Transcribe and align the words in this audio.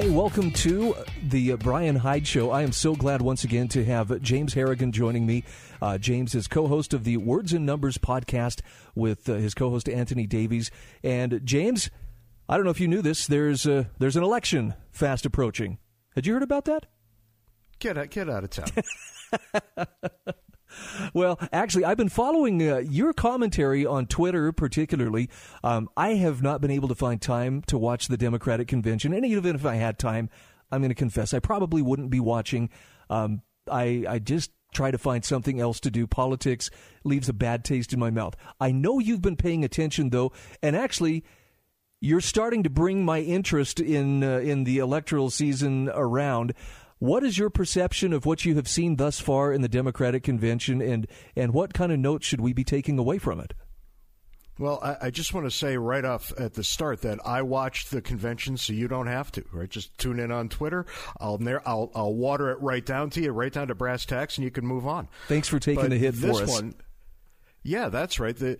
Hey, 0.00 0.08
welcome 0.08 0.50
to 0.52 0.96
the 1.28 1.56
Bryan 1.56 1.94
Hyde 1.94 2.26
Show. 2.26 2.50
I 2.50 2.62
am 2.62 2.72
so 2.72 2.96
glad 2.96 3.20
once 3.20 3.44
again 3.44 3.68
to 3.68 3.84
have 3.84 4.22
James 4.22 4.54
Harrigan 4.54 4.92
joining 4.92 5.26
me. 5.26 5.44
Uh, 5.82 5.98
James 5.98 6.34
is 6.34 6.48
co 6.48 6.68
host 6.68 6.94
of 6.94 7.04
the 7.04 7.18
Words 7.18 7.52
and 7.52 7.66
Numbers 7.66 7.98
podcast 7.98 8.62
with 8.94 9.28
uh, 9.28 9.34
his 9.34 9.52
co 9.52 9.68
host 9.68 9.90
Anthony 9.90 10.26
Davies. 10.26 10.70
And 11.04 11.42
James, 11.44 11.90
I 12.48 12.56
don't 12.56 12.64
know 12.64 12.70
if 12.70 12.80
you 12.80 12.88
knew 12.88 13.02
this, 13.02 13.26
there's, 13.26 13.66
uh, 13.66 13.84
there's 13.98 14.16
an 14.16 14.22
election 14.22 14.72
fast 14.90 15.26
approaching. 15.26 15.76
Had 16.14 16.26
you 16.26 16.32
heard 16.32 16.42
about 16.42 16.64
that? 16.64 16.86
Get 17.78 17.98
out, 17.98 18.08
get 18.08 18.30
out 18.30 18.44
of 18.44 18.48
town. 18.48 18.72
Well, 21.14 21.38
actually, 21.52 21.84
I've 21.84 21.96
been 21.96 22.08
following 22.08 22.62
uh, 22.68 22.78
your 22.78 23.12
commentary 23.12 23.86
on 23.86 24.06
Twitter, 24.06 24.52
particularly. 24.52 25.28
Um, 25.64 25.88
I 25.96 26.14
have 26.14 26.42
not 26.42 26.60
been 26.60 26.70
able 26.70 26.88
to 26.88 26.94
find 26.94 27.20
time 27.20 27.62
to 27.66 27.78
watch 27.78 28.08
the 28.08 28.16
Democratic 28.16 28.68
convention, 28.68 29.12
and 29.12 29.24
even 29.24 29.54
if 29.54 29.64
I 29.64 29.76
had 29.76 29.98
time, 29.98 30.30
I'm 30.70 30.80
going 30.80 30.90
to 30.90 30.94
confess 30.94 31.34
I 31.34 31.40
probably 31.40 31.82
wouldn't 31.82 32.10
be 32.10 32.20
watching. 32.20 32.70
Um, 33.08 33.42
I 33.70 34.04
I 34.08 34.18
just 34.18 34.50
try 34.72 34.90
to 34.90 34.98
find 34.98 35.24
something 35.24 35.60
else 35.60 35.80
to 35.80 35.90
do. 35.90 36.06
Politics 36.06 36.70
leaves 37.04 37.28
a 37.28 37.32
bad 37.32 37.64
taste 37.64 37.92
in 37.92 37.98
my 37.98 38.10
mouth. 38.10 38.36
I 38.60 38.70
know 38.70 38.98
you've 38.98 39.22
been 39.22 39.36
paying 39.36 39.64
attention 39.64 40.10
though, 40.10 40.32
and 40.62 40.76
actually. 40.76 41.24
You're 42.02 42.22
starting 42.22 42.62
to 42.62 42.70
bring 42.70 43.04
my 43.04 43.20
interest 43.20 43.78
in 43.78 44.24
uh, 44.24 44.38
in 44.38 44.64
the 44.64 44.78
electoral 44.78 45.28
season 45.28 45.90
around. 45.92 46.54
What 47.00 47.24
is 47.24 47.38
your 47.38 47.48
perception 47.48 48.12
of 48.12 48.26
what 48.26 48.44
you 48.44 48.54
have 48.56 48.68
seen 48.68 48.96
thus 48.96 49.18
far 49.18 49.54
in 49.54 49.62
the 49.62 49.68
Democratic 49.68 50.22
convention, 50.22 50.82
and 50.82 51.06
and 51.34 51.54
what 51.54 51.72
kind 51.72 51.90
of 51.90 51.98
notes 51.98 52.26
should 52.26 52.42
we 52.42 52.52
be 52.52 52.62
taking 52.62 52.98
away 52.98 53.16
from 53.16 53.40
it? 53.40 53.54
Well, 54.58 54.78
I, 54.82 55.06
I, 55.06 55.10
just 55.10 55.32
want 55.32 55.46
to 55.46 55.50
say 55.50 55.78
right 55.78 56.04
off 56.04 56.34
at 56.38 56.52
the 56.52 56.62
start 56.62 57.00
that 57.00 57.18
I 57.24 57.40
watched 57.40 57.90
the 57.90 58.02
convention, 58.02 58.58
so 58.58 58.74
you 58.74 58.88
don't 58.88 59.06
have 59.06 59.32
to. 59.32 59.44
Right, 59.50 59.70
just 59.70 59.96
tune 59.96 60.20
in 60.20 60.30
on 60.30 60.50
Twitter. 60.50 60.84
I'll 61.18 61.40
I'll, 61.64 61.90
I'll 61.94 62.12
water 62.12 62.50
it 62.50 62.60
right 62.60 62.84
down 62.84 63.08
to 63.10 63.22
you, 63.22 63.32
right 63.32 63.50
down 63.50 63.68
to 63.68 63.74
brass 63.74 64.04
tacks, 64.04 64.36
and 64.36 64.44
you 64.44 64.50
can 64.50 64.66
move 64.66 64.86
on. 64.86 65.08
Thanks 65.28 65.48
for 65.48 65.58
taking 65.58 65.84
but 65.84 65.90
the 65.90 65.96
hit 65.96 66.14
for 66.14 66.42
us. 66.42 66.50
One, 66.50 66.74
yeah, 67.62 67.88
that's 67.88 68.18
right. 68.18 68.36
The 68.36 68.58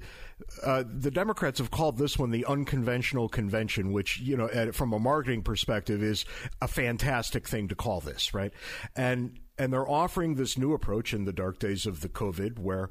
uh, 0.62 0.84
the 0.86 1.10
Democrats 1.10 1.58
have 1.58 1.70
called 1.70 1.98
this 1.98 2.18
one 2.18 2.30
the 2.30 2.44
unconventional 2.46 3.28
convention, 3.28 3.92
which 3.92 4.20
you 4.20 4.36
know, 4.36 4.72
from 4.72 4.92
a 4.92 4.98
marketing 4.98 5.42
perspective, 5.42 6.02
is 6.02 6.24
a 6.60 6.68
fantastic 6.68 7.48
thing 7.48 7.68
to 7.68 7.74
call 7.74 8.00
this, 8.00 8.34
right? 8.34 8.52
And 8.96 9.38
and 9.58 9.72
they're 9.72 9.88
offering 9.88 10.34
this 10.34 10.56
new 10.56 10.72
approach 10.72 11.12
in 11.12 11.24
the 11.24 11.32
dark 11.32 11.58
days 11.58 11.86
of 11.86 12.00
the 12.00 12.08
COVID, 12.08 12.58
where 12.58 12.90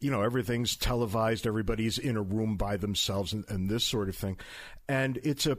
you 0.00 0.10
know 0.10 0.22
everything's 0.22 0.76
televised, 0.76 1.46
everybody's 1.46 1.98
in 1.98 2.16
a 2.16 2.22
room 2.22 2.56
by 2.56 2.76
themselves, 2.76 3.32
and, 3.32 3.44
and 3.48 3.68
this 3.68 3.84
sort 3.84 4.08
of 4.08 4.16
thing, 4.16 4.38
and 4.88 5.18
it's 5.22 5.46
a 5.46 5.56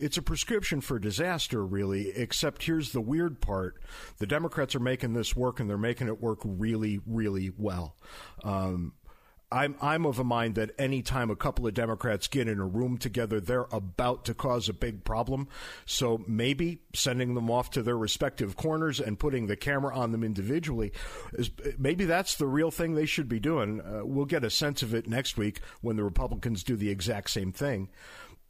it's 0.00 0.16
a 0.16 0.22
prescription 0.22 0.80
for 0.80 0.98
disaster, 0.98 1.64
really, 1.64 2.08
except 2.16 2.62
here's 2.62 2.92
the 2.92 3.00
weird 3.00 3.40
part. 3.40 3.80
The 4.18 4.26
Democrats 4.26 4.74
are 4.74 4.80
making 4.80 5.12
this 5.12 5.36
work, 5.36 5.60
and 5.60 5.68
they're 5.68 5.76
making 5.76 6.08
it 6.08 6.20
work 6.20 6.38
really, 6.42 7.00
really 7.06 7.52
well. 7.56 7.96
Um, 8.42 8.94
I'm 9.52 9.74
I'm 9.80 10.06
of 10.06 10.18
a 10.18 10.24
mind 10.24 10.54
that 10.54 10.70
any 10.78 11.02
time 11.02 11.30
a 11.30 11.36
couple 11.36 11.66
of 11.66 11.74
Democrats 11.74 12.28
get 12.28 12.46
in 12.46 12.60
a 12.60 12.66
room 12.66 12.98
together, 12.98 13.40
they're 13.40 13.66
about 13.72 14.24
to 14.26 14.34
cause 14.34 14.68
a 14.68 14.72
big 14.72 15.02
problem. 15.02 15.48
So 15.86 16.22
maybe 16.28 16.82
sending 16.94 17.34
them 17.34 17.50
off 17.50 17.70
to 17.70 17.82
their 17.82 17.98
respective 17.98 18.56
corners 18.56 19.00
and 19.00 19.18
putting 19.18 19.46
the 19.46 19.56
camera 19.56 19.96
on 19.96 20.12
them 20.12 20.22
individually 20.22 20.92
is 21.32 21.50
maybe 21.78 22.04
that's 22.04 22.36
the 22.36 22.46
real 22.46 22.70
thing 22.70 22.94
they 22.94 23.06
should 23.06 23.28
be 23.28 23.40
doing. 23.40 23.80
Uh, 23.80 24.02
we'll 24.04 24.24
get 24.24 24.44
a 24.44 24.50
sense 24.50 24.82
of 24.82 24.94
it 24.94 25.08
next 25.08 25.36
week 25.36 25.60
when 25.80 25.96
the 25.96 26.04
Republicans 26.04 26.62
do 26.62 26.76
the 26.76 26.90
exact 26.90 27.30
same 27.30 27.52
thing 27.52 27.88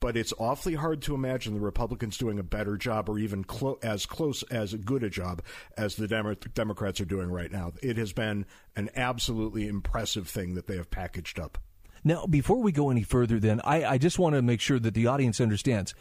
but 0.01 0.17
it's 0.17 0.33
awfully 0.39 0.75
hard 0.75 1.03
to 1.03 1.15
imagine 1.15 1.55
the 1.55 1.61
Republicans 1.61 2.17
doing 2.17 2.39
a 2.39 2.43
better 2.43 2.77
job 2.77 3.09
or 3.09 3.19
even 3.19 3.45
clo- 3.45 3.79
as 3.83 4.07
close 4.07 4.43
as 4.45 4.75
good 4.75 5.03
a 5.03 5.11
job 5.11 5.43
as 5.77 5.97
the 5.97 6.09
Demo- 6.09 6.35
Democrats 6.35 7.01
are 7.01 7.05
doing 7.07 7.31
right 7.31 7.53
now. 7.53 7.73
It 7.83 7.97
has 7.99 8.13
been 8.13 8.47
an 8.75 8.91
absolutely 8.97 9.69
impressive 9.69 10.29
thing 10.29 10.55
that 10.55 10.67
they 10.67 10.77
have 10.77 10.91
packaged 10.91 11.39
up. 11.39 11.59
Now, 12.03 12.27
before 12.27 12.63
we 12.63 12.73
go 12.73 12.91
any 12.91 13.03
further, 13.03 13.39
then, 13.39 13.61
I, 13.63 13.85
I 13.85 13.99
just 13.99 14.19
want 14.19 14.35
to 14.35 14.43
make 14.43 14.61
sure 14.61 14.79
that 14.79 14.95
the 14.95 15.07
audience 15.07 15.41
understands 15.41 15.95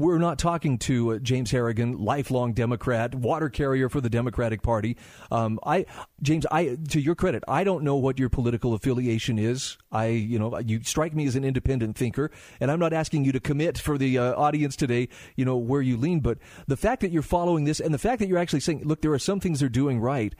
we're 0.00 0.18
not 0.18 0.38
talking 0.38 0.78
to 0.78 1.12
uh, 1.12 1.18
James 1.18 1.50
Harrigan, 1.50 1.98
lifelong 1.98 2.52
Democrat, 2.52 3.14
water 3.14 3.48
carrier 3.48 3.88
for 3.88 4.00
the 4.00 4.10
Democratic 4.10 4.62
Party. 4.62 4.96
Um, 5.30 5.60
I, 5.64 5.86
James, 6.22 6.46
I, 6.50 6.76
to 6.88 7.00
your 7.00 7.14
credit, 7.14 7.44
I 7.46 7.64
don't 7.64 7.84
know 7.84 7.96
what 7.96 8.18
your 8.18 8.28
political 8.28 8.74
affiliation 8.74 9.38
is. 9.38 9.78
I, 9.92 10.06
you 10.06 10.38
know, 10.38 10.58
you 10.58 10.82
strike 10.82 11.14
me 11.14 11.26
as 11.26 11.36
an 11.36 11.44
independent 11.44 11.96
thinker, 11.96 12.30
and 12.58 12.70
I'm 12.70 12.80
not 12.80 12.92
asking 12.92 13.24
you 13.24 13.32
to 13.32 13.40
commit 13.40 13.78
for 13.78 13.98
the 13.98 14.18
uh, 14.18 14.34
audience 14.34 14.76
today, 14.76 15.08
you 15.36 15.44
know, 15.44 15.56
where 15.56 15.82
you 15.82 15.96
lean. 15.96 16.20
But 16.20 16.38
the 16.66 16.76
fact 16.76 17.02
that 17.02 17.10
you're 17.10 17.22
following 17.22 17.64
this, 17.64 17.80
and 17.80 17.92
the 17.92 17.98
fact 17.98 18.20
that 18.20 18.28
you're 18.28 18.38
actually 18.38 18.60
saying, 18.60 18.82
look, 18.84 19.02
there 19.02 19.12
are 19.12 19.18
some 19.18 19.40
things 19.40 19.60
they're 19.60 19.68
doing 19.68 20.00
right. 20.00 20.34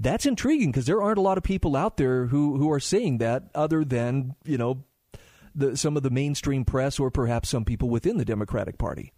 That's 0.00 0.26
intriguing 0.26 0.70
because 0.70 0.86
there 0.86 1.02
aren't 1.02 1.18
a 1.18 1.22
lot 1.22 1.38
of 1.38 1.44
people 1.44 1.74
out 1.74 1.96
there 1.96 2.26
who, 2.26 2.56
who 2.56 2.70
are 2.70 2.78
saying 2.78 3.18
that 3.18 3.50
other 3.52 3.84
than, 3.84 4.36
you 4.44 4.56
know, 4.56 4.84
the, 5.58 5.76
some 5.76 5.96
of 5.96 6.02
the 6.02 6.10
mainstream 6.10 6.64
press 6.64 6.98
or 6.98 7.10
perhaps 7.10 7.48
some 7.48 7.64
people 7.64 7.90
within 7.90 8.16
the 8.16 8.24
Democratic 8.24 8.78
Party. 8.78 9.12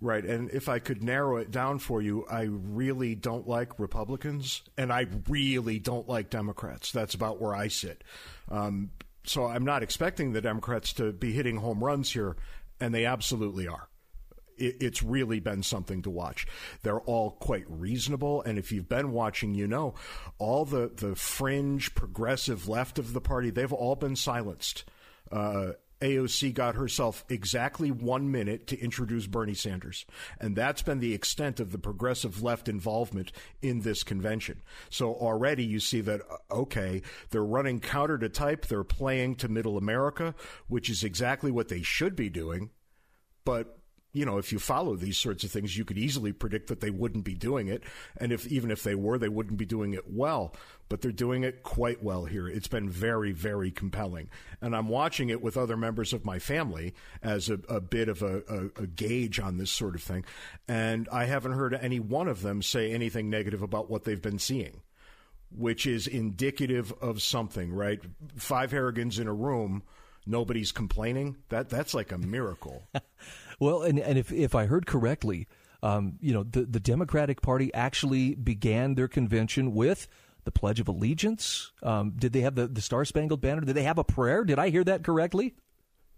Right. 0.00 0.24
And 0.24 0.48
if 0.50 0.68
I 0.68 0.78
could 0.78 1.02
narrow 1.02 1.38
it 1.38 1.50
down 1.50 1.80
for 1.80 2.00
you, 2.00 2.24
I 2.30 2.42
really 2.42 3.16
don't 3.16 3.48
like 3.48 3.80
Republicans 3.80 4.62
and 4.76 4.92
I 4.92 5.06
really 5.28 5.80
don't 5.80 6.08
like 6.08 6.30
Democrats. 6.30 6.92
That's 6.92 7.14
about 7.14 7.40
where 7.40 7.54
I 7.54 7.66
sit. 7.68 8.04
Um, 8.48 8.90
so 9.24 9.46
I'm 9.46 9.64
not 9.64 9.82
expecting 9.82 10.32
the 10.32 10.40
Democrats 10.40 10.92
to 10.94 11.12
be 11.12 11.32
hitting 11.32 11.56
home 11.56 11.82
runs 11.82 12.12
here, 12.12 12.36
and 12.80 12.94
they 12.94 13.04
absolutely 13.04 13.66
are. 13.68 13.88
it's 14.60 15.04
really 15.04 15.38
been 15.38 15.62
something 15.62 16.02
to 16.02 16.10
watch. 16.10 16.46
They're 16.82 17.00
all 17.00 17.32
quite 17.32 17.64
reasonable, 17.68 18.42
and 18.42 18.58
if 18.58 18.72
you've 18.72 18.88
been 18.88 19.12
watching, 19.12 19.54
you 19.54 19.68
know 19.68 19.94
all 20.38 20.64
the, 20.64 20.90
the 20.92 21.14
fringe 21.14 21.94
progressive 21.94 22.66
left 22.66 22.98
of 22.98 23.12
the 23.12 23.20
party, 23.20 23.50
they've 23.50 23.72
all 23.72 23.94
been 23.94 24.16
silenced 24.16 24.84
uh, 25.30 25.72
AOC 26.00 26.54
got 26.54 26.76
herself 26.76 27.24
exactly 27.28 27.90
one 27.90 28.30
minute 28.30 28.66
to 28.68 28.78
introduce 28.78 29.26
Bernie 29.26 29.54
Sanders. 29.54 30.06
And 30.40 30.54
that's 30.54 30.82
been 30.82 31.00
the 31.00 31.14
extent 31.14 31.58
of 31.58 31.72
the 31.72 31.78
progressive 31.78 32.42
left 32.42 32.68
involvement 32.68 33.32
in 33.62 33.80
this 33.80 34.02
convention. 34.04 34.62
So 34.90 35.12
already 35.12 35.64
you 35.64 35.80
see 35.80 36.00
that, 36.02 36.20
uh, 36.20 36.54
okay, 36.54 37.02
they're 37.30 37.44
running 37.44 37.80
counter 37.80 38.18
to 38.18 38.28
type, 38.28 38.66
they're 38.66 38.84
playing 38.84 39.36
to 39.36 39.48
middle 39.48 39.76
America, 39.76 40.34
which 40.68 40.88
is 40.88 41.02
exactly 41.02 41.50
what 41.50 41.68
they 41.68 41.82
should 41.82 42.14
be 42.14 42.28
doing. 42.28 42.70
But 43.44 43.77
you 44.18 44.26
know, 44.26 44.38
if 44.38 44.52
you 44.52 44.58
follow 44.58 44.96
these 44.96 45.16
sorts 45.16 45.44
of 45.44 45.52
things, 45.52 45.78
you 45.78 45.84
could 45.84 45.96
easily 45.96 46.32
predict 46.32 46.66
that 46.68 46.80
they 46.80 46.90
wouldn't 46.90 47.24
be 47.24 47.34
doing 47.34 47.68
it. 47.68 47.84
And 48.16 48.32
if 48.32 48.48
even 48.48 48.72
if 48.72 48.82
they 48.82 48.96
were, 48.96 49.16
they 49.16 49.28
wouldn't 49.28 49.58
be 49.58 49.64
doing 49.64 49.94
it 49.94 50.10
well. 50.10 50.54
But 50.88 51.02
they're 51.02 51.12
doing 51.12 51.44
it 51.44 51.62
quite 51.62 52.02
well 52.02 52.24
here. 52.24 52.48
It's 52.48 52.66
been 52.66 52.90
very, 52.90 53.30
very 53.30 53.70
compelling. 53.70 54.28
And 54.60 54.74
I'm 54.74 54.88
watching 54.88 55.28
it 55.28 55.40
with 55.40 55.56
other 55.56 55.76
members 55.76 56.12
of 56.12 56.24
my 56.24 56.40
family 56.40 56.94
as 57.22 57.48
a, 57.48 57.60
a 57.68 57.80
bit 57.80 58.08
of 58.08 58.22
a, 58.22 58.42
a, 58.48 58.82
a 58.82 58.86
gauge 58.88 59.38
on 59.38 59.58
this 59.58 59.70
sort 59.70 59.94
of 59.94 60.02
thing. 60.02 60.24
And 60.66 61.08
I 61.12 61.26
haven't 61.26 61.52
heard 61.52 61.74
any 61.74 62.00
one 62.00 62.26
of 62.26 62.42
them 62.42 62.60
say 62.60 62.90
anything 62.90 63.30
negative 63.30 63.62
about 63.62 63.88
what 63.88 64.02
they've 64.02 64.20
been 64.20 64.40
seeing 64.40 64.82
which 65.56 65.86
is 65.86 66.06
indicative 66.06 66.92
of 67.00 67.22
something, 67.22 67.72
right? 67.72 68.02
Five 68.36 68.70
Harrigans 68.70 69.18
in 69.18 69.26
a 69.26 69.32
room, 69.32 69.82
nobody's 70.26 70.72
complaining. 70.72 71.36
That 71.48 71.70
that's 71.70 71.94
like 71.94 72.12
a 72.12 72.18
miracle. 72.18 72.86
Well, 73.58 73.82
and, 73.82 73.98
and 73.98 74.18
if, 74.18 74.32
if 74.32 74.54
I 74.54 74.66
heard 74.66 74.86
correctly, 74.86 75.48
um, 75.82 76.18
you 76.20 76.32
know, 76.32 76.42
the, 76.42 76.62
the 76.62 76.80
Democratic 76.80 77.42
Party 77.42 77.72
actually 77.74 78.34
began 78.34 78.94
their 78.94 79.08
convention 79.08 79.74
with 79.74 80.08
the 80.44 80.50
Pledge 80.50 80.80
of 80.80 80.88
Allegiance. 80.88 81.72
Um, 81.82 82.14
did 82.16 82.32
they 82.32 82.40
have 82.40 82.54
the, 82.54 82.66
the 82.66 82.80
Star 82.80 83.04
Spangled 83.04 83.40
Banner? 83.40 83.60
Did 83.60 83.74
they 83.74 83.82
have 83.82 83.98
a 83.98 84.04
prayer? 84.04 84.44
Did 84.44 84.58
I 84.58 84.70
hear 84.70 84.84
that 84.84 85.04
correctly? 85.04 85.54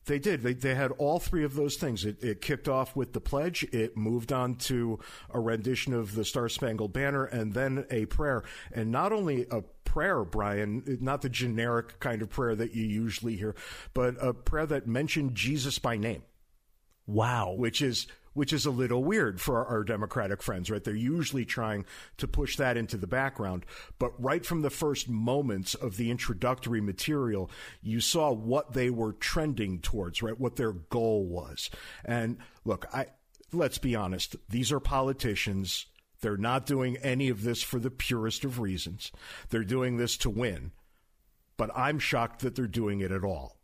They 0.07 0.19
did. 0.19 0.43
They, 0.43 0.55
they 0.55 0.75
had 0.75 0.93
all 0.93 1.19
three 1.19 1.45
of 1.45 1.55
those 1.55 1.77
things. 1.77 2.05
It, 2.05 2.23
it, 2.23 2.41
kicked 2.41 2.69
off 2.69 2.97
with 2.97 3.13
the 3.13 3.21
pledge. 3.21 3.65
It 3.65 3.97
moved 3.97 4.33
on 4.33 4.55
to 4.57 4.99
a 5.29 5.39
rendition 5.39 5.93
of 5.93 6.15
the 6.15 6.25
Star 6.25 6.49
Spangled 6.49 6.93
Banner 6.93 7.25
and 7.25 7.53
then 7.53 7.85
a 7.91 8.07
prayer. 8.07 8.43
And 8.73 8.91
not 8.91 9.13
only 9.13 9.47
a 9.51 9.63
prayer, 9.85 10.25
Bryan, 10.25 10.99
not 11.01 11.21
the 11.23 11.29
generic 11.29 12.01
kind 12.01 12.23
of 12.23 12.31
prayer 12.31 12.55
that 12.55 12.75
you 12.75 12.85
usually 12.85 13.37
hear, 13.37 13.55
but 13.93 14.15
a 14.21 14.33
prayer 14.33 14.67
that 14.67 14.87
mentioned 14.87 15.35
Jesus 15.35 15.79
by 15.79 15.97
name. 15.97 16.23
Wow. 17.11 17.55
Which 17.57 17.83
is 17.83 18.07
which 18.33 18.53
is 18.53 18.65
a 18.65 18.71
little 18.71 19.03
weird 19.03 19.41
for 19.41 19.65
our, 19.67 19.83
Democratic 19.83 20.41
friends, 20.43 20.71
right? 20.71 20.85
They're 20.85 20.95
usually 20.95 21.45
trying 21.45 21.85
to 22.19 22.29
push 22.29 22.57
that 22.57 22.77
into 22.77 22.97
the 22.97 23.09
background. 23.09 23.67
But 23.99 24.13
right 24.23 24.47
from 24.47 24.63
the 24.63 24.71
first 24.71 25.09
moments 25.09 25.75
of 25.75 25.97
the 25.97 26.13
introductory 26.13 26.81
material, 26.81 27.51
you 27.83 28.01
saw 28.01 28.31
what 28.33 28.73
they 28.73 28.89
were 28.89 29.15
trending 29.15 29.81
towards, 29.81 30.23
right? 30.23 30.39
What 30.39 30.57
their 30.57 30.73
goal 30.73 31.27
was. 31.27 31.71
And 32.05 32.39
look, 32.65 32.87
I, 32.95 33.07
let's 33.53 33.79
be 33.79 33.97
honest. 33.97 34.37
These 34.49 34.71
are 34.71 34.81
politicians. 34.81 35.87
They're 36.21 36.37
not 36.37 36.67
doing 36.67 36.99
any 36.99 37.31
of 37.31 37.43
this 37.43 37.63
for 37.63 37.81
the 37.81 37.91
purest 37.91 38.45
of 38.45 38.61
reasons. 38.61 39.11
They're 39.49 39.65
doing 39.65 39.97
this 39.97 40.17
to 40.19 40.31
win. 40.31 40.71
But 41.57 41.71
I'm 41.75 41.99
shocked 41.99 42.43
that 42.43 42.55
they're 42.55 42.69
doing 42.69 43.01
it 43.01 43.11
at 43.11 43.25
all. 43.25 43.59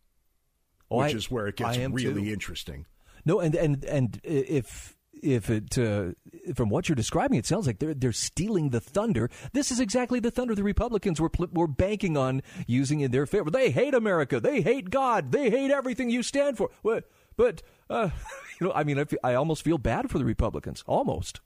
Oh, 0.90 0.98
which 0.98 1.14
I, 1.14 1.16
is 1.16 1.31
where 1.31 1.46
it 1.46 1.56
gets 1.56 1.78
really 1.78 2.25
too. 2.25 2.32
interesting. 2.32 2.87
No, 3.26 3.40
and 3.40 3.55
and 3.55 3.84
and 3.84 4.20
if 4.25 4.96
if 5.23 5.50
it 5.50 5.76
uh, 5.76 6.12
from 6.55 6.69
what 6.69 6.88
you're 6.88 6.96
describing, 6.96 7.38
it 7.38 7.44
sounds 7.44 7.67
like 7.67 7.81
they're 7.81 7.93
they're 7.93 8.12
stealing 8.12 8.70
the 8.70 8.81
thunder. 8.81 9.28
This 9.52 9.70
is 9.70 9.81
exactly 9.81 10.20
the 10.20 10.31
thunder 10.31 10.55
the 10.55 10.62
Republicans 10.62 11.20
were 11.20 11.31
were 11.52 11.67
banking 11.67 12.17
on 12.17 12.43
using 12.67 13.00
in 13.00 13.11
their 13.11 13.26
favor. 13.26 13.50
They 13.50 13.70
hate 13.70 13.94
America. 13.94 14.38
They 14.40 14.61
hate 14.62 14.90
God. 14.90 15.32
They 15.32 15.50
hate 15.50 15.73
everything 15.73 16.08
you 16.08 16.23
stand 16.23 16.56
for. 16.56 16.70
But 16.82 17.11
but 17.37 17.62
uh, 17.90 18.11
you 18.61 18.69
know, 18.69 18.73
I 18.73 18.84
mean, 18.84 18.99
I, 19.00 19.05
I 19.25 19.34
almost 19.34 19.62
feel 19.62 19.79
bad 19.79 20.08
for 20.08 20.19
the 20.19 20.25
Republicans. 20.25 20.84
Almost. 20.87 21.40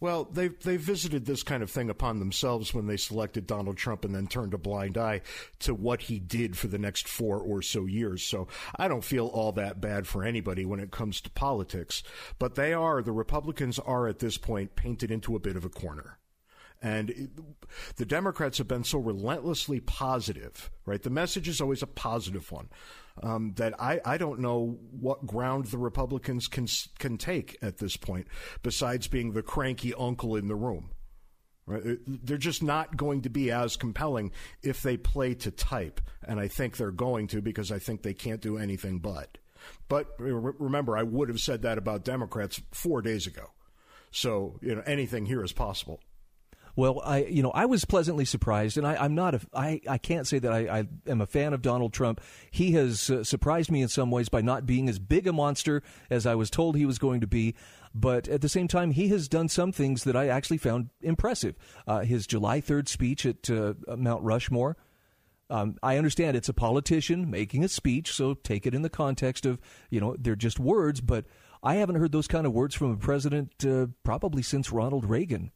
Well, 0.00 0.24
they 0.24 0.48
they 0.48 0.78
visited 0.78 1.26
this 1.26 1.42
kind 1.42 1.62
of 1.62 1.70
thing 1.70 1.90
upon 1.90 2.18
themselves 2.18 2.72
when 2.72 2.86
they 2.86 2.96
selected 2.96 3.46
Donald 3.46 3.76
Trump 3.76 4.04
and 4.04 4.14
then 4.14 4.26
turned 4.26 4.54
a 4.54 4.58
blind 4.58 4.96
eye 4.96 5.20
to 5.60 5.74
what 5.74 6.02
he 6.02 6.18
did 6.18 6.56
for 6.56 6.68
the 6.68 6.78
next 6.78 7.06
four 7.06 7.38
or 7.38 7.60
so 7.60 7.84
years. 7.84 8.22
So 8.22 8.48
I 8.76 8.88
don't 8.88 9.04
feel 9.04 9.26
all 9.26 9.52
that 9.52 9.80
bad 9.80 10.06
for 10.06 10.24
anybody 10.24 10.64
when 10.64 10.80
it 10.80 10.90
comes 10.90 11.20
to 11.20 11.30
politics. 11.30 12.02
But 12.38 12.54
they 12.54 12.72
are 12.72 13.02
the 13.02 13.12
Republicans 13.12 13.78
are 13.78 14.08
at 14.08 14.20
this 14.20 14.38
point 14.38 14.74
painted 14.74 15.10
into 15.10 15.36
a 15.36 15.40
bit 15.40 15.56
of 15.56 15.66
a 15.66 15.70
corner. 15.70 16.18
And 16.82 17.10
it, 17.10 17.30
the 17.96 18.06
Democrats 18.06 18.56
have 18.56 18.68
been 18.68 18.84
so 18.84 18.98
relentlessly 18.98 19.80
positive, 19.80 20.70
right? 20.86 21.02
The 21.02 21.10
message 21.10 21.46
is 21.46 21.60
always 21.60 21.82
a 21.82 21.86
positive 21.86 22.50
one 22.50 22.70
um, 23.22 23.52
that 23.56 23.80
I, 23.80 24.00
I 24.04 24.18
don't 24.18 24.40
know 24.40 24.78
what 24.90 25.26
ground 25.26 25.66
the 25.66 25.78
Republicans 25.78 26.48
can 26.48 26.66
can 26.98 27.18
take 27.18 27.58
at 27.62 27.78
this 27.78 27.96
point, 27.96 28.26
besides 28.62 29.08
being 29.08 29.32
the 29.32 29.42
cranky 29.42 29.94
uncle 29.94 30.36
in 30.36 30.48
the 30.48 30.54
room. 30.54 30.90
Right? 31.66 31.98
They're 32.06 32.38
just 32.38 32.62
not 32.62 32.96
going 32.96 33.22
to 33.22 33.30
be 33.30 33.50
as 33.50 33.76
compelling 33.76 34.32
if 34.62 34.82
they 34.82 34.96
play 34.96 35.34
to 35.34 35.50
type, 35.50 36.00
and 36.26 36.40
I 36.40 36.48
think 36.48 36.76
they're 36.76 36.90
going 36.90 37.28
to 37.28 37.40
because 37.40 37.70
I 37.70 37.78
think 37.78 38.02
they 38.02 38.14
can't 38.14 38.40
do 38.40 38.58
anything 38.58 38.98
but. 38.98 39.38
But 39.88 40.08
remember, 40.18 40.96
I 40.96 41.02
would 41.02 41.28
have 41.28 41.40
said 41.40 41.62
that 41.62 41.78
about 41.78 42.04
Democrats 42.04 42.60
four 42.72 43.02
days 43.02 43.26
ago. 43.26 43.50
So 44.10 44.58
you 44.62 44.74
know 44.74 44.82
anything 44.86 45.26
here 45.26 45.44
is 45.44 45.52
possible. 45.52 46.00
Well, 46.76 47.00
I 47.04 47.24
you 47.24 47.42
know 47.42 47.50
I 47.50 47.66
was 47.66 47.84
pleasantly 47.84 48.24
surprised, 48.24 48.76
and 48.76 48.86
I, 48.86 49.04
am 49.04 49.14
not 49.14 49.34
a 49.34 49.40
I, 49.54 49.80
I 49.88 49.98
can't 49.98 50.26
say 50.26 50.38
that 50.38 50.52
I, 50.52 50.80
I 50.80 50.88
am 51.06 51.20
a 51.20 51.26
fan 51.26 51.52
of 51.52 51.62
Donald 51.62 51.92
Trump. 51.92 52.20
He 52.50 52.72
has 52.72 53.10
uh, 53.10 53.24
surprised 53.24 53.70
me 53.70 53.82
in 53.82 53.88
some 53.88 54.10
ways 54.10 54.28
by 54.28 54.40
not 54.40 54.66
being 54.66 54.88
as 54.88 54.98
big 54.98 55.26
a 55.26 55.32
monster 55.32 55.82
as 56.08 56.26
I 56.26 56.34
was 56.34 56.50
told 56.50 56.76
he 56.76 56.86
was 56.86 56.98
going 56.98 57.20
to 57.20 57.26
be. 57.26 57.54
But 57.92 58.28
at 58.28 58.40
the 58.40 58.48
same 58.48 58.68
time, 58.68 58.92
he 58.92 59.08
has 59.08 59.28
done 59.28 59.48
some 59.48 59.72
things 59.72 60.04
that 60.04 60.14
I 60.14 60.28
actually 60.28 60.58
found 60.58 60.90
impressive. 61.02 61.56
Uh, 61.86 62.00
his 62.00 62.26
July 62.26 62.60
3rd 62.60 62.88
speech 62.88 63.26
at 63.26 63.50
uh, 63.50 63.74
Mount 63.96 64.22
Rushmore. 64.22 64.76
Um, 65.48 65.76
I 65.82 65.96
understand 65.96 66.36
it's 66.36 66.48
a 66.48 66.54
politician 66.54 67.28
making 67.28 67.64
a 67.64 67.68
speech, 67.68 68.12
so 68.12 68.34
take 68.34 68.66
it 68.66 68.74
in 68.74 68.82
the 68.82 68.88
context 68.88 69.44
of, 69.44 69.58
you 69.90 70.00
know, 70.00 70.14
they're 70.16 70.36
just 70.36 70.60
words, 70.60 71.00
but 71.00 71.24
I 71.62 71.74
haven't 71.74 71.96
heard 71.96 72.12
those 72.12 72.28
kind 72.28 72.46
of 72.46 72.52
words 72.52 72.76
from 72.76 72.92
a 72.92 72.96
president 72.96 73.52
uh, 73.66 73.88
probably 74.04 74.42
since 74.42 74.70
Ronald 74.70 75.04
Reagan. 75.04 75.50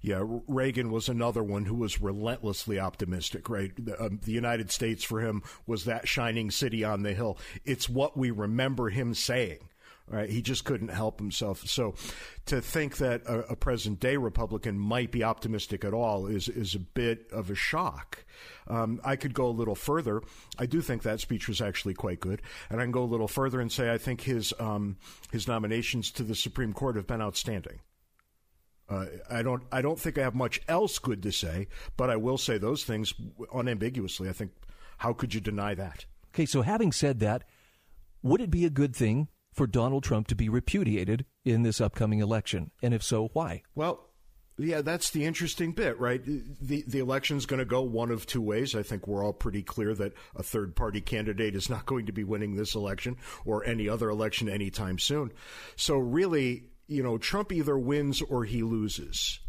Yeah, 0.00 0.22
Reagan 0.46 0.90
was 0.90 1.08
another 1.08 1.42
one 1.42 1.64
who 1.64 1.74
was 1.74 2.00
relentlessly 2.00 2.78
optimistic, 2.78 3.48
right? 3.48 3.72
The, 3.76 4.00
um, 4.02 4.20
the, 4.24 4.32
United 4.32 4.70
States 4.70 5.04
for 5.04 5.20
him 5.20 5.42
was 5.66 5.84
that 5.84 6.08
shining 6.08 6.50
city 6.50 6.84
on 6.84 7.02
the 7.02 7.14
hill. 7.14 7.38
It's 7.64 7.88
what 7.88 8.16
we 8.16 8.30
remember 8.30 8.88
him 8.88 9.14
saying. 9.14 9.68
Right, 10.08 10.28
he 10.28 10.42
just 10.42 10.64
couldn't 10.64 10.88
help 10.88 11.20
himself. 11.20 11.64
So, 11.66 11.94
to 12.46 12.60
think 12.60 12.96
that 12.96 13.22
a, 13.24 13.52
a 13.52 13.56
present 13.56 14.00
day 14.00 14.16
Republican 14.16 14.76
might 14.76 15.12
be 15.12 15.22
optimistic 15.22 15.84
at 15.84 15.94
all 15.94 16.26
is 16.26 16.48
is 16.48 16.74
a 16.74 16.80
bit 16.80 17.28
of 17.32 17.50
a 17.50 17.54
shock. 17.54 18.24
Um, 18.66 19.00
I 19.04 19.14
could 19.14 19.32
go 19.32 19.46
a 19.46 19.50
little 19.50 19.76
further. 19.76 20.20
I 20.58 20.66
do 20.66 20.80
think 20.80 21.02
that 21.02 21.20
speech 21.20 21.46
was 21.46 21.60
actually 21.60 21.94
quite 21.94 22.18
good, 22.18 22.42
and 22.68 22.80
I 22.80 22.84
can 22.84 22.90
go 22.90 23.04
a 23.04 23.04
little 23.04 23.28
further 23.28 23.60
and 23.60 23.70
say 23.70 23.92
I 23.92 23.96
think 23.96 24.22
his 24.22 24.52
um, 24.58 24.96
his 25.30 25.46
nominations 25.46 26.10
to 26.12 26.24
the 26.24 26.34
Supreme 26.34 26.72
Court 26.72 26.96
have 26.96 27.06
been 27.06 27.22
outstanding. 27.22 27.78
Uh, 28.88 29.06
I 29.30 29.42
don't. 29.42 29.62
I 29.72 29.80
don't 29.80 29.98
think 29.98 30.18
I 30.18 30.22
have 30.22 30.34
much 30.34 30.60
else 30.68 30.98
good 30.98 31.22
to 31.22 31.32
say, 31.32 31.68
but 31.96 32.10
I 32.10 32.16
will 32.16 32.38
say 32.38 32.58
those 32.58 32.84
things 32.84 33.14
unambiguously. 33.52 34.28
I 34.28 34.32
think. 34.32 34.52
How 34.98 35.12
could 35.12 35.34
you 35.34 35.40
deny 35.40 35.74
that? 35.74 36.04
Okay, 36.32 36.46
so 36.46 36.62
having 36.62 36.92
said 36.92 37.18
that, 37.20 37.42
would 38.22 38.40
it 38.40 38.50
be 38.50 38.64
a 38.64 38.70
good 38.70 38.94
thing 38.94 39.28
for 39.52 39.66
Donald 39.66 40.04
Trump 40.04 40.28
to 40.28 40.36
be 40.36 40.48
repudiated 40.48 41.26
in 41.44 41.62
this 41.62 41.80
upcoming 41.80 42.20
election? 42.20 42.70
And 42.82 42.94
if 42.94 43.02
so, 43.02 43.28
why? 43.32 43.62
Well, 43.74 44.08
yeah, 44.58 44.82
that's 44.82 45.10
the 45.10 45.24
interesting 45.24 45.72
bit, 45.72 45.98
right? 45.98 46.22
The 46.24 46.84
the 46.86 46.98
election's 46.98 47.46
going 47.46 47.58
to 47.58 47.64
go 47.64 47.82
one 47.82 48.10
of 48.10 48.26
two 48.26 48.42
ways. 48.42 48.74
I 48.74 48.82
think 48.82 49.06
we're 49.06 49.24
all 49.24 49.32
pretty 49.32 49.62
clear 49.62 49.94
that 49.94 50.12
a 50.36 50.42
third 50.42 50.76
party 50.76 51.00
candidate 51.00 51.54
is 51.54 51.70
not 51.70 51.86
going 51.86 52.06
to 52.06 52.12
be 52.12 52.24
winning 52.24 52.54
this 52.54 52.74
election 52.74 53.16
or 53.44 53.64
any 53.64 53.88
other 53.88 54.08
election 54.08 54.48
anytime 54.48 54.98
soon. 54.98 55.32
So 55.76 55.96
really, 55.96 56.64
you 56.86 57.02
know, 57.02 57.18
Trump 57.18 57.52
either 57.52 57.78
wins 57.78 58.22
or 58.22 58.44
he 58.44 58.62
loses. 58.62 59.40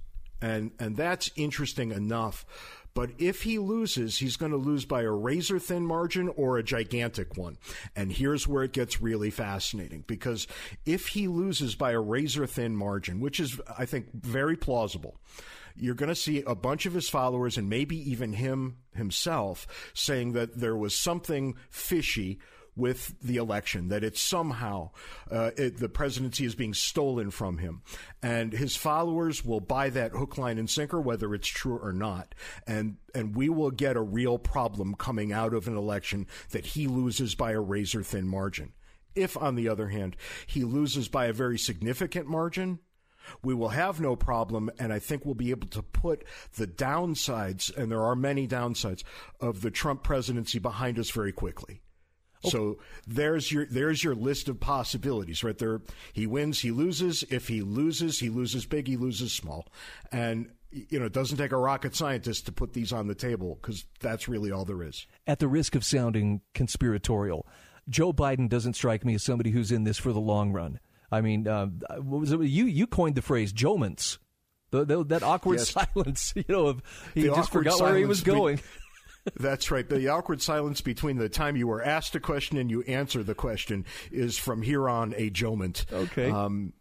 And, 0.42 0.72
and 0.80 0.98
that's 0.98 1.32
interesting 1.36 1.92
enough. 1.92 2.46
But 2.94 3.12
if 3.18 3.42
he 3.42 3.58
loses, 3.58 4.20
he's 4.20 4.38
going 4.38 4.52
to 4.52 4.58
lose 4.58 4.86
by 4.86 5.02
a 5.02 5.10
razor 5.10 5.58
thin 5.58 5.86
margin 5.86 6.30
or 6.30 6.58
a 6.58 6.64
gigantic 6.64 7.38
one. 7.38 7.58
And 7.96 8.12
here's 8.12 8.48
where 8.48 8.64
it 8.64 8.72
gets 8.72 9.02
really 9.02 9.32
fascinating 9.32 10.04
because 10.06 10.48
if 10.86 11.08
he 11.08 11.28
loses 11.28 11.76
by 11.76 11.92
a 11.92 12.00
razor 12.00 12.46
thin 12.46 12.76
margin, 12.76 13.20
which 13.20 13.40
is, 13.40 13.60
I 13.78 13.86
think, 13.86 14.14
very 14.14 14.56
plausible, 14.56 15.18
you're 15.76 15.96
going 15.96 16.10
to 16.10 16.16
see 16.16 16.44
a 16.44 16.54
bunch 16.54 16.86
of 16.86 16.94
his 16.94 17.10
followers 17.10 17.58
and 17.58 17.68
maybe 17.68 17.98
even 18.12 18.34
him 18.34 18.78
himself 18.94 19.66
saying 19.96 20.34
that 20.34 20.60
there 20.60 20.76
was 20.76 20.96
something 20.96 21.56
fishy 21.72 22.38
with 22.76 23.16
the 23.22 23.38
election, 23.38 23.90
that 23.90 24.04
it's 24.04 24.22
somehow 24.22 24.90
uh, 25.30 25.52
it, 25.56 25.78
the 25.78 25.90
presidency 25.90 26.46
is 26.46 26.56
being 26.56 26.74
stolen 26.74 27.32
from 27.32 27.58
him. 27.60 27.82
And 28.22 28.54
his 28.54 28.76
followers 28.76 29.46
will 29.46 29.60
buy 29.60 29.90
that 29.90 30.12
hook, 30.12 30.38
line, 30.38 30.58
and 30.58 30.70
sinker, 30.70 31.00
whether 31.00 31.34
it's 31.34 31.48
true 31.48 31.78
or 31.78 31.94
not. 31.94 32.34
And, 32.66 32.98
and 33.14 33.36
we 33.36 33.50
will 33.50 33.72
get 33.72 33.96
a 33.96 34.02
real 34.02 34.38
problem 34.38 34.96
coming 34.96 35.32
out 35.32 35.54
of 35.54 35.68
an 35.68 35.78
election 35.78 36.28
that 36.52 36.68
he 36.68 36.88
loses 36.88 37.36
by 37.36 37.52
a 37.52 37.60
razor 37.60 38.04
thin 38.04 38.28
margin. 38.28 38.74
If, 39.16 39.38
on 39.38 39.56
the 39.56 39.70
other 39.70 39.90
hand, 39.90 40.18
he 40.48 40.64
loses 40.64 41.08
by 41.08 41.28
a 41.28 41.34
very 41.34 41.60
significant 41.60 42.28
margin, 42.28 42.80
we 43.42 43.54
will 43.54 43.70
have 43.70 44.02
no 44.02 44.16
problem, 44.16 44.70
and 44.80 44.92
I 44.92 45.00
think 45.00 45.24
we'll 45.24 45.36
be 45.36 45.52
able 45.52 45.68
to 45.70 45.84
put 45.84 46.26
the 46.56 46.68
downsides, 46.68 47.76
and 47.76 47.92
there 47.92 48.02
are 48.02 48.16
many 48.16 48.48
downsides, 48.48 49.04
of 49.40 49.62
the 49.62 49.72
Trump 49.72 50.04
presidency 50.04 50.60
behind 50.60 51.00
us 51.00 51.10
very 51.10 51.32
quickly. 51.32 51.83
So 52.50 52.78
there's 53.08 53.52
your 53.52 53.66
there's 53.66 54.04
your 54.04 54.16
list 54.16 54.50
of 54.50 54.60
possibilities 54.60 55.44
right 55.44 55.58
there. 55.58 55.82
He 56.12 56.28
wins, 56.28 56.60
he 56.60 56.72
loses. 56.72 57.24
If 57.30 57.48
he 57.48 57.62
loses, 57.62 58.20
he 58.20 58.30
loses 58.30 58.66
big, 58.66 58.88
he 58.88 58.98
loses 58.98 59.32
small, 59.32 59.68
and 60.12 60.50
you 60.72 61.00
know 61.00 61.06
it 61.06 61.14
doesn't 61.14 61.38
take 61.38 61.52
a 61.52 61.58
rocket 61.58 61.96
scientist 61.96 62.46
to 62.48 62.52
put 62.52 62.74
these 62.74 62.92
on 62.92 63.08
the 63.08 63.16
table 63.16 63.60
because 63.62 63.86
that's 64.00 64.28
really 64.28 64.52
all 64.52 64.66
there 64.66 64.84
is. 64.84 65.08
At 65.28 65.40
the 65.40 65.48
risk 65.48 65.76
of 65.76 65.86
sounding 65.86 66.42
conspiratorial, 66.54 67.48
Joe 67.90 68.14
Biden 68.14 68.50
doesn't 68.50 68.74
strike 68.74 69.06
me 69.06 69.16
as 69.16 69.24
somebody 69.24 69.52
who's 69.52 69.72
in 69.72 69.84
this 69.84 69.98
for 69.98 70.12
the 70.12 70.20
long 70.20 70.52
run. 70.52 70.80
I 71.12 71.22
mean, 71.22 71.48
uh, 71.48 71.68
what 71.98 72.22
was 72.22 72.32
it? 72.32 72.42
You 72.42 72.66
you 72.66 72.88
coined 72.88 73.16
the 73.16 73.22
phrase 73.22 73.54
"Jomans." 73.54 74.18
The, 74.72 74.86
the, 74.86 75.06
that 75.06 75.22
awkward 75.22 75.60
yes. 75.60 75.70
silence, 75.94 76.34
you 76.36 76.46
know, 76.50 76.66
of 76.66 76.82
he 77.14 77.28
the 77.28 77.36
just 77.36 77.52
forgot 77.52 77.80
where 77.80 77.96
he 77.96 78.06
was 78.06 78.22
going. 78.22 78.60
That's 79.40 79.72
right. 79.72 79.88
The 79.88 80.10
awkward 80.10 80.42
silence 80.42 80.82
between 80.82 81.18
the 81.18 81.30
time 81.30 81.56
you 81.56 81.68
were 81.68 81.84
asked 81.84 82.16
a 82.16 82.20
question 82.20 82.58
and 82.58 82.70
you 82.70 82.82
answer 82.84 83.24
the 83.24 83.36
question 83.36 83.86
is 84.12 84.38
from 84.38 84.62
here 84.62 84.90
on 84.90 85.14
a 85.16 85.30
joment. 85.30 85.86
Okay. 85.92 86.30
Um, 86.30 86.74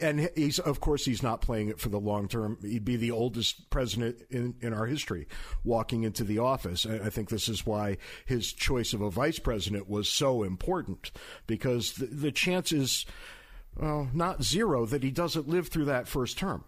and 0.00 0.30
he's 0.36 0.58
of 0.60 0.80
course 0.80 1.04
he's 1.04 1.22
not 1.22 1.40
playing 1.40 1.68
it 1.68 1.80
for 1.80 1.88
the 1.88 1.98
long 1.98 2.28
term. 2.28 2.58
He'd 2.62 2.84
be 2.84 2.96
the 2.96 3.10
oldest 3.10 3.68
president 3.70 4.22
in, 4.30 4.54
in 4.60 4.72
our 4.72 4.86
history 4.86 5.26
walking 5.64 6.04
into 6.04 6.24
the 6.24 6.38
office. 6.38 6.86
I 6.86 7.10
think 7.10 7.28
this 7.28 7.48
is 7.48 7.66
why 7.66 7.98
his 8.24 8.52
choice 8.52 8.92
of 8.92 9.00
a 9.00 9.10
vice 9.10 9.40
president 9.40 9.88
was 9.88 10.08
so 10.08 10.44
important 10.44 11.10
because 11.46 11.94
the, 11.94 12.06
the 12.06 12.32
chance 12.32 12.70
is 12.70 13.06
well 13.76 14.08
not 14.12 14.44
zero 14.44 14.86
that 14.86 15.02
he 15.02 15.10
doesn't 15.10 15.48
live 15.48 15.68
through 15.68 15.86
that 15.86 16.06
first 16.06 16.38
term. 16.38 16.64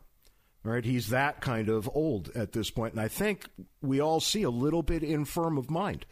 Right? 0.64 0.84
He's 0.84 1.08
that 1.08 1.42
kind 1.42 1.68
of 1.68 1.90
old 1.94 2.30
at 2.34 2.52
this 2.52 2.70
point, 2.70 2.94
and 2.94 3.00
I 3.00 3.08
think 3.08 3.46
we 3.82 4.00
all 4.00 4.18
see 4.18 4.42
a 4.42 4.50
little 4.50 4.82
bit 4.82 5.02
infirm 5.02 5.58
of 5.58 5.70
mind. 5.70 6.06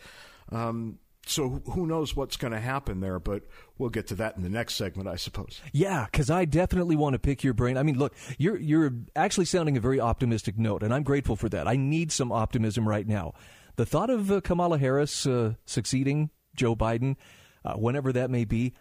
Um, 0.50 0.98
so 1.24 1.62
who 1.70 1.86
knows 1.86 2.16
what's 2.16 2.36
going 2.36 2.52
to 2.52 2.60
happen 2.60 3.00
there, 3.00 3.18
but 3.18 3.44
we'll 3.78 3.90
get 3.90 4.08
to 4.08 4.14
that 4.16 4.36
in 4.36 4.42
the 4.42 4.48
next 4.48 4.74
segment, 4.74 5.08
I 5.08 5.16
suppose. 5.16 5.60
Yeah, 5.72 6.06
because 6.10 6.30
I 6.30 6.44
definitely 6.44 6.96
want 6.96 7.14
to 7.14 7.18
pick 7.18 7.44
your 7.44 7.54
brain. 7.54 7.78
I 7.78 7.82
mean, 7.82 7.98
look, 7.98 8.14
you're 8.38 8.58
you're 8.58 8.92
actually 9.14 9.44
sounding 9.46 9.76
a 9.76 9.80
very 9.80 10.00
optimistic 10.00 10.58
note, 10.58 10.82
and 10.82 10.92
I'm 10.92 11.02
grateful 11.02 11.36
for 11.36 11.48
that. 11.50 11.68
I 11.68 11.76
need 11.76 12.12
some 12.12 12.32
optimism 12.32 12.88
right 12.88 13.06
now. 13.06 13.34
The 13.76 13.86
thought 13.86 14.10
of 14.10 14.30
uh, 14.30 14.40
Kamala 14.42 14.78
Harris 14.78 15.26
uh, 15.26 15.54
succeeding 15.64 16.30
Joe 16.54 16.76
Biden, 16.76 17.16
uh, 17.64 17.74
whenever 17.74 18.12
that 18.12 18.28
may 18.28 18.44
be, 18.44 18.74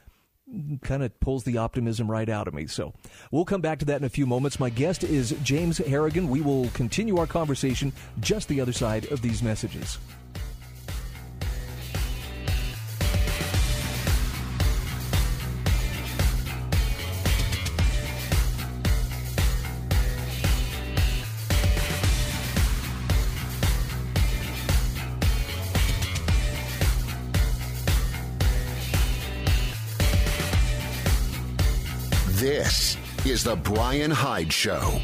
kind 0.82 1.04
of 1.04 1.18
pulls 1.20 1.44
the 1.44 1.58
optimism 1.58 2.10
right 2.10 2.30
out 2.30 2.48
of 2.48 2.54
me. 2.54 2.68
So 2.68 2.94
we'll 3.32 3.46
come 3.46 3.62
back 3.62 3.80
to 3.80 3.86
that 3.86 4.02
in 4.02 4.06
a 4.06 4.10
few 4.10 4.26
moments. 4.26 4.60
My 4.60 4.70
guest 4.70 5.04
is 5.04 5.36
James 5.44 5.78
Harrigan. 5.78 6.30
We 6.30 6.42
will 6.42 6.70
continue 6.70 7.18
our 7.18 7.28
conversation 7.28 7.94
just 8.20 8.48
the 8.48 8.62
other 8.62 8.74
side 8.74 9.12
of 9.12 9.22
these 9.22 9.42
messages. 9.42 9.98
Is 33.32 33.46
The 33.46 33.56
Bryan 33.56 34.12
Hyde 34.12 34.52
Show. 34.52 35.00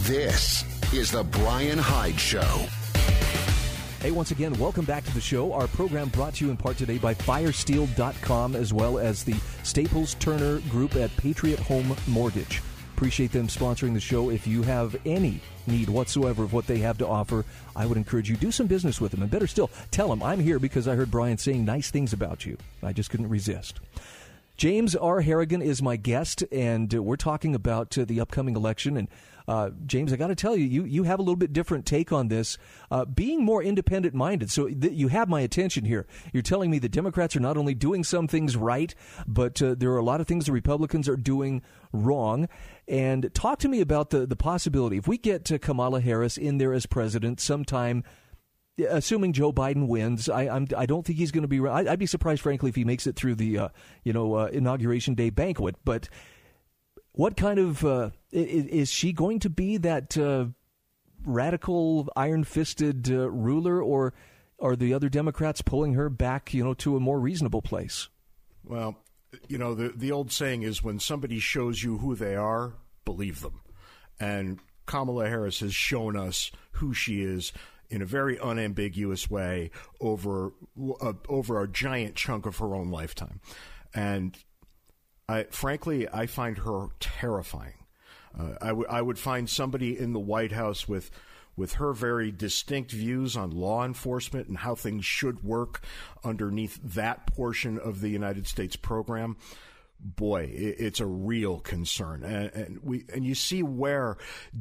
This 0.00 0.62
is 0.92 1.10
The 1.10 1.24
Bryan 1.24 1.78
Hyde 1.78 2.20
Show. 2.20 2.66
Hey, 4.02 4.10
once 4.10 4.30
again, 4.30 4.52
welcome 4.58 4.84
back 4.84 5.04
to 5.04 5.14
the 5.14 5.22
show. 5.22 5.54
Our 5.54 5.68
program 5.68 6.10
brought 6.10 6.34
to 6.34 6.44
you 6.44 6.50
in 6.50 6.58
part 6.58 6.76
today 6.76 6.98
by 6.98 7.14
Firesteel.com 7.14 8.54
as 8.54 8.74
well 8.74 8.98
as 8.98 9.24
the 9.24 9.36
Staples 9.62 10.16
Turner 10.16 10.58
Group 10.68 10.96
at 10.96 11.16
Patriot 11.16 11.60
Home 11.60 11.96
Mortgage. 12.06 12.60
Appreciate 13.00 13.32
them 13.32 13.46
sponsoring 13.46 13.94
the 13.94 14.00
show. 14.00 14.28
If 14.28 14.46
you 14.46 14.62
have 14.62 14.94
any 15.06 15.40
need 15.66 15.88
whatsoever 15.88 16.44
of 16.44 16.52
what 16.52 16.66
they 16.66 16.76
have 16.80 16.98
to 16.98 17.06
offer, 17.06 17.46
I 17.74 17.86
would 17.86 17.96
encourage 17.96 18.28
you 18.28 18.36
do 18.36 18.50
some 18.50 18.66
business 18.66 19.00
with 19.00 19.12
them. 19.12 19.22
And 19.22 19.30
better 19.30 19.46
still, 19.46 19.70
tell 19.90 20.10
them 20.10 20.22
I'm 20.22 20.38
here 20.38 20.58
because 20.58 20.86
I 20.86 20.96
heard 20.96 21.10
Bryan 21.10 21.38
saying 21.38 21.64
nice 21.64 21.90
things 21.90 22.12
about 22.12 22.44
you. 22.44 22.58
I 22.82 22.92
just 22.92 23.08
couldn't 23.08 23.30
resist. 23.30 23.80
James 24.58 24.94
R. 24.94 25.22
Harrigan 25.22 25.62
is 25.62 25.80
my 25.80 25.96
guest, 25.96 26.44
and 26.52 26.92
we're 26.92 27.16
talking 27.16 27.54
about 27.54 27.96
uh, 27.96 28.04
the 28.04 28.20
upcoming 28.20 28.54
election. 28.54 28.98
And 28.98 29.08
uh, 29.48 29.70
James, 29.86 30.12
I 30.12 30.16
got 30.16 30.26
to 30.26 30.34
tell 30.34 30.54
you, 30.54 30.66
you 30.66 30.84
you 30.84 31.04
have 31.04 31.18
a 31.18 31.22
little 31.22 31.36
bit 31.36 31.54
different 31.54 31.86
take 31.86 32.12
on 32.12 32.28
this, 32.28 32.58
uh, 32.90 33.06
being 33.06 33.42
more 33.42 33.62
independent 33.62 34.14
minded. 34.14 34.50
So 34.50 34.68
th- 34.68 34.92
you 34.92 35.08
have 35.08 35.30
my 35.30 35.40
attention 35.40 35.86
here. 35.86 36.06
You're 36.34 36.42
telling 36.42 36.70
me 36.70 36.78
the 36.78 36.90
Democrats 36.90 37.34
are 37.34 37.40
not 37.40 37.56
only 37.56 37.74
doing 37.74 38.04
some 38.04 38.28
things 38.28 38.54
right, 38.54 38.94
but 39.26 39.62
uh, 39.62 39.74
there 39.76 39.90
are 39.92 39.98
a 39.98 40.04
lot 40.04 40.20
of 40.20 40.28
things 40.28 40.44
the 40.44 40.52
Republicans 40.52 41.08
are 41.08 41.16
doing 41.16 41.62
wrong. 41.92 42.46
And 42.88 43.32
talk 43.34 43.58
to 43.60 43.68
me 43.68 43.80
about 43.80 44.10
the 44.10 44.26
the 44.26 44.36
possibility 44.36 44.96
if 44.96 45.06
we 45.06 45.18
get 45.18 45.44
to 45.46 45.58
Kamala 45.58 46.00
Harris 46.00 46.36
in 46.36 46.58
there 46.58 46.72
as 46.72 46.86
president 46.86 47.40
sometime 47.40 48.04
assuming 48.88 49.32
Joe 49.32 49.52
Biden 49.52 49.88
wins, 49.88 50.28
I 50.28 50.48
I'm, 50.48 50.66
I 50.76 50.86
do 50.86 50.96
not 50.96 51.04
think 51.04 51.18
he's 51.18 51.30
going 51.30 51.42
to 51.42 51.48
be. 51.48 51.58
I, 51.66 51.82
would 51.82 51.98
be 51.98 52.06
surprised, 52.06 52.42
frankly, 52.42 52.70
if 52.70 52.76
he 52.76 52.84
makes 52.84 53.06
it 53.06 53.16
through 53.16 53.36
the 53.36 53.58
uh, 53.58 53.68
you 54.04 54.12
know 54.12 54.34
uh, 54.34 54.46
inauguration 54.46 55.14
day 55.14 55.30
banquet. 55.30 55.76
But 55.84 56.08
what 57.12 57.36
kind 57.36 57.58
of 57.58 57.84
uh, 57.84 58.10
is, 58.30 58.66
is, 58.66 58.90
she 58.90 59.12
going 59.12 59.40
to 59.40 59.50
be? 59.50 59.76
That 59.76 60.16
uh, 60.16 60.46
radical, 61.24 62.08
iron-fisted 62.16 63.10
uh, 63.10 63.30
ruler, 63.30 63.82
or 63.82 64.14
are 64.58 64.76
the 64.76 64.94
other 64.94 65.08
Democrats 65.08 65.62
pulling 65.62 65.94
her 65.94 66.08
back? 66.08 66.54
You 66.54 66.64
know, 66.64 66.74
to 66.74 66.96
a 66.96 67.00
more 67.00 67.20
reasonable 67.20 67.62
place. 67.62 68.08
Well, 68.64 68.96
you 69.48 69.58
know 69.58 69.74
the 69.74 69.88
the 69.94 70.12
old 70.12 70.32
saying 70.32 70.62
is 70.62 70.82
when 70.82 70.98
somebody 70.98 71.38
shows 71.38 71.82
you 71.82 71.98
who 71.98 72.14
they 72.14 72.36
are, 72.36 72.74
believe 73.04 73.40
them, 73.40 73.60
and 74.18 74.58
Kamala 74.86 75.28
Harris 75.28 75.60
has 75.60 75.74
shown 75.74 76.16
us 76.16 76.50
who 76.72 76.92
she 76.94 77.22
is 77.22 77.52
in 77.88 78.02
a 78.02 78.06
very 78.06 78.38
unambiguous 78.38 79.30
way 79.30 79.70
over 80.00 80.52
uh, 81.00 81.12
over 81.28 81.62
a 81.62 81.68
giant 81.68 82.14
chunk 82.14 82.46
of 82.46 82.58
her 82.58 82.74
own 82.74 82.90
lifetime, 82.90 83.40
and 83.94 84.36
I, 85.28 85.44
frankly, 85.44 86.08
I 86.08 86.26
find 86.26 86.58
her 86.58 86.88
terrifying. 86.98 87.74
Uh, 88.36 88.54
I, 88.60 88.68
w- 88.68 88.86
I 88.88 89.00
would 89.00 89.18
find 89.18 89.48
somebody 89.48 89.96
in 89.96 90.12
the 90.12 90.18
White 90.18 90.50
House 90.52 90.88
with 90.88 91.10
with 91.60 91.74
her 91.74 91.92
very 91.92 92.32
distinct 92.32 92.90
views 92.90 93.36
on 93.36 93.50
law 93.50 93.84
enforcement 93.84 94.48
and 94.48 94.56
how 94.56 94.74
things 94.74 95.04
should 95.04 95.44
work 95.44 95.82
underneath 96.24 96.80
that 96.82 97.26
portion 97.26 97.78
of 97.78 98.00
the 98.00 98.08
United 98.08 98.46
States 98.46 98.76
program 98.76 99.36
boy, 100.02 100.50
it's 100.52 101.00
a 101.00 101.06
real 101.06 101.60
concern, 101.60 102.24
and, 102.24 102.80
we 102.82 103.04
and 103.12 103.24
you 103.24 103.34
see 103.34 103.62
where 103.62 104.16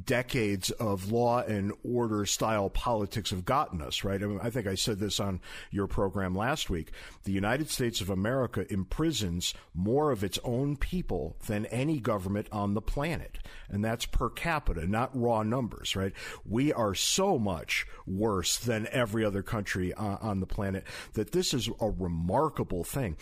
decades 0.05 0.69
of 0.71 1.11
law 1.11 1.39
and 1.39 1.71
order 1.83 2.25
style 2.25 2.69
politics 2.69 3.29
have 3.29 3.45
gotten 3.45 3.81
us. 3.81 4.03
Right? 4.03 4.21
I, 4.21 4.25
mean, 4.25 4.39
I 4.41 4.49
think 4.49 4.67
I 4.67 4.75
said 4.75 4.99
this 4.99 5.19
on 5.19 5.39
your 5.71 5.87
program 5.87 6.35
last 6.35 6.69
week. 6.69 6.91
The 7.23 7.31
United 7.31 7.69
States 7.69 8.01
of 8.01 8.09
America 8.09 8.71
imprisons 8.71 9.53
more 9.73 10.11
of 10.11 10.23
its 10.23 10.39
own 10.43 10.75
people 10.75 11.37
than 11.47 11.65
any 11.67 11.99
government 11.99 12.47
on 12.51 12.73
the 12.73 12.81
planet, 12.81 13.39
and 13.69 13.83
that's 13.83 14.05
per 14.05 14.29
capita, 14.29 14.85
not 14.87 15.17
raw 15.17 15.43
numbers. 15.43 15.95
Right? 15.95 16.13
We 16.45 16.73
are 16.73 16.95
so 16.95 17.39
much 17.39 17.87
worse 18.05 18.57
than 18.57 18.87
every 18.91 19.23
other 19.23 19.43
country 19.43 19.93
uh, 19.93 20.17
on 20.21 20.41
the 20.41 20.47
planet 20.47 20.83
that 21.13 21.31
this 21.31 21.53
is 21.53 21.69
a 21.79 21.89
remarkable 21.89 22.83
thing. 22.83 23.17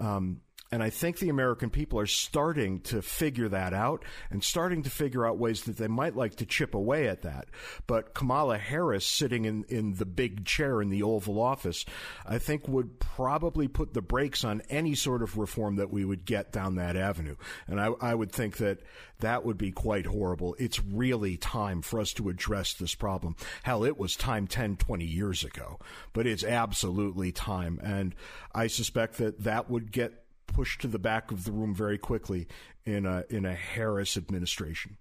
Um, 0.00 0.40
and 0.72 0.82
I 0.82 0.88
think 0.88 1.18
the 1.18 1.28
American 1.28 1.68
people 1.68 2.00
are 2.00 2.06
starting 2.06 2.80
to 2.80 3.02
figure 3.02 3.50
that 3.50 3.74
out 3.74 4.06
and 4.30 4.42
starting 4.42 4.82
to 4.84 4.90
figure 4.90 5.26
out 5.26 5.36
ways 5.36 5.64
that 5.64 5.76
they 5.76 5.86
might 5.86 6.16
like 6.16 6.36
to 6.36 6.46
chip 6.46 6.74
away 6.74 7.08
at 7.08 7.22
that. 7.22 7.48
But 7.86 8.14
Kamala 8.14 8.56
Harris 8.56 9.04
sitting 9.04 9.44
in, 9.44 9.64
in 9.68 9.94
the 9.96 10.06
big 10.06 10.46
chair 10.46 10.80
in 10.80 10.88
the 10.88 11.02
Oval 11.02 11.38
Office, 11.38 11.84
I 12.24 12.38
think 12.38 12.66
would 12.66 12.98
probably 12.98 13.68
put 13.68 13.92
the 13.92 14.00
brakes 14.00 14.44
on 14.44 14.62
any 14.70 14.94
sort 14.94 15.22
of 15.22 15.36
reform 15.36 15.76
that 15.76 15.92
we 15.92 16.06
would 16.06 16.24
get 16.24 16.52
down 16.52 16.76
that 16.76 16.96
avenue. 16.96 17.36
And 17.66 17.78
I, 17.78 17.88
I 18.00 18.14
would 18.14 18.32
think 18.32 18.56
that 18.56 18.80
that 19.20 19.44
would 19.44 19.58
be 19.58 19.72
quite 19.72 20.06
horrible. 20.06 20.56
It's 20.58 20.82
really 20.82 21.36
time 21.36 21.82
for 21.82 22.00
us 22.00 22.14
to 22.14 22.30
address 22.30 22.72
this 22.72 22.94
problem. 22.94 23.36
Hell, 23.62 23.84
it 23.84 23.98
was 23.98 24.16
time 24.16 24.46
10, 24.46 24.76
20 24.76 25.04
years 25.04 25.44
ago, 25.44 25.78
but 26.14 26.26
it's 26.26 26.42
absolutely 26.42 27.30
time. 27.30 27.78
And 27.82 28.14
I 28.54 28.68
suspect 28.68 29.18
that 29.18 29.44
that 29.44 29.68
would 29.68 29.92
get 29.92 30.21
pushed 30.52 30.80
to 30.82 30.88
the 30.88 30.98
back 30.98 31.30
of 31.30 31.44
the 31.44 31.52
room 31.52 31.74
very 31.74 31.98
quickly 31.98 32.46
in 32.84 33.06
a 33.06 33.24
in 33.28 33.44
a 33.44 33.54
Harris 33.54 34.16
administration. 34.16 34.98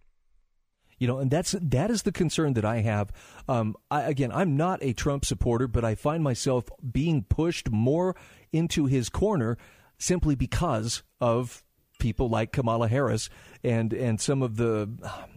You 0.98 1.08
know, 1.08 1.18
and 1.18 1.32
that's 1.32 1.56
that 1.60 1.90
is 1.90 2.04
the 2.04 2.12
concern 2.12 2.54
that 2.54 2.66
I 2.66 2.82
have. 2.82 3.12
Um, 3.48 3.76
I, 3.90 4.04
again, 4.04 4.32
I'm 4.32 4.56
not 4.56 4.84
a 4.84 4.94
Trump 4.94 5.26
supporter, 5.26 5.68
but 5.68 5.84
I 5.84 5.96
find 5.96 6.24
myself 6.24 6.70
being 6.92 7.24
pushed 7.24 7.72
more 7.72 8.16
into 8.54 8.86
his 8.86 9.10
corner 9.10 9.58
simply 9.98 10.36
because 10.36 11.02
of 11.20 11.64
people 12.02 12.28
like 12.28 12.52
Kamala 12.52 12.90
Harris 12.90 13.30
and 13.64 13.94
and 13.94 14.20
some 14.20 14.42
of 14.42 14.58
the 14.58 14.90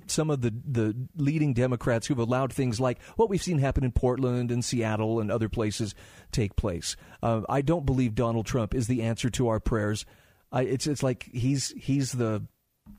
some 0.07 0.31
of 0.31 0.41
the 0.41 0.53
the 0.67 0.97
leading 1.17 1.55
Democrats 1.55 2.07
who've 2.09 2.19
allowed 2.19 2.53
things 2.53 2.81
like 2.81 3.01
what 3.15 3.29
we've 3.31 3.43
seen 3.43 3.59
happen 3.59 3.85
in 3.85 3.93
Portland 3.93 4.51
and 4.51 4.65
Seattle 4.65 5.21
and 5.21 5.31
other 5.31 5.49
places 5.49 5.95
take 6.33 6.57
place. 6.57 6.97
Uh, 7.23 7.43
I 7.49 7.61
don't 7.61 7.87
believe 7.87 8.17
Donald 8.17 8.47
Trump 8.47 8.75
is 8.75 8.89
the 8.89 9.03
answer 9.03 9.31
to 9.31 9.47
our 9.49 9.61
prayers. 9.61 10.05
I, 10.51 10.63
it's 10.63 10.87
it's 10.89 11.03
like 11.03 11.29
he's 11.33 11.73
he's 11.77 12.13
the 12.13 12.47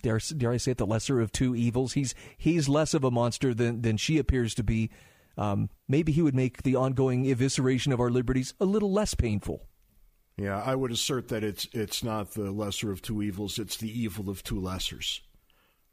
dare, 0.01 0.19
dare 0.37 0.51
I 0.51 0.57
say 0.57 0.71
it 0.71 0.77
the 0.77 0.85
lesser 0.85 1.19
of 1.19 1.31
two 1.31 1.55
evils. 1.55 1.93
He's 1.93 2.13
he's 2.37 2.69
less 2.69 2.93
of 2.93 3.03
a 3.03 3.11
monster 3.11 3.53
than 3.53 3.81
than 3.81 3.97
she 3.97 4.19
appears 4.19 4.53
to 4.55 4.63
be. 4.63 4.91
Um, 5.37 5.69
maybe 5.89 6.13
he 6.13 6.21
would 6.21 6.35
make 6.35 6.63
the 6.63 6.77
ongoing 6.77 7.25
evisceration 7.25 7.91
of 7.91 7.99
our 7.99 8.09
liberties 8.09 8.53
a 8.59 8.65
little 8.65 8.93
less 8.93 9.15
painful. 9.15 9.67
Yeah, 10.37 10.61
I 10.61 10.75
would 10.75 10.91
assert 10.91 11.29
that 11.29 11.43
it's 11.43 11.67
it's 11.71 12.03
not 12.03 12.31
the 12.31 12.51
lesser 12.51 12.91
of 12.91 13.01
two 13.01 13.21
evils; 13.21 13.57
it's 13.57 13.77
the 13.77 13.89
evil 13.89 14.29
of 14.29 14.43
two 14.43 14.59
lessers. 14.59 15.21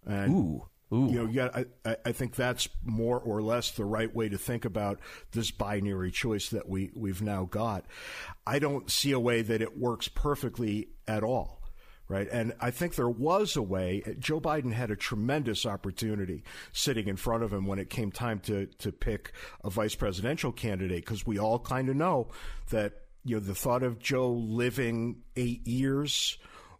And, 0.04 0.34
Ooh. 0.34 0.68
Ooh. 0.92 1.10
You 1.10 1.22
know, 1.22 1.30
yeah, 1.30 1.62
I, 1.86 1.96
I 2.04 2.12
think 2.12 2.34
that's 2.34 2.68
more 2.84 3.18
or 3.18 3.40
less 3.40 3.70
the 3.70 3.84
right 3.84 4.14
way 4.14 4.28
to 4.28 4.36
think 4.36 4.66
about 4.66 5.00
this 5.30 5.50
binary 5.50 6.10
choice 6.10 6.50
that 6.50 6.68
we, 6.68 6.90
we've 6.94 7.22
now 7.22 7.44
got. 7.44 7.86
I 8.46 8.58
don't 8.58 8.90
see 8.90 9.12
a 9.12 9.18
way 9.18 9.40
that 9.40 9.62
it 9.62 9.78
works 9.78 10.08
perfectly 10.08 10.88
at 11.08 11.22
all 11.24 11.62
right? 12.12 12.28
And 12.30 12.52
I 12.60 12.70
think 12.70 12.94
there 12.94 13.08
was 13.08 13.56
a 13.56 13.62
way. 13.62 14.02
Joe 14.18 14.38
Biden 14.38 14.74
had 14.74 14.90
a 14.90 14.96
tremendous 14.96 15.64
opportunity 15.64 16.44
sitting 16.70 17.08
in 17.08 17.16
front 17.16 17.42
of 17.42 17.52
him 17.52 17.66
when 17.66 17.78
it 17.78 17.88
came 17.88 18.12
time 18.12 18.38
to 18.40 18.66
to 18.66 18.92
pick 18.92 19.32
a 19.64 19.70
vice 19.70 19.94
presidential 19.94 20.52
candidate 20.52 21.06
because 21.06 21.26
we 21.26 21.38
all 21.38 21.58
kind 21.58 21.88
of 21.88 21.96
know 21.96 22.28
that 22.68 23.01
you 23.24 23.36
know, 23.36 23.40
the 23.40 23.54
thought 23.54 23.82
of 23.82 23.98
Joe 23.98 24.32
living 24.32 25.22
eight 25.36 25.66
years 25.66 26.38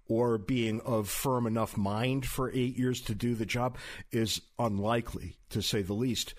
or 0.09 0.39
being 0.39 0.81
of 0.81 1.09
firm 1.09 1.47
enough 1.47 1.77
mind 1.77 2.27
for 2.27 2.51
eight 2.53 2.77
years 2.77 3.01
to 3.03 3.15
do 3.15 3.35
the 3.35 3.47
job 3.47 3.79
is 4.11 4.41
unlikely, 4.59 5.37
to 5.51 5.63
say 5.63 5.83
the 5.83 5.95
least. 5.95 6.35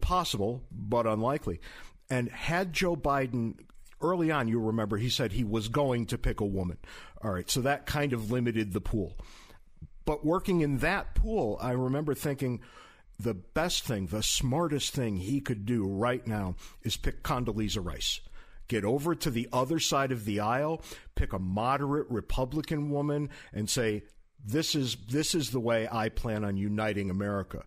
Possible, 0.00 0.62
but 0.70 1.06
unlikely. 1.06 1.60
And 2.10 2.28
had 2.30 2.72
Joe 2.72 2.96
Biden 2.96 3.54
early 4.00 4.30
on, 4.30 4.48
you'll 4.48 4.62
remember 4.62 4.96
he 4.96 5.08
said 5.08 5.32
he 5.32 5.44
was 5.44 5.68
going 5.68 6.06
to 6.06 6.18
pick 6.18 6.40
a 6.40 6.46
woman. 6.46 6.78
All 7.22 7.30
right, 7.30 7.48
so 7.48 7.60
that 7.60 7.86
kind 7.86 8.12
of 8.12 8.30
limited 8.30 8.72
the 8.72 8.80
pool. 8.80 9.16
But 10.04 10.24
working 10.24 10.62
in 10.62 10.78
that 10.78 11.14
pool, 11.14 11.58
I 11.60 11.72
remember 11.72 12.14
thinking 12.14 12.60
the 13.18 13.34
best 13.34 13.84
thing, 13.84 14.06
the 14.06 14.22
smartest 14.22 14.92
thing 14.92 15.16
he 15.16 15.40
could 15.40 15.64
do 15.64 15.86
right 15.86 16.26
now 16.26 16.56
is 16.82 16.96
pick 16.96 17.22
Condoleezza 17.22 17.84
Rice. 17.84 18.20
Get 18.72 18.86
over 18.86 19.14
to 19.14 19.28
the 19.28 19.50
other 19.52 19.78
side 19.78 20.12
of 20.12 20.24
the 20.24 20.40
aisle, 20.40 20.80
pick 21.14 21.34
a 21.34 21.38
moderate 21.38 22.06
Republican 22.08 22.88
woman, 22.88 23.28
and 23.52 23.68
say, 23.68 24.04
this 24.42 24.74
is 24.74 24.96
this 25.10 25.34
is 25.34 25.50
the 25.50 25.60
way 25.60 25.86
I 25.92 26.08
plan 26.08 26.42
on 26.42 26.56
uniting 26.56 27.10
America. 27.10 27.64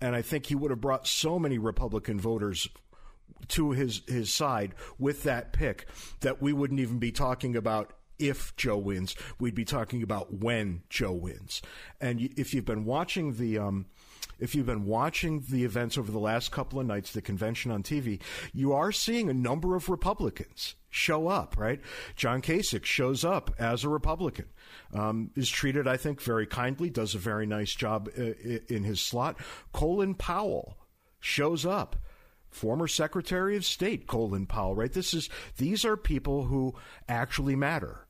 And 0.00 0.14
I 0.14 0.22
think 0.22 0.46
he 0.46 0.54
would 0.54 0.70
have 0.70 0.80
brought 0.80 1.08
so 1.08 1.40
many 1.40 1.58
Republican 1.58 2.20
voters 2.20 2.68
to 3.48 3.72
his 3.72 4.02
his 4.06 4.32
side 4.32 4.76
with 5.00 5.24
that 5.24 5.52
pick 5.52 5.88
that 6.20 6.40
we 6.40 6.52
wouldn't 6.52 6.78
even 6.78 7.00
be 7.00 7.10
talking 7.10 7.56
about 7.56 7.92
if 8.20 8.54
Joe 8.54 8.78
wins. 8.78 9.16
We'd 9.40 9.56
be 9.56 9.64
talking 9.64 10.04
about 10.04 10.32
when 10.32 10.84
Joe 10.88 11.10
wins. 11.10 11.60
And 12.00 12.20
if 12.36 12.54
you've 12.54 12.64
been 12.64 12.84
watching 12.84 13.32
the 13.34 13.58
um, 13.58 13.86
if 14.38 14.54
you've 14.54 14.66
been 14.66 14.84
watching 14.84 15.44
the 15.50 15.64
events 15.64 15.96
over 15.96 16.12
the 16.12 16.18
last 16.18 16.50
couple 16.50 16.78
of 16.78 16.86
nights, 16.86 17.12
the 17.12 17.22
convention 17.22 17.70
on 17.70 17.82
TV, 17.82 18.20
you 18.52 18.72
are 18.72 18.92
seeing 18.92 19.28
a 19.28 19.34
number 19.34 19.76
of 19.76 19.88
Republicans 19.88 20.74
show 20.90 21.28
up, 21.28 21.56
right? 21.58 21.80
John 22.16 22.42
Kasich 22.42 22.84
shows 22.84 23.24
up 23.24 23.54
as 23.58 23.84
a 23.84 23.88
Republican, 23.88 24.46
um, 24.92 25.30
is 25.36 25.48
treated, 25.48 25.86
I 25.86 25.96
think, 25.96 26.20
very 26.22 26.46
kindly, 26.46 26.90
does 26.90 27.14
a 27.14 27.18
very 27.18 27.46
nice 27.46 27.74
job 27.74 28.08
uh, 28.18 28.22
in 28.68 28.84
his 28.84 29.00
slot. 29.00 29.36
Colin 29.72 30.14
Powell 30.14 30.78
shows 31.20 31.66
up 31.66 31.96
former 32.50 32.88
Secretary 32.88 33.56
of 33.56 33.64
State 33.64 34.06
Colin 34.06 34.46
Powell, 34.46 34.74
right? 34.74 34.92
This 34.92 35.12
is 35.12 35.28
these 35.58 35.84
are 35.84 35.96
people 35.96 36.44
who 36.44 36.74
actually 37.08 37.56
matter. 37.56 38.05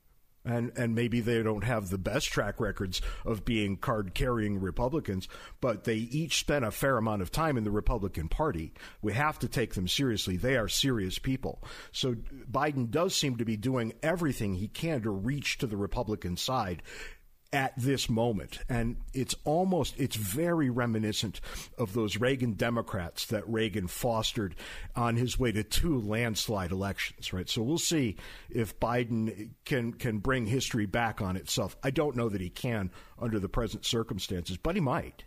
And, 0.47 0.73
and 0.76 0.95
maybe 0.95 1.21
they 1.21 1.43
don't 1.43 1.65
have 1.65 1.91
the 1.91 1.99
best 1.99 2.29
track 2.29 2.61
records 2.61 3.03
of 3.25 3.45
being 3.45 3.76
card 3.76 4.15
carrying 4.15 4.61
Republicans, 4.61 5.29
but 5.61 5.85
they 5.85 5.97
each 5.97 6.38
spent 6.38 6.65
a 6.65 6.71
fair 6.71 6.97
amount 6.97 7.23
of 7.23 7.33
time 7.33 7.57
in 7.59 7.65
the 7.65 7.71
Republican 7.73 8.29
Party. 8.29 8.73
We 9.03 9.12
have 9.12 9.41
to 9.41 9.49
take 9.49 9.75
them 9.75 9.88
seriously. 9.88 10.37
They 10.37 10.57
are 10.57 10.69
serious 10.69 11.19
people. 11.19 11.65
So 11.91 12.15
Biden 12.50 12.91
does 12.91 13.15
seem 13.15 13.38
to 13.38 13.45
be 13.45 13.57
doing 13.57 13.93
everything 14.03 14.55
he 14.55 14.69
can 14.69 15.03
to 15.03 15.11
reach 15.11 15.59
to 15.59 15.67
the 15.67 15.76
Republican 15.76 16.37
side 16.37 16.83
at 17.53 17.73
this 17.76 18.09
moment. 18.09 18.59
And 18.69 18.97
it's 19.15 19.35
almost, 19.45 19.95
it's 19.99 20.17
very 20.17 20.71
reminiscent 20.71 21.41
of 21.79 21.93
those 21.93 22.17
Reagan 22.17 22.53
Democrats 22.53 23.26
that 23.26 23.49
Reagan 23.49 23.87
fostered 23.87 24.55
on 24.95 25.17
his 25.17 25.38
way 25.38 25.53
to 25.53 25.62
two 25.62 26.00
landslide 26.00 26.73
elections, 26.73 27.33
right? 27.33 27.49
So 27.49 27.62
we'll 27.62 27.79
see 27.79 28.17
if 28.50 28.79
Biden 28.81 29.50
can, 29.65 29.93
can 29.93 30.19
bring 30.19 30.47
history 30.47 30.87
back 30.87 31.21
on 31.21 31.37
itself. 31.37 31.76
I 31.83 31.91
don't 31.91 32.17
know 32.17 32.29
that 32.29 32.41
he 32.41 32.50
can 32.50 32.91
under 33.19 33.38
the 33.38 33.49
present 33.49 33.85
circumstances, 33.85 34.57
but 34.57 34.75
he 34.75 34.81
might. 34.81 35.25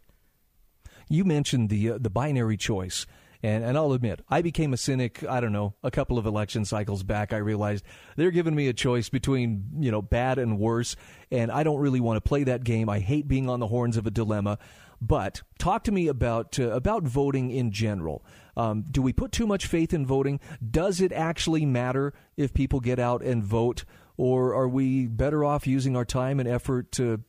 You 1.07 1.25
mentioned 1.25 1.69
the, 1.69 1.91
uh, 1.91 1.97
the 1.99 2.09
binary 2.09 2.57
choice. 2.57 3.05
And, 3.41 3.63
and 3.63 3.77
I'll 3.77 3.93
admit, 3.93 4.21
I 4.29 4.41
became 4.41 4.73
a 4.73 4.77
cynic, 4.77 5.23
I 5.23 5.39
don't 5.39 5.53
know, 5.53 5.73
a 5.81 5.91
couple 5.91 6.17
of 6.17 6.25
election 6.25 6.65
cycles 6.65 7.03
back. 7.03 7.31
I 7.31 7.37
realized 7.37 7.85
they're 8.17 8.31
giving 8.31 8.55
me 8.55 8.67
a 8.67 8.73
choice 8.73 9.07
between, 9.07 9.65
you 9.79 9.91
know, 9.91 10.01
bad 10.01 10.39
and 10.39 10.59
worse. 10.59 10.97
And 11.31 11.49
I 11.51 11.63
don't 11.63 11.79
really 11.79 12.01
want 12.01 12.17
to 12.17 12.27
play 12.27 12.43
that 12.43 12.65
game. 12.65 12.89
I 12.89 12.99
hate 12.99 13.27
being 13.27 13.49
on 13.49 13.61
the 13.61 13.67
horns 13.67 13.95
of 13.95 14.05
a 14.05 14.11
dilemma. 14.11 14.59
But 15.01 15.41
talk 15.57 15.85
to 15.85 15.91
me 15.91 16.07
about 16.07 16.59
uh, 16.59 16.71
about 16.71 17.03
voting 17.03 17.51
in 17.51 17.71
general. 17.71 18.25
Um, 18.57 18.83
do 18.91 19.01
we 19.01 19.13
put 19.13 19.31
too 19.31 19.47
much 19.47 19.65
faith 19.65 19.93
in 19.93 20.05
voting? 20.05 20.41
Does 20.69 20.99
it 20.99 21.13
actually 21.13 21.65
matter 21.65 22.13
if 22.35 22.53
people 22.53 22.81
get 22.81 22.99
out 22.99 23.23
and 23.23 23.41
vote, 23.41 23.85
or 24.17 24.53
are 24.53 24.67
we 24.67 25.07
better 25.07 25.45
off 25.45 25.65
using 25.65 25.95
our 25.95 26.03
time 26.03 26.39
and 26.41 26.49
effort 26.49 26.91
to 26.93 27.21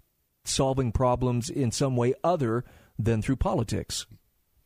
solving 0.45 0.91
problems 0.91 1.49
in 1.49 1.71
some 1.71 1.97
way 1.97 2.15
other 2.25 2.65
than 2.99 3.23
through 3.23 3.37
politics? 3.37 4.07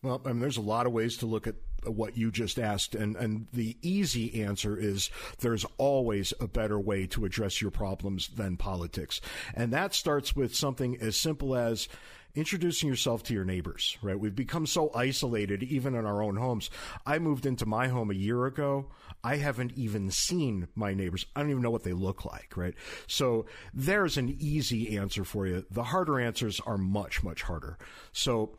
Well, 0.04 0.20
I 0.26 0.28
mean, 0.28 0.40
there's 0.40 0.58
a 0.58 0.62
lot 0.62 0.84
of 0.84 0.92
ways 0.92 1.16
to 1.18 1.26
look 1.26 1.46
at 1.46 1.54
uh, 1.86 1.90
what 1.90 2.14
you 2.14 2.30
just 2.30 2.58
asked, 2.58 2.94
and, 2.94 3.16
and 3.16 3.46
the 3.54 3.78
easy 3.80 4.42
answer 4.42 4.76
is 4.76 5.08
there's 5.38 5.64
always 5.78 6.34
a 6.38 6.46
better 6.46 6.78
way 6.78 7.06
to 7.06 7.24
address 7.24 7.62
your 7.62 7.70
problems 7.70 8.28
than 8.28 8.58
politics. 8.58 9.22
And 9.54 9.72
that 9.72 9.94
starts 9.94 10.36
with 10.36 10.54
something 10.54 10.98
as 11.00 11.16
simple 11.16 11.56
as 11.56 11.88
introducing 12.34 12.86
yourself 12.86 13.22
to 13.22 13.32
your 13.32 13.46
neighbors, 13.46 13.96
right? 14.02 14.18
We've 14.18 14.34
become 14.34 14.66
so 14.66 14.90
isolated, 14.94 15.62
even 15.62 15.94
in 15.94 16.04
our 16.04 16.22
own 16.22 16.36
homes. 16.36 16.68
I 17.06 17.18
moved 17.18 17.46
into 17.46 17.64
my 17.64 17.88
home 17.88 18.10
a 18.10 18.14
year 18.14 18.44
ago. 18.44 18.90
I 19.22 19.36
haven't 19.36 19.72
even 19.74 20.10
seen 20.10 20.68
my 20.74 20.92
neighbors. 20.92 21.24
I 21.34 21.40
don't 21.40 21.50
even 21.50 21.62
know 21.62 21.70
what 21.70 21.84
they 21.84 21.94
look 21.94 22.26
like, 22.26 22.56
right? 22.56 22.74
So 23.06 23.46
there's 23.72 24.18
an 24.18 24.36
easy 24.38 24.98
answer 24.98 25.24
for 25.24 25.46
you. 25.46 25.64
The 25.70 25.84
harder 25.84 26.20
answers 26.20 26.60
are 26.60 26.76
much, 26.76 27.22
much 27.22 27.42
harder. 27.42 27.78
So 28.12 28.58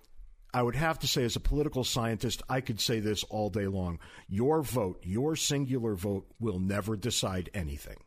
I 0.55 0.63
would 0.63 0.77
have 0.77 0.99
to 0.99 1.07
say, 1.07 1.25
as 1.25 1.35
a 1.35 1.41
political 1.41 1.83
scientist, 1.83 2.41
I 2.47 2.61
could 2.61 2.79
say 2.79 3.01
this 3.01 3.25
all 3.25 3.49
day 3.49 3.67
long. 3.67 3.99
Your 4.29 4.61
vote, 4.61 5.01
your 5.03 5.35
singular 5.35 5.95
vote, 5.95 6.27
will 6.39 6.59
never 6.59 6.95
decide 6.95 7.49
anything. 7.53 7.97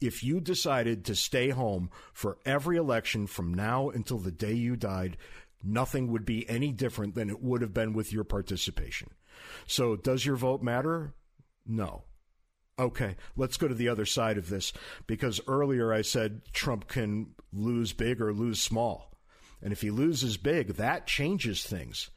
If 0.00 0.24
you 0.24 0.40
decided 0.40 1.04
to 1.04 1.14
stay 1.14 1.50
home 1.50 1.90
for 2.12 2.38
every 2.44 2.78
election 2.78 3.28
from 3.28 3.54
now 3.54 3.90
until 3.90 4.18
the 4.18 4.32
day 4.32 4.54
you 4.54 4.74
died, 4.74 5.18
nothing 5.62 6.10
would 6.10 6.24
be 6.24 6.50
any 6.50 6.72
different 6.72 7.14
than 7.14 7.30
it 7.30 7.44
would 7.44 7.62
have 7.62 7.74
been 7.74 7.92
with 7.92 8.12
your 8.12 8.24
participation. 8.24 9.10
So, 9.68 9.94
does 9.94 10.26
your 10.26 10.34
vote 10.34 10.64
matter? 10.64 11.14
No. 11.64 12.02
Okay, 12.76 13.14
let's 13.36 13.56
go 13.56 13.68
to 13.68 13.74
the 13.74 13.88
other 13.88 14.06
side 14.06 14.36
of 14.36 14.48
this 14.48 14.72
because 15.06 15.40
earlier 15.46 15.92
I 15.92 16.02
said 16.02 16.42
Trump 16.52 16.88
can 16.88 17.36
lose 17.52 17.92
big 17.92 18.20
or 18.20 18.32
lose 18.32 18.60
small. 18.60 19.07
And 19.62 19.72
if 19.72 19.80
he 19.80 19.90
loses 19.90 20.36
big, 20.36 20.74
that 20.74 21.06
changes 21.06 21.64
things. 21.64 22.10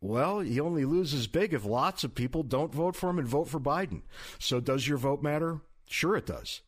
Well, 0.00 0.40
he 0.40 0.58
only 0.60 0.84
loses 0.84 1.26
big 1.26 1.52
if 1.52 1.64
lots 1.64 2.04
of 2.04 2.14
people 2.14 2.42
don't 2.42 2.74
vote 2.74 2.96
for 2.96 3.10
him 3.10 3.18
and 3.18 3.28
vote 3.28 3.48
for 3.48 3.60
Biden. 3.60 4.02
So 4.38 4.58
does 4.60 4.88
your 4.88 4.96
vote 4.96 5.22
matter? 5.22 5.60
Sure 5.86 6.16
it 6.16 6.26
does. 6.26 6.62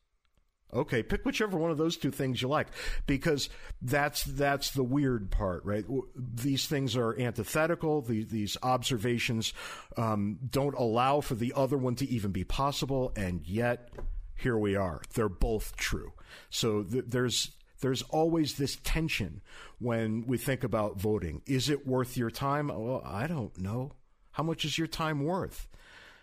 Okay, 0.74 1.02
pick 1.02 1.24
whichever 1.26 1.58
one 1.58 1.70
of 1.70 1.76
those 1.76 1.98
two 1.98 2.10
things 2.10 2.40
you 2.40 2.48
like 2.48 2.68
because 3.06 3.50
that's 3.82 4.24
that's 4.24 4.70
the 4.70 4.82
weird 4.82 5.30
part, 5.30 5.64
right? 5.66 5.84
These 6.16 6.66
things 6.66 6.96
are 6.96 7.18
antithetical. 7.20 8.00
These, 8.00 8.28
these 8.28 8.56
observations 8.62 9.52
um, 9.98 10.38
don't 10.48 10.74
allow 10.74 11.20
for 11.20 11.34
the 11.34 11.52
other 11.54 11.76
one 11.76 11.94
to 11.96 12.08
even 12.08 12.32
be 12.32 12.44
possible, 12.44 13.12
and 13.16 13.46
yet 13.46 13.90
here 14.34 14.56
we 14.56 14.74
are. 14.74 15.02
They're 15.12 15.28
both 15.28 15.76
true. 15.76 16.14
So 16.48 16.84
th- 16.84 17.04
there's 17.06 17.50
there's 17.82 18.02
always 18.02 18.54
this 18.54 18.78
tension 18.82 19.42
when 19.78 20.24
we 20.26 20.38
think 20.38 20.64
about 20.64 20.98
voting. 20.98 21.42
Is 21.46 21.68
it 21.68 21.86
worth 21.86 22.16
your 22.16 22.30
time? 22.30 22.68
Well, 22.68 23.02
I 23.04 23.26
don't 23.26 23.56
know. 23.58 23.92
How 24.30 24.42
much 24.42 24.64
is 24.64 24.78
your 24.78 24.86
time 24.86 25.24
worth? 25.24 25.68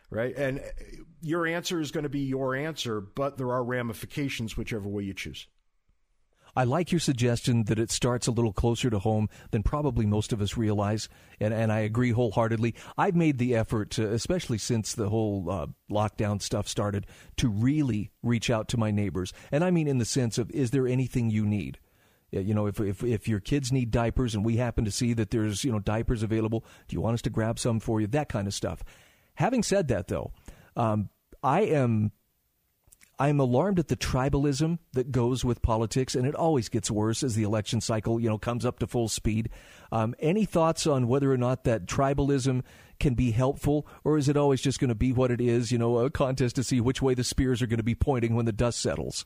Right? 0.09 0.35
And 0.35 0.63
your 1.21 1.45
answer 1.45 1.79
is 1.79 1.91
going 1.91 2.03
to 2.03 2.09
be 2.09 2.21
your 2.21 2.55
answer, 2.55 2.99
but 2.99 3.37
there 3.37 3.51
are 3.51 3.63
ramifications 3.63 4.57
whichever 4.57 4.89
way 4.89 5.03
you 5.03 5.13
choose. 5.13 5.45
I 6.55 6.63
like 6.63 6.91
your 6.91 6.99
suggestion 6.99 7.65
that 7.65 7.79
it 7.79 7.91
starts 7.91 8.27
a 8.27 8.31
little 8.31 8.53
closer 8.53 8.89
to 8.89 8.99
home 8.99 9.29
than 9.51 9.63
probably 9.63 10.05
most 10.05 10.33
of 10.33 10.41
us 10.41 10.57
realize, 10.57 11.09
and, 11.39 11.53
and 11.53 11.71
I 11.71 11.79
agree 11.79 12.11
wholeheartedly. 12.11 12.75
I've 12.97 13.15
made 13.15 13.37
the 13.37 13.55
effort, 13.55 13.91
to, 13.91 14.11
especially 14.11 14.57
since 14.57 14.93
the 14.93 15.09
whole 15.09 15.49
uh, 15.49 15.67
lockdown 15.91 16.41
stuff 16.41 16.67
started, 16.67 17.07
to 17.37 17.49
really 17.49 18.11
reach 18.23 18.49
out 18.49 18.67
to 18.69 18.77
my 18.77 18.91
neighbors. 18.91 19.33
And 19.51 19.63
I 19.63 19.71
mean 19.71 19.87
in 19.87 19.97
the 19.97 20.05
sense 20.05 20.37
of, 20.37 20.49
is 20.51 20.71
there 20.71 20.87
anything 20.87 21.29
you 21.29 21.45
need? 21.45 21.79
You 22.31 22.53
know, 22.53 22.67
if, 22.67 22.79
if, 22.79 23.03
if 23.03 23.27
your 23.27 23.39
kids 23.39 23.71
need 23.71 23.89
diapers 23.89 24.35
and 24.35 24.45
we 24.45 24.57
happen 24.57 24.85
to 24.85 24.91
see 24.91 25.13
that 25.13 25.31
there's, 25.31 25.63
you 25.63 25.71
know, 25.71 25.79
diapers 25.79 26.21
available, 26.21 26.63
do 26.87 26.95
you 26.95 27.01
want 27.01 27.15
us 27.15 27.23
to 27.23 27.31
grab 27.31 27.57
some 27.57 27.79
for 27.79 27.99
you? 27.99 28.07
That 28.07 28.29
kind 28.29 28.47
of 28.47 28.53
stuff. 28.53 28.83
Having 29.35 29.63
said 29.63 29.87
that, 29.87 30.09
though, 30.09 30.31
um, 30.75 31.09
I 31.41 31.61
am 31.61 32.11
I'm 33.19 33.41
alarmed 33.41 33.79
at 33.79 33.89
the 33.89 33.97
tribalism 33.97 34.79
that 34.93 35.11
goes 35.11 35.43
with 35.43 35.61
politics, 35.61 36.15
and 36.15 36.25
it 36.25 36.35
always 36.35 36.69
gets 36.69 36.89
worse 36.89 37.21
as 37.21 37.35
the 37.35 37.43
election 37.43 37.81
cycle, 37.81 38.17
you 38.17 38.29
know, 38.29 38.37
comes 38.37 38.65
up 38.65 38.79
to 38.79 38.87
full 38.87 39.09
speed. 39.09 39.49
Um, 39.91 40.15
any 40.19 40.45
thoughts 40.45 40.87
on 40.87 41.09
whether 41.09 41.31
or 41.31 41.37
not 41.37 41.65
that 41.65 41.85
tribalism 41.85 42.63
can 42.99 43.15
be 43.15 43.31
helpful, 43.31 43.85
or 44.05 44.17
is 44.17 44.29
it 44.29 44.37
always 44.37 44.61
just 44.61 44.79
going 44.79 44.89
to 44.89 44.95
be 44.95 45.11
what 45.11 45.31
it 45.31 45.41
is, 45.41 45.69
you 45.69 45.77
know, 45.77 45.97
a 45.97 46.09
contest 46.09 46.55
to 46.55 46.63
see 46.63 46.79
which 46.79 47.01
way 47.01 47.13
the 47.13 47.23
spears 47.25 47.61
are 47.61 47.67
going 47.67 47.77
to 47.77 47.83
be 47.83 47.95
pointing 47.95 48.35
when 48.35 48.45
the 48.45 48.53
dust 48.53 48.81
settles? 48.81 49.25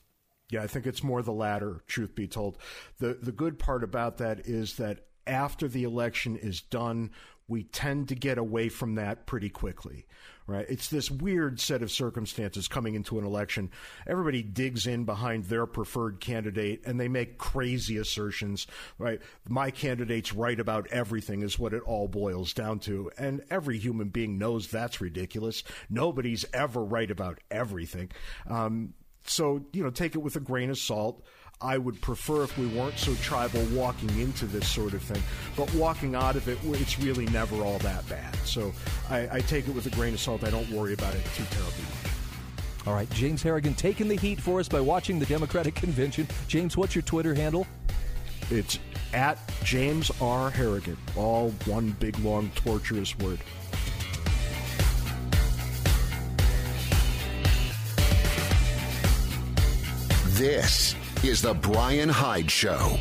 Yeah, 0.49 0.63
I 0.63 0.67
think 0.67 0.87
it's 0.87 1.03
more 1.03 1.21
the 1.21 1.31
latter, 1.31 1.83
truth 1.87 2.15
be 2.15 2.27
told. 2.27 2.57
The 2.99 3.17
the 3.21 3.31
good 3.31 3.57
part 3.59 3.83
about 3.83 4.17
that 4.17 4.47
is 4.47 4.75
that 4.75 5.05
after 5.25 5.67
the 5.67 5.83
election 5.83 6.35
is 6.35 6.61
done, 6.61 7.11
we 7.47 7.63
tend 7.63 8.07
to 8.07 8.15
get 8.15 8.37
away 8.37 8.69
from 8.69 8.95
that 8.95 9.25
pretty 9.25 9.49
quickly, 9.49 10.05
right? 10.47 10.65
It's 10.69 10.89
this 10.89 11.11
weird 11.11 11.59
set 11.59 11.81
of 11.81 11.91
circumstances 11.91 12.67
coming 12.67 12.95
into 12.95 13.19
an 13.19 13.25
election. 13.25 13.69
Everybody 14.07 14.41
digs 14.41 14.87
in 14.87 15.03
behind 15.03 15.45
their 15.45 15.65
preferred 15.65 16.19
candidate 16.21 16.83
and 16.85 16.99
they 16.99 17.09
make 17.09 17.37
crazy 17.37 17.97
assertions, 17.97 18.65
right? 18.97 19.21
My 19.47 19.71
candidate's 19.71 20.33
right 20.33 20.59
about 20.59 20.87
everything 20.87 21.41
is 21.41 21.59
what 21.59 21.73
it 21.73 21.83
all 21.83 22.07
boils 22.07 22.53
down 22.53 22.79
to. 22.79 23.11
And 23.17 23.43
every 23.49 23.77
human 23.77 24.09
being 24.09 24.37
knows 24.37 24.69
that's 24.69 25.01
ridiculous. 25.01 25.63
Nobody's 25.89 26.45
ever 26.53 26.83
right 26.83 27.11
about 27.11 27.39
everything. 27.51 28.11
Um, 28.47 28.93
so, 29.25 29.65
you 29.71 29.83
know, 29.83 29.89
take 29.89 30.15
it 30.15 30.19
with 30.19 30.35
a 30.35 30.41
grain 30.41 30.69
of 30.69 30.77
salt. 30.77 31.23
I 31.61 31.77
would 31.77 32.01
prefer 32.01 32.43
if 32.43 32.57
we 32.57 32.67
weren't 32.67 32.97
so 32.97 33.15
tribal 33.15 33.63
walking 33.71 34.09
into 34.19 34.45
this 34.45 34.67
sort 34.67 34.93
of 34.93 35.01
thing. 35.01 35.23
But 35.55 35.73
walking 35.75 36.13
out 36.13 36.35
of 36.35 36.47
it, 36.47 36.57
it's 36.63 36.99
really 36.99 37.25
never 37.27 37.63
all 37.63 37.79
that 37.79 38.07
bad. 38.09 38.35
So 38.45 38.73
I, 39.09 39.37
I 39.37 39.39
take 39.39 39.67
it 39.67 39.73
with 39.73 39.85
a 39.85 39.89
grain 39.91 40.13
of 40.13 40.19
salt. 40.19 40.43
I 40.43 40.49
don't 40.49 40.69
worry 40.69 40.93
about 40.93 41.15
it 41.15 41.23
too 41.35 41.45
terribly 41.51 41.83
much. 41.83 42.13
All 42.85 42.93
right, 42.93 43.09
James 43.11 43.41
Harrigan 43.41 43.73
taking 43.75 44.09
the 44.09 44.15
heat 44.17 44.41
for 44.41 44.59
us 44.59 44.67
by 44.67 44.81
watching 44.81 45.17
the 45.17 45.25
Democratic 45.25 45.75
convention. 45.83 46.27
James, 46.47 46.75
what's 46.75 46.95
your 46.95 47.01
Twitter 47.03 47.33
handle? 47.33 47.65
It's 48.49 48.77
at 49.13 49.39
James 49.63 50.11
R. 50.19 50.49
Harrigan, 50.49 50.97
all 51.15 51.51
one 51.65 51.91
big 51.99 52.19
long 52.19 52.51
torturous 52.55 53.17
word. 53.19 53.39
This 60.35 60.95
is 61.23 61.41
The 61.41 61.53
Bryan 61.53 62.09
Hyde 62.09 62.51
Show. 62.51 62.97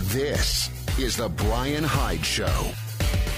This 0.00 0.70
is 0.96 1.16
The 1.16 1.28
Bryan 1.28 1.82
Hyde 1.82 2.24
Show. 2.24 2.93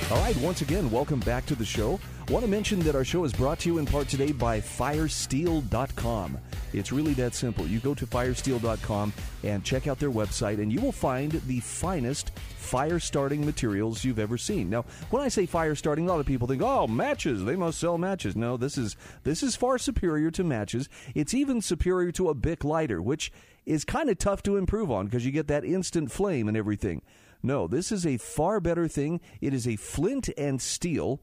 All 0.08 0.18
right, 0.18 0.36
once 0.36 0.62
again, 0.62 0.88
welcome 0.92 1.18
back 1.18 1.46
to 1.46 1.56
the 1.56 1.64
show. 1.64 1.98
Want 2.28 2.44
to 2.44 2.50
mention 2.50 2.78
that 2.80 2.94
our 2.94 3.02
show 3.02 3.24
is 3.24 3.32
brought 3.32 3.58
to 3.60 3.68
you 3.68 3.78
in 3.78 3.86
part 3.86 4.06
today 4.06 4.30
by 4.30 4.60
Firesteel.com. 4.60 6.38
It's 6.72 6.92
really 6.92 7.12
that 7.14 7.34
simple. 7.34 7.66
You 7.66 7.80
go 7.80 7.92
to 7.92 8.06
Firesteel.com 8.06 9.12
and 9.42 9.64
check 9.64 9.88
out 9.88 9.98
their 9.98 10.12
website, 10.12 10.60
and 10.60 10.72
you 10.72 10.80
will 10.80 10.92
find 10.92 11.32
the 11.48 11.58
finest 11.58 12.30
fire 12.38 13.00
starting 13.00 13.44
materials 13.44 14.04
you've 14.04 14.20
ever 14.20 14.38
seen. 14.38 14.70
Now, 14.70 14.84
when 15.10 15.22
I 15.22 15.28
say 15.28 15.44
fire 15.44 15.74
starting, 15.74 16.06
a 16.06 16.08
lot 16.08 16.20
of 16.20 16.26
people 16.26 16.46
think, 16.46 16.62
"Oh, 16.62 16.86
matches, 16.86 17.42
they 17.42 17.56
must 17.56 17.80
sell 17.80 17.98
matches." 17.98 18.36
No, 18.36 18.56
this 18.56 18.78
is 18.78 18.96
this 19.24 19.42
is 19.42 19.56
far 19.56 19.76
superior 19.76 20.30
to 20.30 20.44
matches. 20.44 20.88
It's 21.16 21.34
even 21.34 21.60
superior 21.60 22.12
to 22.12 22.28
a 22.28 22.34
Bic 22.34 22.62
lighter, 22.62 23.02
which 23.02 23.32
is 23.64 23.84
kind 23.84 24.08
of 24.08 24.18
tough 24.18 24.44
to 24.44 24.56
improve 24.56 24.88
on 24.88 25.06
because 25.06 25.26
you 25.26 25.32
get 25.32 25.48
that 25.48 25.64
instant 25.64 26.12
flame 26.12 26.46
and 26.46 26.56
everything. 26.56 27.02
No, 27.46 27.68
this 27.68 27.92
is 27.92 28.04
a 28.04 28.16
far 28.16 28.58
better 28.58 28.88
thing. 28.88 29.20
It 29.40 29.54
is 29.54 29.68
a 29.68 29.76
flint 29.76 30.28
and 30.36 30.60
steel 30.60 31.20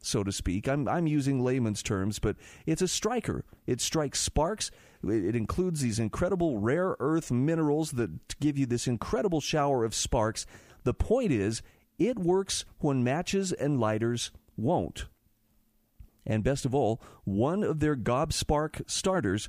so 0.00 0.22
to 0.22 0.30
speak. 0.30 0.68
I'm, 0.68 0.86
I'm 0.86 1.06
using 1.06 1.42
layman's 1.42 1.82
terms, 1.82 2.18
but 2.18 2.36
it's 2.66 2.82
a 2.82 2.88
striker. 2.88 3.44
It 3.66 3.80
strikes 3.80 4.20
sparks. 4.20 4.70
It 5.02 5.34
includes 5.34 5.80
these 5.80 5.98
incredible 5.98 6.58
rare 6.58 6.94
earth 7.00 7.32
minerals 7.32 7.92
that 7.92 8.38
give 8.38 8.58
you 8.58 8.66
this 8.66 8.86
incredible 8.86 9.40
shower 9.40 9.82
of 9.82 9.94
sparks. 9.94 10.46
The 10.84 10.94
point 10.94 11.32
is, 11.32 11.62
it 11.98 12.18
works 12.18 12.66
when 12.80 13.02
matches 13.02 13.50
and 13.50 13.80
lighters 13.80 14.30
won't. 14.58 15.06
And 16.26 16.44
best 16.44 16.64
of 16.64 16.74
all, 16.74 17.00
one 17.24 17.62
of 17.64 17.80
their 17.80 17.96
Gobspark 17.96 18.88
starters 18.88 19.48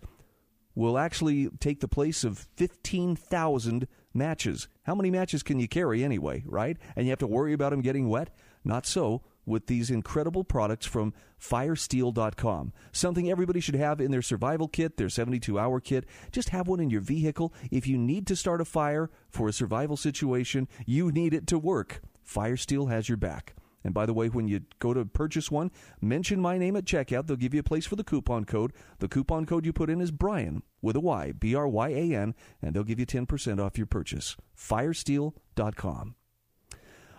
will 0.73 0.97
actually 0.97 1.49
take 1.59 1.81
the 1.81 1.87
place 1.87 2.23
of 2.23 2.47
15,000 2.55 3.87
matches. 4.15 4.67
How 4.83 4.95
many 4.95 5.11
matches 5.11 5.43
can 5.43 5.59
you 5.59 5.67
carry 5.67 6.03
anyway, 6.03 6.43
right? 6.45 6.77
And 6.95 7.05
you 7.05 7.11
have 7.11 7.19
to 7.19 7.27
worry 7.27 7.53
about 7.53 7.71
them 7.71 7.81
getting 7.81 8.09
wet? 8.09 8.29
Not 8.63 8.85
so 8.85 9.21
with 9.45 9.67
these 9.67 9.91
incredible 9.91 10.43
products 10.43 10.85
from 10.85 11.13
firesteel.com. 11.39 12.73
Something 12.91 13.29
everybody 13.29 13.59
should 13.59 13.75
have 13.75 14.01
in 14.01 14.11
their 14.11 14.21
survival 14.21 14.67
kit, 14.67 14.97
their 14.97 15.09
72 15.09 15.59
hour 15.59 15.79
kit. 15.79 16.05
Just 16.31 16.49
have 16.49 16.67
one 16.67 16.79
in 16.79 16.89
your 16.89 17.01
vehicle. 17.01 17.53
If 17.71 17.87
you 17.87 17.97
need 17.97 18.25
to 18.27 18.35
start 18.35 18.61
a 18.61 18.65
fire 18.65 19.09
for 19.29 19.47
a 19.47 19.53
survival 19.53 19.97
situation, 19.97 20.67
you 20.85 21.11
need 21.11 21.33
it 21.33 21.47
to 21.47 21.59
work. 21.59 22.01
Firesteel 22.27 22.89
has 22.89 23.07
your 23.07 23.17
back. 23.17 23.53
And 23.85 23.93
by 23.93 24.07
the 24.07 24.13
way, 24.15 24.29
when 24.29 24.47
you 24.47 24.61
go 24.79 24.95
to 24.95 25.05
purchase 25.05 25.51
one, 25.51 25.69
mention 26.01 26.41
my 26.41 26.57
name 26.57 26.75
at 26.75 26.85
checkout. 26.85 27.27
They'll 27.27 27.37
give 27.37 27.53
you 27.53 27.59
a 27.59 27.63
place 27.63 27.85
for 27.85 27.95
the 27.95 28.03
coupon 28.03 28.43
code. 28.43 28.73
The 28.97 29.07
coupon 29.07 29.45
code 29.45 29.63
you 29.63 29.71
put 29.71 29.91
in 29.91 30.01
is 30.01 30.09
Bryan 30.09 30.63
with 30.81 30.95
a 30.95 30.99
Y, 30.99 31.33
B 31.33 31.53
R 31.53 31.67
Y 31.67 31.89
A 31.89 32.15
N, 32.15 32.33
and 32.63 32.75
they'll 32.75 32.83
give 32.83 32.99
you 32.99 33.05
10% 33.05 33.63
off 33.63 33.77
your 33.77 33.85
purchase. 33.85 34.35
Firesteel.com. 34.57 36.15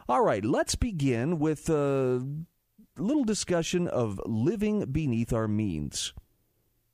All 0.08 0.22
right, 0.22 0.44
let's 0.44 0.74
begin 0.74 1.38
with 1.38 1.70
a 1.70 2.26
little 2.98 3.24
discussion 3.24 3.86
of 3.86 4.20
living 4.26 4.86
beneath 4.86 5.32
our 5.32 5.46
means. 5.46 6.14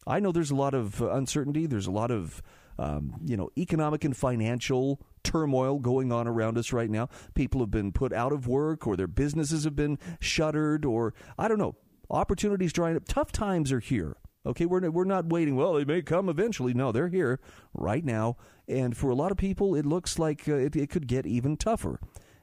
I 0.06 0.20
know 0.20 0.32
there's 0.32 0.50
a 0.50 0.56
lot 0.56 0.74
of 0.74 1.00
uncertainty. 1.00 1.64
There's 1.64 1.86
a 1.86 1.92
lot 1.92 2.10
of 2.10 2.42
um, 2.78 3.20
you 3.24 3.38
know 3.38 3.48
economic 3.56 4.04
and 4.04 4.14
financial 4.14 5.00
turmoil 5.22 5.78
going 5.78 6.12
on 6.12 6.26
around 6.28 6.58
us 6.58 6.72
right 6.72 6.90
now. 6.90 7.08
People 7.34 7.60
have 7.60 7.70
been 7.70 7.92
put 7.92 8.12
out 8.12 8.32
of 8.32 8.46
work, 8.46 8.86
or 8.86 8.96
their 8.96 9.06
businesses 9.06 9.64
have 9.64 9.76
been 9.76 9.98
shuttered, 10.20 10.84
or 10.84 11.14
I 11.38 11.48
don't 11.48 11.58
know. 11.58 11.76
Opportunities 12.10 12.72
drying 12.72 12.96
up. 12.96 13.08
Tough 13.08 13.32
times 13.32 13.72
are 13.72 13.80
here. 13.80 14.16
Okay, 14.44 14.66
we're 14.66 14.90
we're 14.90 15.04
not 15.04 15.26
waiting. 15.26 15.56
Well, 15.56 15.74
they 15.74 15.84
may 15.84 16.02
come 16.02 16.28
eventually. 16.28 16.74
No, 16.74 16.92
they're 16.92 17.08
here 17.08 17.40
right 17.74 18.04
now. 18.04 18.36
And 18.68 18.96
for 18.96 19.10
a 19.10 19.14
lot 19.14 19.30
of 19.30 19.36
people, 19.38 19.74
it 19.74 19.86
looks 19.86 20.18
like 20.18 20.48
uh, 20.48 20.54
it, 20.54 20.76
it 20.76 20.90
could 20.90 21.06
get 21.06 21.26
even 21.26 21.56
tougher. 21.56 22.00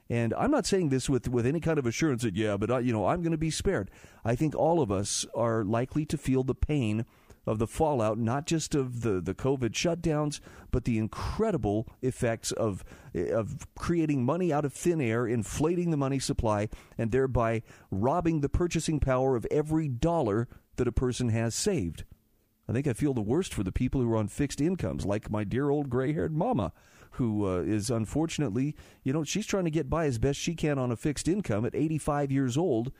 And 0.09 0.33
I'm 0.33 0.49
not 0.49 0.65
saying 0.65 0.89
this 0.89 1.07
with, 1.07 1.29
with 1.29 1.45
any 1.45 1.59
kind 1.59 1.77
of 1.77 1.85
assurance 1.85 2.23
that, 2.23 2.35
yeah, 2.35 2.57
but, 2.57 2.71
I, 2.71 2.79
you 2.79 2.91
know, 2.91 3.05
I'm 3.05 3.21
going 3.21 3.31
to 3.31 3.37
be 3.37 3.51
spared. 3.51 3.91
I 4.25 4.35
think 4.35 4.55
all 4.55 4.81
of 4.81 4.91
us 4.91 5.25
are 5.35 5.63
likely 5.63 6.03
to 6.07 6.17
feel 6.17 6.43
the 6.43 6.55
pain 6.55 7.05
of 7.49 7.57
the 7.57 7.65
fallout, 7.65 8.19
not 8.19 8.45
just 8.45 8.75
of 8.75 9.01
the, 9.01 9.19
the 9.19 9.33
COVID 9.33 9.71
shutdowns, 9.71 10.39
but 10.69 10.85
the 10.85 10.99
incredible 10.99 11.87
effects 12.03 12.51
of, 12.51 12.83
of 13.15 13.67
creating 13.75 14.23
money 14.23 14.53
out 14.53 14.65
of 14.65 14.71
thin 14.71 15.01
air, 15.01 15.25
inflating 15.25 15.89
the 15.89 15.97
money 15.97 16.19
supply, 16.19 16.69
and 16.95 17.11
thereby 17.11 17.63
robbing 17.89 18.41
the 18.41 18.49
purchasing 18.49 18.99
power 18.99 19.35
of 19.35 19.47
every 19.49 19.87
dollar 19.87 20.47
that 20.75 20.87
a 20.87 20.91
person 20.91 21.29
has 21.29 21.55
saved. 21.55 22.03
I 22.67 22.71
think 22.71 22.85
I 22.85 22.93
feel 22.93 23.15
the 23.15 23.21
worst 23.21 23.51
for 23.51 23.63
the 23.63 23.71
people 23.71 23.99
who 23.99 24.13
are 24.13 24.17
on 24.17 24.27
fixed 24.27 24.61
incomes, 24.61 25.03
like 25.03 25.31
my 25.31 25.43
dear 25.43 25.71
old 25.71 25.89
gray 25.89 26.13
haired 26.13 26.37
mama 26.37 26.71
who 27.13 27.47
uh, 27.47 27.61
is 27.61 27.89
unfortunately, 27.89 28.75
you 29.01 29.11
know, 29.11 29.23
she's 29.23 29.47
trying 29.47 29.65
to 29.65 29.71
get 29.71 29.89
by 29.89 30.05
as 30.05 30.19
best 30.19 30.39
she 30.39 30.53
can 30.53 30.77
on 30.77 30.91
a 30.91 30.95
fixed 30.95 31.27
income 31.27 31.65
at 31.65 31.73
85 31.73 32.31
years 32.31 32.55
old. 32.55 32.91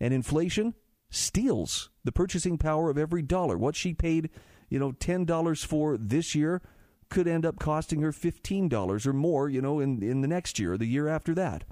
And 0.00 0.14
inflation 0.14 0.74
steals 1.10 1.90
the 2.04 2.12
purchasing 2.12 2.58
power 2.58 2.90
of 2.90 2.98
every 2.98 3.22
dollar. 3.22 3.56
What 3.56 3.76
she 3.76 3.94
paid, 3.94 4.30
you 4.68 4.78
know, 4.78 4.92
$10 4.92 5.64
for 5.64 5.96
this 5.96 6.34
year 6.34 6.62
could 7.08 7.28
end 7.28 7.46
up 7.46 7.58
costing 7.58 8.00
her 8.00 8.12
$15 8.12 9.06
or 9.06 9.12
more, 9.12 9.48
you 9.48 9.60
know, 9.60 9.80
in, 9.80 10.02
in 10.02 10.20
the 10.20 10.28
next 10.28 10.58
year 10.58 10.72
or 10.72 10.78
the 10.78 10.86
year 10.86 11.08
after 11.08 11.34
that. 11.34 11.64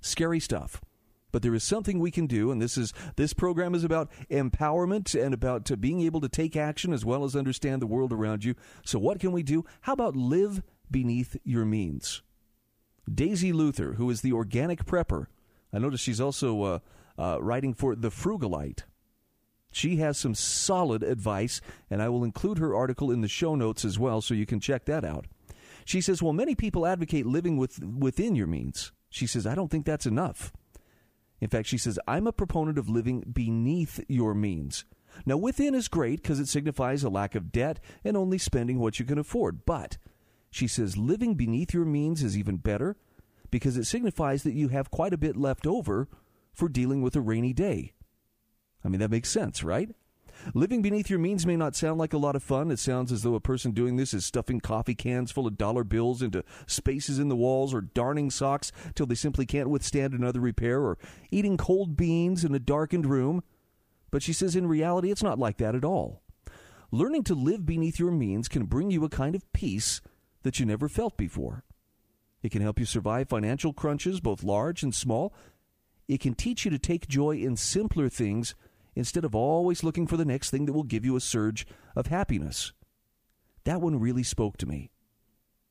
Scary 0.00 0.40
stuff. 0.40 0.80
But 1.32 1.42
there 1.42 1.54
is 1.54 1.62
something 1.62 1.98
we 1.98 2.10
can 2.10 2.26
do, 2.26 2.50
and 2.50 2.60
this 2.60 2.76
is 2.76 2.92
this 3.14 3.32
program 3.32 3.74
is 3.74 3.84
about 3.84 4.10
empowerment 4.30 5.14
and 5.14 5.32
about 5.32 5.64
to 5.66 5.76
being 5.76 6.00
able 6.00 6.20
to 6.22 6.28
take 6.28 6.56
action 6.56 6.92
as 6.92 7.04
well 7.04 7.22
as 7.22 7.36
understand 7.36 7.80
the 7.80 7.86
world 7.86 8.12
around 8.12 8.44
you. 8.44 8.56
So 8.84 8.98
what 8.98 9.20
can 9.20 9.30
we 9.30 9.44
do? 9.44 9.64
How 9.82 9.92
about 9.92 10.16
live 10.16 10.62
beneath 10.90 11.36
your 11.44 11.64
means? 11.64 12.22
Daisy 13.12 13.52
Luther, 13.52 13.94
who 13.94 14.10
is 14.10 14.22
the 14.22 14.32
organic 14.32 14.84
prepper, 14.84 15.26
I 15.72 15.78
notice 15.78 16.00
she's 16.00 16.20
also 16.20 16.62
uh, 16.62 16.78
uh, 17.20 17.38
writing 17.40 17.74
for 17.74 17.94
the 17.94 18.10
Frugalite. 18.10 18.84
She 19.70 19.96
has 19.96 20.18
some 20.18 20.34
solid 20.34 21.02
advice, 21.02 21.60
and 21.88 22.02
I 22.02 22.08
will 22.08 22.24
include 22.24 22.58
her 22.58 22.74
article 22.74 23.10
in 23.10 23.20
the 23.20 23.28
show 23.28 23.54
notes 23.54 23.84
as 23.84 23.98
well, 23.98 24.20
so 24.20 24.34
you 24.34 24.46
can 24.46 24.58
check 24.58 24.86
that 24.86 25.04
out. 25.04 25.26
She 25.84 26.00
says, 26.00 26.22
"Well, 26.22 26.32
many 26.32 26.54
people 26.54 26.86
advocate 26.86 27.26
living 27.26 27.56
with 27.56 27.78
within 27.84 28.34
your 28.34 28.46
means." 28.46 28.92
She 29.10 29.26
says, 29.26 29.46
"I 29.46 29.54
don't 29.54 29.70
think 29.70 29.86
that's 29.86 30.06
enough." 30.06 30.52
In 31.40 31.48
fact, 31.48 31.68
she 31.68 31.78
says, 31.78 31.98
I'm 32.06 32.26
a 32.26 32.32
proponent 32.32 32.78
of 32.78 32.88
living 32.88 33.24
beneath 33.32 34.00
your 34.08 34.34
means. 34.34 34.84
Now, 35.26 35.36
within 35.36 35.74
is 35.74 35.88
great 35.88 36.22
because 36.22 36.38
it 36.38 36.48
signifies 36.48 37.02
a 37.02 37.08
lack 37.08 37.34
of 37.34 37.50
debt 37.50 37.80
and 38.04 38.16
only 38.16 38.38
spending 38.38 38.78
what 38.78 38.98
you 39.00 39.06
can 39.06 39.18
afford. 39.18 39.64
But 39.64 39.98
she 40.50 40.68
says 40.68 40.96
living 40.96 41.34
beneath 41.34 41.74
your 41.74 41.84
means 41.84 42.22
is 42.22 42.36
even 42.36 42.58
better 42.58 42.96
because 43.50 43.76
it 43.76 43.84
signifies 43.84 44.42
that 44.42 44.52
you 44.52 44.68
have 44.68 44.90
quite 44.90 45.12
a 45.12 45.18
bit 45.18 45.36
left 45.36 45.66
over 45.66 46.08
for 46.52 46.68
dealing 46.68 47.02
with 47.02 47.16
a 47.16 47.20
rainy 47.20 47.52
day. 47.52 47.92
I 48.84 48.88
mean, 48.88 49.00
that 49.00 49.10
makes 49.10 49.28
sense, 49.28 49.62
right? 49.62 49.90
Living 50.54 50.80
beneath 50.80 51.10
your 51.10 51.18
means 51.18 51.44
may 51.44 51.56
not 51.56 51.76
sound 51.76 51.98
like 51.98 52.14
a 52.14 52.18
lot 52.18 52.34
of 52.34 52.42
fun. 52.42 52.70
It 52.70 52.78
sounds 52.78 53.12
as 53.12 53.22
though 53.22 53.34
a 53.34 53.40
person 53.40 53.72
doing 53.72 53.96
this 53.96 54.14
is 54.14 54.24
stuffing 54.24 54.58
coffee 54.58 54.94
cans 54.94 55.30
full 55.30 55.46
of 55.46 55.58
dollar 55.58 55.84
bills 55.84 56.22
into 56.22 56.44
spaces 56.66 57.18
in 57.18 57.28
the 57.28 57.36
walls 57.36 57.74
or 57.74 57.82
darning 57.82 58.30
socks 58.30 58.72
till 58.94 59.04
they 59.04 59.14
simply 59.14 59.44
can't 59.44 59.68
withstand 59.68 60.14
another 60.14 60.40
repair 60.40 60.80
or 60.80 60.96
eating 61.30 61.58
cold 61.58 61.94
beans 61.94 62.42
in 62.42 62.54
a 62.54 62.58
darkened 62.58 63.04
room. 63.04 63.42
But 64.10 64.22
she 64.22 64.32
says 64.32 64.56
in 64.56 64.66
reality, 64.66 65.10
it's 65.10 65.22
not 65.22 65.38
like 65.38 65.58
that 65.58 65.74
at 65.74 65.84
all. 65.84 66.22
learning 66.90 67.24
to 67.24 67.34
live 67.34 67.64
beneath 67.64 67.98
your 67.98 68.10
means 68.10 68.48
can 68.48 68.64
bring 68.64 68.90
you 68.90 69.04
a 69.04 69.08
kind 69.08 69.34
of 69.34 69.50
peace 69.52 70.00
that 70.42 70.58
you 70.58 70.66
never 70.66 70.88
felt 70.88 71.16
before. 71.16 71.64
It 72.42 72.50
can 72.50 72.62
help 72.62 72.78
you 72.78 72.86
survive 72.86 73.28
financial 73.28 73.72
crunches, 73.72 74.20
both 74.20 74.42
large 74.42 74.82
and 74.82 74.94
small. 74.94 75.34
It 76.10 76.18
can 76.18 76.34
teach 76.34 76.64
you 76.64 76.72
to 76.72 76.78
take 76.78 77.06
joy 77.06 77.36
in 77.36 77.54
simpler 77.54 78.08
things 78.08 78.56
instead 78.96 79.24
of 79.24 79.32
always 79.32 79.84
looking 79.84 80.08
for 80.08 80.16
the 80.16 80.24
next 80.24 80.50
thing 80.50 80.66
that 80.66 80.72
will 80.72 80.82
give 80.82 81.04
you 81.04 81.14
a 81.14 81.20
surge 81.20 81.68
of 81.94 82.08
happiness. 82.08 82.72
That 83.62 83.80
one 83.80 84.00
really 84.00 84.24
spoke 84.24 84.56
to 84.56 84.66
me 84.66 84.90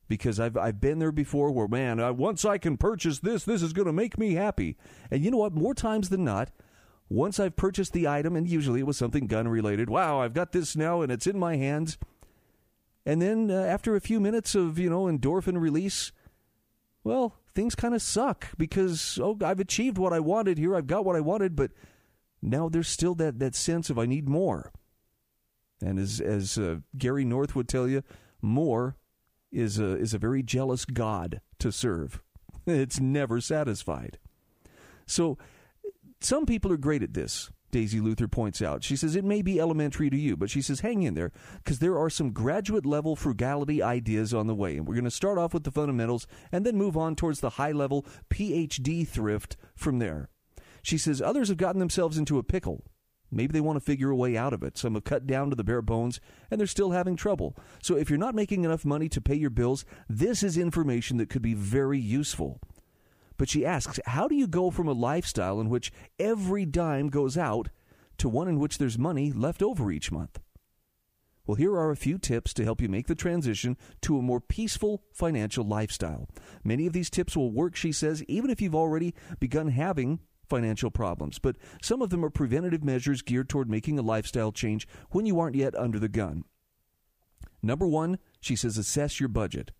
because 0.07 0.39
I've 0.39 0.55
I've 0.55 0.79
been 0.79 0.99
there 0.99 1.11
before 1.11 1.51
where 1.51 1.67
man, 1.67 1.99
uh, 1.99 2.13
once 2.13 2.45
I 2.45 2.57
can 2.57 2.77
purchase 2.77 3.19
this, 3.19 3.43
this 3.43 3.61
is 3.61 3.73
going 3.73 3.87
to 3.87 3.91
make 3.91 4.17
me 4.17 4.35
happy. 4.35 4.77
And 5.11 5.25
you 5.25 5.29
know 5.29 5.39
what? 5.39 5.51
More 5.51 5.73
times 5.73 6.07
than 6.07 6.23
not, 6.23 6.51
once 7.09 7.37
I've 7.37 7.57
purchased 7.57 7.91
the 7.91 8.07
item, 8.07 8.37
and 8.37 8.47
usually 8.47 8.79
it 8.79 8.87
was 8.87 8.95
something 8.95 9.27
gun 9.27 9.49
related. 9.49 9.89
Wow, 9.89 10.21
I've 10.21 10.33
got 10.33 10.53
this 10.53 10.73
now, 10.73 11.01
and 11.01 11.11
it's 11.11 11.27
in 11.27 11.37
my 11.37 11.57
hands. 11.57 11.97
And 13.05 13.21
then 13.21 13.51
uh, 13.51 13.55
after 13.55 13.93
a 13.97 14.01
few 14.01 14.21
minutes 14.21 14.55
of 14.55 14.79
you 14.79 14.89
know 14.89 15.03
endorphin 15.03 15.59
release, 15.59 16.13
well, 17.03 17.35
things 17.59 17.75
kind 17.75 17.93
of 17.93 18.01
suck 18.01 18.47
because 18.57 19.19
oh, 19.21 19.37
I've 19.43 19.59
achieved 19.59 19.97
what 19.97 20.13
I 20.13 20.21
wanted 20.21 20.57
here. 20.57 20.77
I've 20.77 20.87
got 20.87 21.03
what 21.03 21.17
I 21.17 21.19
wanted, 21.19 21.57
but 21.57 21.71
now 22.41 22.69
there's 22.69 22.87
still 22.87 23.15
that 23.15 23.39
that 23.39 23.53
sense 23.53 23.89
of 23.89 23.99
I 23.99 24.05
need 24.05 24.29
more. 24.29 24.71
And 25.81 25.99
as 25.99 26.21
as 26.21 26.57
uh, 26.57 26.77
Gary 26.97 27.25
North 27.25 27.57
would 27.57 27.67
tell 27.67 27.85
you, 27.85 28.01
more 28.41 28.95
is 29.51 29.77
a, 29.77 29.97
is 29.97 30.13
a 30.13 30.17
very 30.17 30.41
jealous 30.41 30.85
God 30.85 31.41
to 31.59 31.71
serve. 31.71 32.21
It's 32.65 32.99
never 32.99 33.41
satisfied. 33.41 34.19
So 35.07 35.37
some 36.21 36.45
people 36.45 36.71
are 36.71 36.77
great 36.77 37.01
at 37.01 37.13
this. 37.13 37.49
Daisy 37.71 37.99
Luther 37.99 38.27
points 38.27 38.61
out. 38.61 38.83
She 38.83 38.95
says 38.95 39.15
it 39.15 39.25
may 39.25 39.41
be 39.41 39.59
elementary 39.59 40.09
to 40.09 40.17
you, 40.17 40.35
but 40.35 40.49
she 40.49 40.61
says 40.61 40.79
hang 40.79 41.03
in 41.03 41.13
there 41.13 41.31
because 41.63 41.79
there 41.79 41.97
are 41.97 42.09
some 42.09 42.31
graduate 42.31 42.85
level 42.85 43.15
frugality 43.15 43.81
ideas 43.81 44.33
on 44.33 44.47
the 44.47 44.55
way. 44.55 44.77
And 44.77 44.87
we're 44.87 44.95
going 44.95 45.03
to 45.05 45.11
start 45.11 45.37
off 45.37 45.53
with 45.53 45.63
the 45.63 45.71
fundamentals 45.71 46.27
and 46.51 46.65
then 46.65 46.75
move 46.75 46.97
on 46.97 47.15
towards 47.15 47.39
the 47.39 47.51
high 47.51 47.71
level 47.71 48.05
PhD 48.29 49.07
thrift 49.07 49.57
from 49.75 49.99
there. 49.99 50.29
She 50.81 50.97
says 50.97 51.21
others 51.21 51.49
have 51.49 51.57
gotten 51.57 51.79
themselves 51.79 52.17
into 52.17 52.37
a 52.37 52.43
pickle 52.43 52.83
Maybe 53.31 53.53
they 53.53 53.61
want 53.61 53.77
to 53.77 53.85
figure 53.85 54.09
a 54.09 54.15
way 54.15 54.35
out 54.35 54.53
of 54.53 54.63
it. 54.63 54.77
Some 54.77 54.95
have 54.95 55.03
cut 55.03 55.27
down 55.27 55.49
to 55.49 55.55
the 55.55 55.63
bare 55.63 55.81
bones 55.81 56.19
and 56.49 56.59
they're 56.59 56.67
still 56.67 56.91
having 56.91 57.15
trouble. 57.15 57.55
So 57.81 57.95
if 57.95 58.09
you're 58.09 58.17
not 58.17 58.35
making 58.35 58.65
enough 58.65 58.85
money 58.85 59.07
to 59.09 59.21
pay 59.21 59.35
your 59.35 59.49
bills, 59.49 59.85
this 60.07 60.41
is 60.41 60.57
information 60.57 61.17
that 61.17 61.29
could 61.29 61.41
be 61.41 61.53
very 61.53 61.99
useful. 61.99 62.59
But 63.39 63.47
she 63.49 63.65
asks, 63.65 64.01
how 64.05 64.27
do 64.27 64.35
you 64.35 64.47
go 64.47 64.69
from 64.69 64.89
a 64.89 64.93
lifestyle 64.93 65.61
in 65.61 65.69
which 65.69 65.93
every 66.19 66.65
dime 66.65 67.07
goes 67.07 67.37
out 67.37 67.69
to 68.17 68.27
one 68.27 68.49
in 68.49 68.59
which 68.59 68.77
there's 68.77 68.99
money 68.99 69.31
left 69.31 69.63
over 69.63 69.91
each 69.91 70.11
month? 70.11 70.41
Well, 71.47 71.55
here 71.55 71.73
are 71.73 71.89
a 71.89 71.95
few 71.95 72.17
tips 72.17 72.53
to 72.55 72.65
help 72.65 72.81
you 72.81 72.89
make 72.89 73.07
the 73.07 73.15
transition 73.15 73.77
to 74.01 74.19
a 74.19 74.21
more 74.21 74.41
peaceful 74.41 75.03
financial 75.13 75.63
lifestyle. 75.63 76.27
Many 76.65 76.85
of 76.85 76.91
these 76.91 77.09
tips 77.09 77.37
will 77.37 77.49
work, 77.49 77.77
she 77.77 77.93
says, 77.93 78.23
even 78.25 78.51
if 78.51 78.61
you've 78.61 78.75
already 78.75 79.15
begun 79.39 79.69
having 79.69 80.19
financial 80.49 80.91
problems, 80.91 81.39
but 81.39 81.55
some 81.81 82.01
of 82.01 82.09
them 82.09 82.25
are 82.25 82.29
preventative 82.29 82.83
measures 82.83 83.21
geared 83.21 83.47
toward 83.47 83.69
making 83.69 83.97
a 83.97 84.03
lifestyle 84.03 84.51
change 84.51 84.85
when 85.11 85.25
you 85.25 85.39
aren't 85.39 85.55
yet 85.55 85.73
under 85.75 85.97
the 85.97 86.09
gun. 86.09 86.43
Number 87.63 87.87
one, 87.87 88.19
she 88.41 88.57
says, 88.57 88.77
assess 88.77 89.21
your 89.21 89.29
budget. 89.29 89.71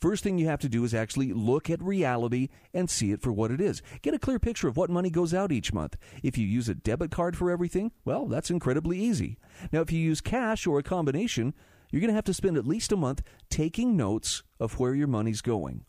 First 0.00 0.24
thing 0.24 0.38
you 0.38 0.46
have 0.46 0.60
to 0.60 0.68
do 0.68 0.82
is 0.84 0.94
actually 0.94 1.32
look 1.34 1.68
at 1.68 1.82
reality 1.82 2.48
and 2.72 2.88
see 2.88 3.12
it 3.12 3.20
for 3.20 3.32
what 3.32 3.50
it 3.50 3.60
is. 3.60 3.82
Get 4.00 4.14
a 4.14 4.18
clear 4.18 4.38
picture 4.38 4.66
of 4.66 4.78
what 4.78 4.88
money 4.88 5.10
goes 5.10 5.34
out 5.34 5.52
each 5.52 5.74
month. 5.74 5.96
If 6.22 6.38
you 6.38 6.46
use 6.46 6.70
a 6.70 6.74
debit 6.74 7.10
card 7.10 7.36
for 7.36 7.50
everything, 7.50 7.92
well, 8.06 8.26
that's 8.26 8.50
incredibly 8.50 8.98
easy. 8.98 9.38
Now, 9.72 9.82
if 9.82 9.92
you 9.92 9.98
use 9.98 10.22
cash 10.22 10.66
or 10.66 10.78
a 10.78 10.82
combination, 10.82 11.52
you're 11.90 12.00
going 12.00 12.08
to 12.08 12.14
have 12.14 12.24
to 12.24 12.34
spend 12.34 12.56
at 12.56 12.66
least 12.66 12.92
a 12.92 12.96
month 12.96 13.22
taking 13.50 13.94
notes 13.94 14.42
of 14.58 14.78
where 14.78 14.94
your 14.94 15.06
money's 15.06 15.42
going. 15.42 15.84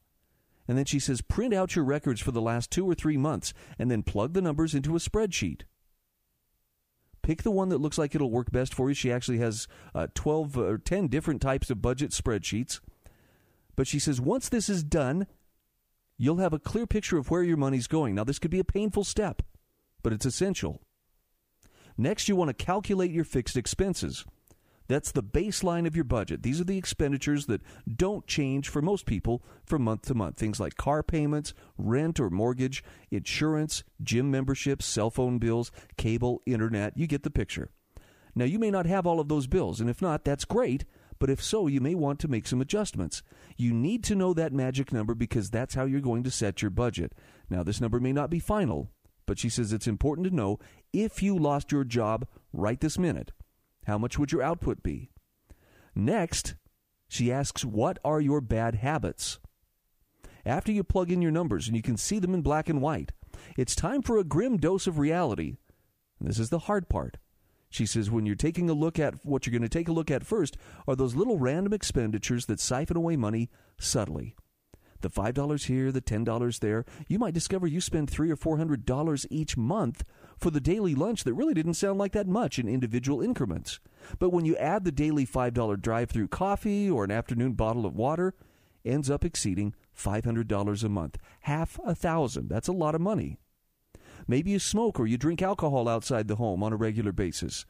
And 0.68 0.78
then 0.78 0.86
she 0.86 1.00
says, 1.00 1.22
print 1.22 1.54
out 1.54 1.76
your 1.76 1.86
records 1.86 2.20
for 2.20 2.32
the 2.32 2.42
last 2.42 2.70
two 2.70 2.90
or 2.90 2.96
three 2.96 3.18
months 3.18 3.54
and 3.80 3.90
then 3.90 4.04
plug 4.04 4.34
the 4.34 4.42
numbers 4.42 4.76
into 4.76 4.96
a 4.96 5.00
spreadsheet. 5.00 5.62
Pick 7.22 7.44
the 7.44 7.52
one 7.52 7.70
that 7.70 7.80
looks 7.80 7.98
like 7.98 8.16
it'll 8.16 8.32
work 8.32 8.52
best 8.52 8.74
for 8.74 8.90
you. 8.90 8.96
She 8.96 9.12
actually 9.12 9.38
has 9.38 9.68
uh, 9.96 10.08
12 10.16 10.58
or 10.58 10.78
10 10.78 11.08
different 11.08 11.42
types 11.42 11.70
of 11.70 11.82
budget 11.82 12.12
spreadsheets. 12.12 12.80
But 13.82 13.88
she 13.88 13.98
says, 13.98 14.22
once 14.22 14.48
this 14.48 14.70
is 14.70 14.84
done, 14.84 15.26
you'll 16.16 16.38
have 16.38 16.54
a 16.54 16.60
clear 16.60 16.86
picture 16.86 17.18
of 17.18 17.32
where 17.32 17.42
your 17.42 17.58
money's 17.58 17.88
going. 17.88 18.14
Now, 18.14 18.24
this 18.24 18.38
could 18.38 18.52
be 18.52 18.60
a 18.60 18.64
painful 18.64 19.04
step, 19.04 19.42
but 20.04 20.14
it's 20.14 20.28
essential. 20.28 20.84
Next, 21.98 22.30
you 22.30 22.36
want 22.36 22.50
to 22.50 22.64
calculate 22.64 23.10
your 23.10 23.24
fixed 23.24 23.58
expenses. 23.58 24.24
That's 24.88 25.12
the 25.12 25.24
baseline 25.24 25.88
of 25.88 25.96
your 25.96 26.04
budget. 26.04 26.44
These 26.44 26.62
are 26.62 26.64
the 26.64 26.78
expenditures 26.78 27.48
that 27.48 27.64
don't 27.92 28.28
change 28.28 28.70
for 28.70 28.84
most 28.84 29.08
people 29.08 29.42
from 29.66 29.82
month 29.82 30.04
to 30.04 30.14
month. 30.14 30.38
Things 30.38 30.60
like 30.60 30.76
car 30.76 31.02
payments, 31.02 31.56
rent 31.76 32.20
or 32.20 32.30
mortgage, 32.30 32.84
insurance, 33.10 33.84
gym 34.04 34.30
memberships, 34.30 34.86
cell 34.86 35.10
phone 35.10 35.40
bills, 35.40 35.72
cable, 35.98 36.40
internet. 36.46 36.96
You 36.96 37.08
get 37.08 37.24
the 37.24 37.32
picture. 37.32 37.72
Now, 38.36 38.46
you 38.46 38.60
may 38.60 38.70
not 38.70 38.86
have 38.86 39.08
all 39.08 39.20
of 39.20 39.28
those 39.28 39.48
bills, 39.48 39.82
and 39.82 39.90
if 39.90 40.04
not, 40.04 40.24
that's 40.24 40.46
great. 40.46 40.86
But 41.22 41.30
if 41.30 41.44
so, 41.44 41.68
you 41.68 41.82
may 41.82 41.94
want 41.94 42.20
to 42.22 42.28
make 42.28 42.48
some 42.48 42.62
adjustments. 42.62 43.22
You 43.56 43.76
need 43.76 44.04
to 44.06 44.16
know 44.16 44.34
that 44.34 44.54
magic 44.54 44.92
number 44.92 45.14
because 45.14 45.52
that's 45.52 45.76
how 45.76 45.86
you're 45.86 46.02
going 46.02 46.24
to 46.24 46.32
set 46.32 46.64
your 46.64 46.72
budget. 46.72 47.14
Now, 47.48 47.62
this 47.62 47.80
number 47.80 48.00
may 48.00 48.12
not 48.12 48.32
be 48.32 48.40
final, 48.40 48.90
but 49.28 49.38
she 49.38 49.48
says 49.48 49.72
it's 49.72 49.86
important 49.86 50.26
to 50.26 50.36
know 50.36 50.58
if 50.92 51.22
you 51.22 51.38
lost 51.38 51.72
your 51.72 51.84
job 51.84 52.28
right 52.52 52.80
this 52.80 52.98
minute 52.98 53.34
how 53.86 54.00
much 54.00 54.18
would 54.18 54.32
your 54.32 54.42
output 54.42 54.82
be? 54.82 55.12
Next, 55.94 56.56
she 57.08 57.32
asks, 57.32 57.64
What 57.64 58.00
are 58.04 58.20
your 58.20 58.42
bad 58.42 58.74
habits? 58.74 59.38
After 60.44 60.72
you 60.72 60.84
plug 60.84 61.12
in 61.12 61.22
your 61.22 61.32
numbers 61.32 61.68
and 61.68 61.76
you 61.76 61.84
can 61.84 61.98
see 61.98 62.18
them 62.18 62.34
in 62.34 62.42
black 62.42 62.68
and 62.68 62.82
white, 62.82 63.12
it's 63.56 63.76
time 63.76 64.02
for 64.02 64.18
a 64.18 64.24
grim 64.24 64.58
dose 64.58 64.88
of 64.88 64.98
reality. 64.98 65.58
This 66.20 66.40
is 66.40 66.50
the 66.50 66.60
hard 66.60 66.90
part. 66.90 67.18
She 67.72 67.88
says, 67.88 68.12
when 68.12 68.28
you're 68.28 68.36
taking 68.36 68.70
a 68.70 68.74
look 68.74 69.00
at 69.00 69.26
what 69.26 69.46
you're 69.46 69.52
going 69.52 69.64
to 69.64 69.70
take 69.70 69.88
a 69.88 69.94
look 69.94 70.12
at 70.12 70.26
first 70.26 70.58
are 70.88 70.96
those 70.96 71.16
little 71.16 71.40
random 71.40 71.74
expenditures 71.74 72.46
that 72.46 72.60
siphon 72.60 72.98
away 72.98 73.16
money 73.16 73.50
subtly 73.80 74.36
the 75.02 75.10
$5 75.10 75.66
here, 75.66 75.92
the 75.92 76.02
$10 76.02 76.60
there, 76.60 76.86
you 77.08 77.20
might 77.20 77.34
discover 77.34 77.68
you 77.68 77.82
spend 77.82 78.10
three 78.10 78.32
or 78.32 78.38
$400 78.38 79.26
each 79.30 79.58
month 79.58 80.04
for 80.38 80.50
the 80.50 80.62
daily 80.62 80.96
lunch 80.96 81.24
that 81.24 81.34
really 81.34 81.54
didn't 81.54 81.74
sound 81.76 82.00
like 82.00 82.14
that 82.14 82.28
much 82.28 82.58
in 82.58 82.68
individual 82.68 83.22
increments. 83.22 83.80
But 84.20 84.30
when 84.30 84.46
you 84.46 84.56
add 84.58 84.86
the 84.86 84.92
daily 84.92 85.26
$5 85.26 85.82
drive 85.82 86.10
through 86.10 86.30
coffee 86.30 86.90
or 86.90 87.04
an 87.04 87.12
afternoon 87.12 87.54
bottle 87.54 87.86
of 87.86 87.96
water, 87.96 88.34
ends 88.86 89.10
up 89.10 89.26
exceeding 89.26 89.76
$500 89.98 90.84
a 90.84 90.90
month. 90.90 91.18
Half 91.42 91.80
a 91.86 91.94
thousand. 91.94 92.50
That's 92.50 92.68
a 92.68 92.74
lot 92.74 92.96
of 92.96 93.02
money. 93.02 93.38
Maybe 94.28 94.52
you 94.52 94.60
smoke 94.60 95.00
or 95.00 95.08
you 95.08 95.18
drink 95.18 95.42
alcohol 95.42 95.88
outside 95.88 96.28
the 96.28 96.36
home 96.36 96.64
on 96.64 96.74
a 96.74 96.78
regular 96.78 97.12
basis. 97.12 97.66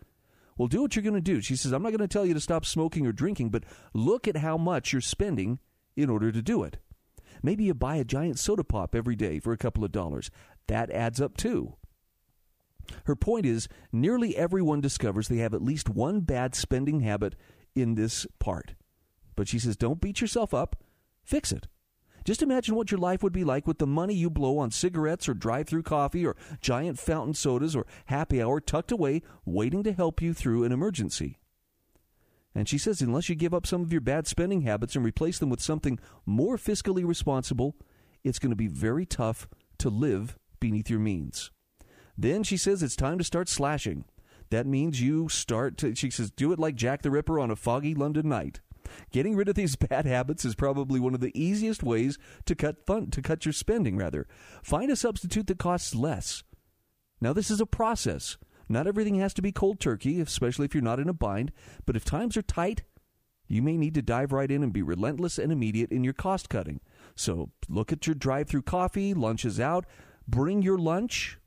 Well, 0.57 0.67
do 0.67 0.81
what 0.81 0.95
you're 0.95 1.03
going 1.03 1.15
to 1.15 1.21
do. 1.21 1.41
She 1.41 1.55
says, 1.55 1.71
I'm 1.71 1.81
not 1.81 1.89
going 1.89 1.99
to 1.99 2.07
tell 2.07 2.25
you 2.25 2.33
to 2.33 2.39
stop 2.39 2.65
smoking 2.65 3.07
or 3.07 3.11
drinking, 3.11 3.49
but 3.49 3.63
look 3.93 4.27
at 4.27 4.37
how 4.37 4.57
much 4.57 4.91
you're 4.91 5.01
spending 5.01 5.59
in 5.95 6.09
order 6.09 6.31
to 6.31 6.41
do 6.41 6.63
it. 6.63 6.77
Maybe 7.41 7.63
you 7.63 7.73
buy 7.73 7.95
a 7.95 8.03
giant 8.03 8.37
soda 8.37 8.63
pop 8.63 8.93
every 8.93 9.15
day 9.15 9.39
for 9.39 9.53
a 9.53 9.57
couple 9.57 9.83
of 9.83 9.91
dollars. 9.91 10.29
That 10.67 10.91
adds 10.91 11.19
up 11.19 11.37
too. 11.37 11.75
Her 13.05 13.15
point 13.15 13.45
is 13.45 13.67
nearly 13.91 14.35
everyone 14.35 14.81
discovers 14.81 15.27
they 15.27 15.37
have 15.37 15.53
at 15.53 15.61
least 15.61 15.89
one 15.89 16.21
bad 16.21 16.55
spending 16.55 17.01
habit 17.01 17.35
in 17.73 17.95
this 17.95 18.27
part. 18.39 18.75
But 19.35 19.47
she 19.47 19.59
says, 19.59 19.77
don't 19.77 20.01
beat 20.01 20.21
yourself 20.21 20.53
up, 20.53 20.75
fix 21.23 21.51
it. 21.51 21.67
Just 22.23 22.41
imagine 22.41 22.75
what 22.75 22.91
your 22.91 22.99
life 22.99 23.23
would 23.23 23.34
be 23.34 23.43
like 23.43 23.65
with 23.65 23.79
the 23.79 23.88
money 23.88 24.13
you 24.13 24.29
blow 24.29 24.60
on 24.60 24.71
cigarettes 24.71 25.27
or 25.27 25.34
drive 25.34 25.67
through 25.67 25.84
coffee 25.84 26.25
or 26.25 26.36
giant 26.60 26.99
fountain 26.99 27.34
sodas 27.34 27.75
or 27.75 27.86
happy 28.05 28.41
hour 28.41 28.60
tucked 28.60 28.91
away, 28.91 29.21
waiting 29.45 29.84
to 29.84 29.93
help 29.93 30.21
you 30.21 30.34
through 30.34 30.63
an 30.63 30.71
emergency. 30.71 31.38
And 32.53 32.67
she 32.67 32.77
says, 32.77 33.01
unless 33.01 33.29
you 33.29 33.36
give 33.36 33.53
up 33.53 33.65
some 33.65 33.81
of 33.81 33.91
your 33.91 34.01
bad 34.01 34.27
spending 34.27 34.62
habits 34.62 34.95
and 34.95 35.05
replace 35.05 35.39
them 35.39 35.49
with 35.49 35.62
something 35.62 35.99
more 36.25 36.57
fiscally 36.57 37.05
responsible, 37.05 37.75
it's 38.23 38.39
going 38.39 38.51
to 38.51 38.57
be 38.57 38.67
very 38.67 39.05
tough 39.05 39.47
to 39.79 39.89
live 39.89 40.38
beneath 40.60 40.89
your 40.89 40.99
means. 40.99 41.49
Then 42.17 42.43
she 42.43 42.57
says 42.57 42.84
it's 42.84 42.95
time 42.95 43.17
to 43.17 43.23
start 43.23 43.49
slashing. 43.49 44.05
That 44.49 44.67
means 44.67 45.01
you 45.01 45.29
start 45.29 45.77
to, 45.77 45.95
she 45.95 46.10
says, 46.10 46.29
do 46.29 46.51
it 46.51 46.60
like 46.60 46.75
Jack 46.75 47.01
the 47.01 47.10
Ripper 47.10 47.39
on 47.39 47.49
a 47.49 47.55
foggy 47.55 47.95
London 47.95 48.27
night. 48.27 48.60
Getting 49.12 49.36
rid 49.36 49.49
of 49.49 49.56
these 49.56 49.75
bad 49.89 50.06
habits 50.06 50.45
is 50.45 50.56
probably 50.56 50.99
one 50.99 51.13
of 51.13 51.21
the 51.21 51.38
easiest 51.39 51.84
ways 51.84 52.17
to 52.45 52.56
cut 52.56 52.86
fun, 52.86 53.12
to 53.12 53.21
cut 53.21 53.45
your 53.45 53.54
spending 53.54 53.97
rather. 53.97 54.27
Find 54.63 54.91
a 54.91 54.95
substitute 54.95 55.47
that 55.47 55.60
costs 55.60 55.95
less. 55.95 56.43
Now 57.19 57.34
this 57.34 57.51
is 57.51 57.62
a 57.62 57.65
process. 57.65 58.38
Not 58.67 58.88
everything 58.88 59.15
has 59.15 59.34
to 59.34 59.41
be 59.41 59.51
cold 59.51 59.80
turkey, 59.80 60.21
especially 60.21 60.65
if 60.65 60.73
you're 60.73 60.82
not 60.82 60.99
in 60.99 61.10
a 61.10 61.13
bind, 61.13 61.51
but 61.86 61.95
if 61.95 62.06
times 62.06 62.38
are 62.38 62.41
tight, 62.41 62.84
you 63.47 63.62
may 63.62 63.75
need 63.75 63.93
to 63.95 64.01
dive 64.01 64.32
right 64.32 64.49
in 64.49 64.63
and 64.63 64.71
be 64.71 64.82
relentless 64.82 65.38
and 65.38 65.51
immediate 65.51 65.91
in 65.91 66.06
your 66.06 66.13
cost 66.13 66.47
cutting. 66.47 66.80
So 67.15 67.51
look 67.67 67.91
at 67.91 68.08
your 68.08 68.15
drive 68.15 68.47
through 68.47 68.62
coffee, 68.62 69.13
lunches 69.13 69.60
out, 69.60 69.86
bring 70.25 70.62
your 70.62 70.77
lunch, 70.77 71.38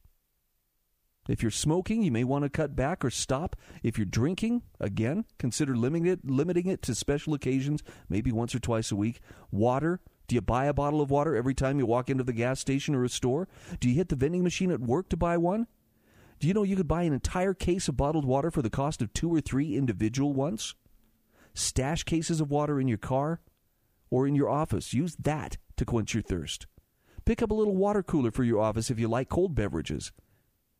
If 1.29 1.43
you're 1.43 1.51
smoking, 1.51 2.03
you 2.03 2.11
may 2.11 2.25
want 2.25 2.45
to 2.45 2.51
cut 2.51 2.77
back 2.77 3.05
or 3.05 3.11
stop. 3.11 3.57
If 3.83 3.99
you're 3.99 4.05
drinking, 4.05 4.63
again, 4.79 5.25
consider 5.39 5.77
limiting 5.77 6.07
it, 6.07 6.21
limiting 6.25 6.67
it 6.67 6.83
to 6.83 6.95
special 6.95 7.35
occasions, 7.35 7.83
maybe 8.09 8.31
once 8.31 8.55
or 8.55 8.59
twice 8.59 8.93
a 8.93 8.97
week. 8.97 9.21
Water, 9.51 10.01
do 10.29 10.35
you 10.35 10.41
buy 10.41 10.67
a 10.67 10.75
bottle 10.75 11.01
of 11.01 11.11
water 11.11 11.35
every 11.35 11.55
time 11.55 11.79
you 11.79 11.87
walk 11.87 12.11
into 12.11 12.25
the 12.25 12.33
gas 12.33 12.61
station 12.61 12.95
or 12.95 13.05
a 13.05 13.09
store? 13.09 13.49
Do 13.81 13.89
you 13.89 13.95
hit 13.95 14.09
the 14.09 14.17
vending 14.17 14.43
machine 14.43 14.71
at 14.71 14.81
work 14.81 15.09
to 15.11 15.17
buy 15.17 15.37
one? 15.37 15.67
Do 16.41 16.49
you 16.49 16.55
know 16.55 16.63
you 16.63 16.77
could 16.77 16.89
buy 16.89 17.05
an 17.05 17.13
entire 17.13 17.55
case 17.55 17.89
of 17.89 17.97
bottled 17.97 18.25
water 18.25 18.51
for 18.51 18.61
the 18.61 18.71
cost 18.71 19.01
of 19.01 19.13
two 19.13 19.33
or 19.33 19.41
three 19.41 19.77
individual 19.77 20.33
ones? 20.33 20.75
Stash 21.55 22.03
cases 22.03 22.41
of 22.41 22.51
water 22.51 22.81
in 22.81 22.89
your 22.89 22.99
car 22.99 23.41
or 24.11 24.27
in 24.27 24.35
your 24.35 24.51
office. 24.51 24.93
Use 24.93 25.17
that 25.17 25.57
to 25.77 25.85
quench 25.85 26.13
your 26.13 26.23
thirst. 26.23 26.67
Pick 27.25 27.41
up 27.41 27.51
a 27.51 27.55
little 27.55 27.77
water 27.77 28.03
cooler 28.03 28.31
for 28.31 28.45
your 28.45 28.61
office 28.61 28.91
if 28.91 28.99
you 28.99 29.09
like 29.09 29.29
cold 29.29 29.55
beverages. 29.55 30.13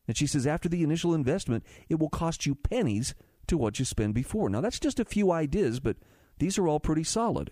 And 0.07 0.15
she 0.15 0.27
says 0.27 0.45
after 0.45 0.69
the 0.69 0.83
initial 0.83 1.13
investment, 1.13 1.63
it 1.89 1.99
will 1.99 2.09
cost 2.09 2.45
you 2.45 2.55
pennies 2.55 3.15
to 3.47 3.57
what 3.57 3.79
you 3.79 3.85
spend 3.85 4.13
before. 4.13 4.49
Now, 4.49 4.61
that's 4.61 4.79
just 4.79 4.99
a 4.99 5.05
few 5.05 5.31
ideas, 5.31 5.79
but 5.79 5.97
these 6.39 6.57
are 6.57 6.67
all 6.67 6.79
pretty 6.79 7.03
solid. 7.03 7.51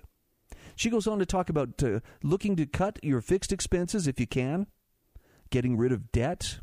She 0.75 0.89
goes 0.89 1.07
on 1.07 1.19
to 1.19 1.25
talk 1.25 1.49
about 1.49 1.81
uh, 1.83 1.99
looking 2.23 2.55
to 2.55 2.65
cut 2.65 2.99
your 3.03 3.21
fixed 3.21 3.51
expenses 3.51 4.07
if 4.07 4.19
you 4.19 4.27
can, 4.27 4.67
getting 5.49 5.77
rid 5.77 5.91
of 5.91 6.11
debt, 6.11 6.59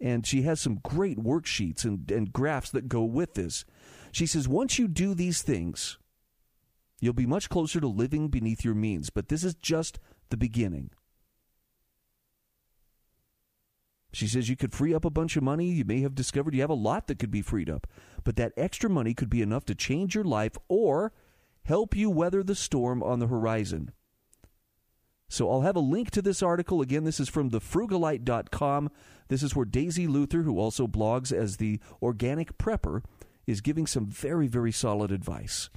and 0.00 0.26
she 0.26 0.42
has 0.42 0.60
some 0.60 0.80
great 0.82 1.18
worksheets 1.18 1.84
and, 1.84 2.10
and 2.10 2.32
graphs 2.32 2.70
that 2.70 2.88
go 2.88 3.02
with 3.02 3.34
this. 3.34 3.64
She 4.12 4.26
says, 4.26 4.48
once 4.48 4.78
you 4.78 4.86
do 4.86 5.14
these 5.14 5.42
things, 5.42 5.98
you'll 7.00 7.12
be 7.12 7.26
much 7.26 7.48
closer 7.48 7.80
to 7.80 7.88
living 7.88 8.28
beneath 8.28 8.64
your 8.64 8.74
means, 8.74 9.10
but 9.10 9.28
this 9.28 9.42
is 9.42 9.54
just 9.54 9.98
the 10.30 10.36
beginning. 10.36 10.90
She 14.12 14.26
says 14.26 14.48
you 14.48 14.56
could 14.56 14.72
free 14.72 14.94
up 14.94 15.04
a 15.04 15.10
bunch 15.10 15.36
of 15.36 15.42
money. 15.42 15.66
You 15.66 15.84
may 15.84 16.00
have 16.00 16.14
discovered 16.14 16.54
you 16.54 16.62
have 16.62 16.70
a 16.70 16.74
lot 16.74 17.06
that 17.06 17.18
could 17.18 17.30
be 17.30 17.42
freed 17.42 17.68
up, 17.68 17.86
but 18.24 18.36
that 18.36 18.52
extra 18.56 18.88
money 18.88 19.14
could 19.14 19.28
be 19.28 19.42
enough 19.42 19.64
to 19.66 19.74
change 19.74 20.14
your 20.14 20.24
life 20.24 20.56
or 20.68 21.12
help 21.64 21.94
you 21.94 22.08
weather 22.08 22.42
the 22.42 22.54
storm 22.54 23.02
on 23.02 23.18
the 23.18 23.26
horizon. 23.26 23.92
So 25.28 25.50
I'll 25.50 25.60
have 25.60 25.76
a 25.76 25.80
link 25.80 26.10
to 26.12 26.22
this 26.22 26.42
article. 26.42 26.80
Again, 26.80 27.04
this 27.04 27.20
is 27.20 27.28
from 27.28 27.50
thefrugalite.com. 27.50 28.90
This 29.28 29.42
is 29.42 29.54
where 29.54 29.66
Daisy 29.66 30.06
Luther, 30.06 30.42
who 30.42 30.58
also 30.58 30.86
blogs 30.86 31.30
as 31.30 31.58
the 31.58 31.80
organic 32.00 32.56
prepper, 32.56 33.02
is 33.46 33.60
giving 33.60 33.86
some 33.86 34.06
very, 34.06 34.46
very 34.46 34.72
solid 34.72 35.12
advice. 35.12 35.68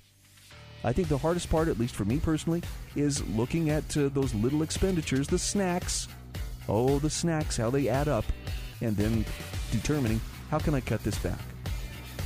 I 0.83 0.93
think 0.93 1.09
the 1.09 1.17
hardest 1.17 1.49
part, 1.49 1.67
at 1.67 1.77
least 1.77 1.95
for 1.95 2.05
me 2.05 2.17
personally, 2.19 2.63
is 2.95 3.27
looking 3.27 3.69
at 3.69 3.95
uh, 3.97 4.09
those 4.09 4.33
little 4.33 4.63
expenditures, 4.63 5.27
the 5.27 5.37
snacks 5.37 6.07
Oh, 6.69 6.99
the 6.99 7.09
snacks, 7.09 7.57
how 7.57 7.69
they 7.69 7.89
add 7.89 8.07
up, 8.07 8.25
and 8.81 8.95
then 8.95 9.25
determining 9.71 10.21
how 10.49 10.59
can 10.59 10.73
I 10.73 10.81
cut 10.81 11.03
this 11.03 11.17
back. 11.19 11.39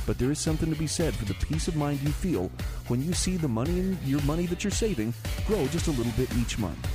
But 0.06 0.18
there 0.18 0.30
is 0.30 0.38
something 0.38 0.72
to 0.72 0.78
be 0.78 0.86
said 0.86 1.14
for 1.14 1.24
the 1.24 1.34
peace 1.34 1.66
of 1.68 1.76
mind 1.76 2.00
you 2.02 2.10
feel 2.10 2.50
when 2.88 3.02
you 3.02 3.12
see 3.12 3.36
the 3.36 3.48
money 3.48 3.78
in 3.78 3.98
your 4.04 4.22
money 4.22 4.46
that 4.46 4.62
you're 4.62 4.70
saving 4.70 5.12
grow 5.46 5.66
just 5.68 5.88
a 5.88 5.90
little 5.90 6.12
bit 6.12 6.32
each 6.36 6.58
month. 6.58 6.88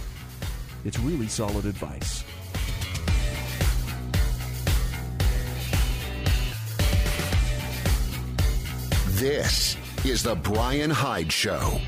It's 0.86 0.98
really 1.00 1.28
solid 1.28 1.66
advice. 1.66 2.24
This 9.20 9.78
is 10.04 10.24
the 10.24 10.36
Bryan 10.36 10.90
Hyde 10.90 11.32
Show. 11.32 11.80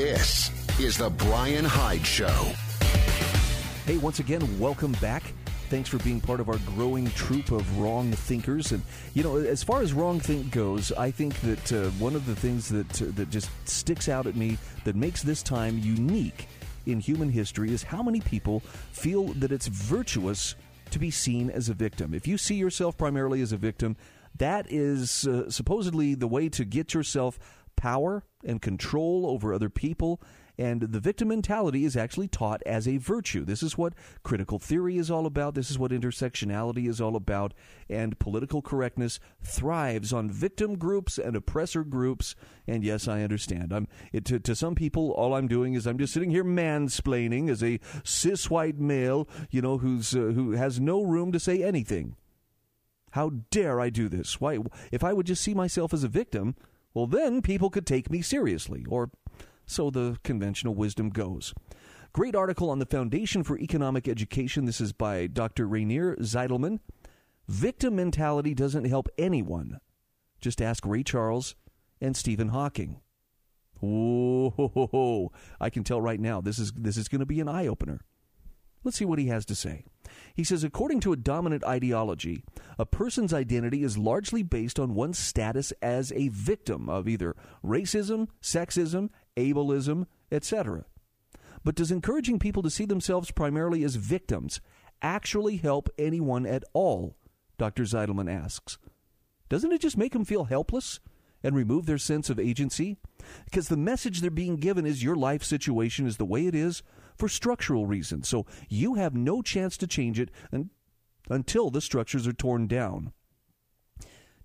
This 0.00 0.50
is 0.80 0.96
the 0.96 1.10
Bryan 1.10 1.62
Hyde 1.62 2.06
Show. 2.06 2.52
Hey, 3.84 3.98
once 3.98 4.18
again, 4.18 4.58
welcome 4.58 4.92
back. 4.92 5.22
Thanks 5.68 5.90
for 5.90 5.98
being 5.98 6.22
part 6.22 6.40
of 6.40 6.48
our 6.48 6.56
growing 6.74 7.10
troop 7.10 7.50
of 7.50 7.78
wrong 7.78 8.10
thinkers. 8.10 8.72
And 8.72 8.82
you 9.12 9.22
know, 9.22 9.36
as 9.36 9.62
far 9.62 9.82
as 9.82 9.92
wrong 9.92 10.18
think 10.18 10.52
goes, 10.52 10.90
I 10.92 11.10
think 11.10 11.38
that 11.42 11.72
uh, 11.74 11.90
one 11.98 12.14
of 12.16 12.24
the 12.24 12.34
things 12.34 12.70
that 12.70 13.02
uh, 13.02 13.06
that 13.16 13.28
just 13.28 13.50
sticks 13.68 14.08
out 14.08 14.26
at 14.26 14.36
me 14.36 14.56
that 14.84 14.96
makes 14.96 15.22
this 15.22 15.42
time 15.42 15.78
unique 15.78 16.48
in 16.86 16.98
human 16.98 17.28
history 17.28 17.70
is 17.70 17.82
how 17.82 18.02
many 18.02 18.22
people 18.22 18.60
feel 18.92 19.26
that 19.34 19.52
it's 19.52 19.66
virtuous 19.66 20.54
to 20.92 20.98
be 20.98 21.10
seen 21.10 21.50
as 21.50 21.68
a 21.68 21.74
victim. 21.74 22.14
If 22.14 22.26
you 22.26 22.38
see 22.38 22.54
yourself 22.54 22.96
primarily 22.96 23.42
as 23.42 23.52
a 23.52 23.58
victim, 23.58 23.96
that 24.38 24.66
is 24.70 25.26
uh, 25.26 25.50
supposedly 25.50 26.14
the 26.14 26.26
way 26.26 26.48
to 26.48 26.64
get 26.64 26.94
yourself 26.94 27.38
power 27.80 28.22
and 28.44 28.60
control 28.60 29.24
over 29.26 29.54
other 29.54 29.70
people. 29.70 30.20
And 30.58 30.82
the 30.82 31.00
victim 31.00 31.28
mentality 31.28 31.86
is 31.86 31.96
actually 31.96 32.28
taught 32.28 32.62
as 32.66 32.86
a 32.86 32.98
virtue. 32.98 33.46
This 33.46 33.62
is 33.62 33.78
what 33.78 33.94
critical 34.22 34.58
theory 34.58 34.98
is 34.98 35.10
all 35.10 35.24
about. 35.24 35.54
This 35.54 35.70
is 35.70 35.78
what 35.78 35.90
intersectionality 35.90 36.86
is 36.86 37.00
all 37.00 37.16
about. 37.16 37.54
And 37.88 38.18
political 38.18 38.60
correctness 38.60 39.18
thrives 39.42 40.12
on 40.12 40.30
victim 40.30 40.76
groups 40.76 41.16
and 41.16 41.34
oppressor 41.34 41.82
groups. 41.82 42.34
And 42.66 42.84
yes, 42.84 43.08
I 43.08 43.22
understand. 43.22 43.72
I'm 43.72 43.88
it, 44.12 44.26
to, 44.26 44.38
to 44.40 44.54
some 44.54 44.74
people, 44.74 45.12
all 45.12 45.32
I'm 45.32 45.48
doing 45.48 45.72
is 45.72 45.86
I'm 45.86 45.96
just 45.96 46.12
sitting 46.12 46.30
here 46.30 46.44
mansplaining 46.44 47.48
as 47.48 47.64
a 47.64 47.80
cis 48.04 48.50
white 48.50 48.78
male, 48.78 49.26
you 49.50 49.62
know, 49.62 49.78
who's 49.78 50.14
uh, 50.14 50.32
who 50.34 50.50
has 50.50 50.78
no 50.78 51.02
room 51.02 51.32
to 51.32 51.40
say 51.40 51.62
anything. 51.62 52.16
How 53.12 53.30
dare 53.50 53.80
I 53.80 53.88
do 53.88 54.10
this? 54.10 54.42
Why? 54.42 54.58
If 54.92 55.02
I 55.02 55.14
would 55.14 55.26
just 55.26 55.42
see 55.42 55.54
myself 55.54 55.94
as 55.94 56.04
a 56.04 56.08
victim, 56.08 56.54
well, 56.94 57.06
then 57.06 57.42
people 57.42 57.70
could 57.70 57.86
take 57.86 58.10
me 58.10 58.22
seriously, 58.22 58.84
or 58.88 59.10
so 59.66 59.90
the 59.90 60.18
conventional 60.24 60.74
wisdom 60.74 61.10
goes. 61.10 61.54
Great 62.12 62.34
article 62.34 62.70
on 62.70 62.80
the 62.80 62.86
Foundation 62.86 63.44
for 63.44 63.56
Economic 63.58 64.08
Education. 64.08 64.64
This 64.64 64.80
is 64.80 64.92
by 64.92 65.28
Dr. 65.28 65.68
Rainier 65.68 66.16
Zitelmann. 66.16 66.80
Victim 67.46 67.94
mentality 67.94 68.54
doesn't 68.54 68.84
help 68.84 69.08
anyone. 69.16 69.78
Just 70.40 70.60
ask 70.60 70.84
Ray 70.84 71.04
Charles 71.04 71.54
and 72.00 72.16
Stephen 72.16 72.48
Hawking. 72.48 73.00
Oh, 73.82 75.30
I 75.60 75.70
can 75.70 75.84
tell 75.84 76.00
right 76.00 76.20
now 76.20 76.40
this 76.40 76.58
is 76.58 76.72
this 76.72 76.96
is 76.96 77.08
going 77.08 77.20
to 77.20 77.26
be 77.26 77.40
an 77.40 77.48
eye 77.48 77.66
opener. 77.66 78.00
Let's 78.84 78.96
see 78.96 79.04
what 79.04 79.18
he 79.18 79.26
has 79.26 79.44
to 79.46 79.54
say. 79.54 79.84
He 80.34 80.44
says, 80.44 80.64
according 80.64 81.00
to 81.00 81.12
a 81.12 81.16
dominant 81.16 81.64
ideology, 81.64 82.44
a 82.78 82.86
person's 82.86 83.32
identity 83.32 83.82
is 83.82 83.98
largely 83.98 84.42
based 84.42 84.78
on 84.78 84.94
one's 84.94 85.18
status 85.18 85.72
as 85.82 86.12
a 86.12 86.28
victim 86.28 86.88
of 86.88 87.08
either 87.08 87.36
racism, 87.64 88.28
sexism, 88.42 89.10
ableism, 89.36 90.06
etc. 90.30 90.84
But 91.64 91.74
does 91.74 91.90
encouraging 91.90 92.38
people 92.38 92.62
to 92.62 92.70
see 92.70 92.84
themselves 92.84 93.30
primarily 93.30 93.84
as 93.84 93.96
victims 93.96 94.60
actually 95.02 95.56
help 95.56 95.88
anyone 95.98 96.46
at 96.46 96.64
all? 96.72 97.16
Dr. 97.58 97.82
Zitelmann 97.82 98.30
asks. 98.30 98.78
Doesn't 99.48 99.72
it 99.72 99.80
just 99.80 99.98
make 99.98 100.12
them 100.12 100.24
feel 100.24 100.44
helpless 100.44 101.00
and 101.42 101.54
remove 101.54 101.86
their 101.86 101.98
sense 101.98 102.30
of 102.30 102.38
agency? 102.38 102.96
Because 103.44 103.68
the 103.68 103.76
message 103.76 104.20
they're 104.20 104.30
being 104.30 104.56
given 104.56 104.86
is 104.86 105.02
your 105.02 105.16
life 105.16 105.42
situation 105.42 106.06
is 106.06 106.16
the 106.16 106.24
way 106.24 106.46
it 106.46 106.54
is 106.54 106.82
for 107.20 107.28
structural 107.28 107.86
reasons. 107.86 108.28
So 108.28 108.46
you 108.68 108.94
have 108.94 109.14
no 109.14 109.42
chance 109.42 109.76
to 109.76 109.86
change 109.86 110.18
it 110.18 110.30
and, 110.50 110.70
until 111.28 111.70
the 111.70 111.80
structures 111.80 112.26
are 112.26 112.32
torn 112.32 112.66
down. 112.66 113.12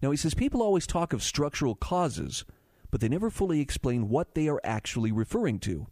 Now, 0.01 0.11
he 0.11 0.17
says 0.17 0.33
people 0.33 0.61
always 0.61 0.85
talk 0.85 1.13
of 1.13 1.23
structural 1.23 1.73
causes, 1.73 2.45
but 2.91 3.01
they 3.01 3.09
never 3.09 3.29
fully 3.29 3.61
explain 3.61 4.09
what 4.09 4.35
they 4.35 4.47
are 4.47 4.61
actually 4.63 5.11
referring 5.11 5.59
to. 5.59 5.87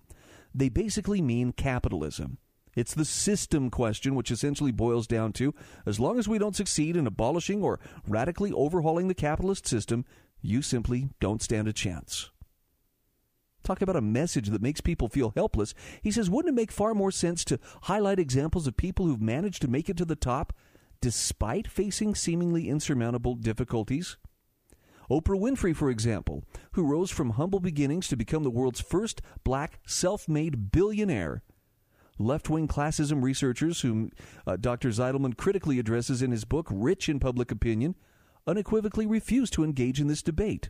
They 0.54 0.70
basically 0.70 1.22
mean 1.22 1.54
capitalism. 1.54 2.38
It's 2.76 2.94
the 2.94 3.06
system 3.06 3.70
question, 3.70 4.14
which 4.14 4.32
essentially 4.32 4.72
boils 4.72 5.08
down 5.08 5.34
to 5.34 5.54
as 5.86 6.00
long 6.00 6.20
as 6.20 6.28
we 6.28 6.38
don't 6.38 6.56
succeed 6.56 6.96
in 6.96 7.08
abolishing 7.08 7.64
or 7.64 7.80
radically 8.08 8.52
overhauling 8.52 9.08
the 9.08 9.14
capitalist 9.14 9.68
system, 9.68 10.06
you 10.42 10.62
simply 10.62 11.10
don't 11.20 11.42
stand 11.42 11.68
a 11.68 11.74
chance. 11.74 12.30
Talk 13.64 13.82
about 13.82 13.96
a 13.96 14.02
message 14.02 14.50
that 14.50 14.62
makes 14.62 14.82
people 14.82 15.08
feel 15.08 15.32
helpless. 15.36 15.74
He 16.02 16.12
says, 16.12 16.30
wouldn't 16.30 16.54
it 16.54 16.60
make 16.60 16.72
far 16.72 16.94
more 16.94 17.12
sense 17.12 17.46
to 17.46 17.60
highlight 17.84 18.20
examples 18.20 18.68
of 18.68 18.76
people 18.76 19.06
who've 19.06 19.22
managed 19.22 19.62
to 19.62 19.70
make 19.70 19.90
it 19.90 19.98
to 19.98 20.06
the 20.06 20.16
top 20.16 20.54
despite 21.02 21.68
facing 21.68 22.16
seemingly 22.16 22.70
insurmountable 22.70 23.36
difficulties? 23.36 24.18
Oprah 25.10 25.40
Winfrey, 25.40 25.76
for 25.76 25.90
example, 25.90 26.44
who 26.74 26.86
rose 26.86 27.12
from 27.12 27.32
humble 27.32 27.60
beginnings 27.60 28.08
to 28.08 28.18
become 28.18 28.44
the 28.44 28.50
world's 28.50 28.82
first 28.82 29.22
black 29.44 29.80
self 29.86 30.28
made 30.28 30.72
billionaire. 30.72 31.44
Left 32.20 32.50
wing 32.50 32.68
classism 32.68 33.24
researchers, 33.24 33.82
whom 33.82 34.12
uh, 34.46 34.56
Dr. 34.56 34.90
Zitelmann 34.90 35.36
critically 35.36 35.80
addresses 35.80 36.22
in 36.22 36.32
his 36.32 36.46
book, 36.46 36.68
Rich 36.70 37.10
in 37.10 37.20
Public 37.20 37.52
Opinion, 37.52 37.96
unequivocally 38.46 39.06
refuse 39.06 39.50
to 39.52 39.64
engage 39.64 40.00
in 40.00 40.08
this 40.08 40.22
debate. 40.22 40.70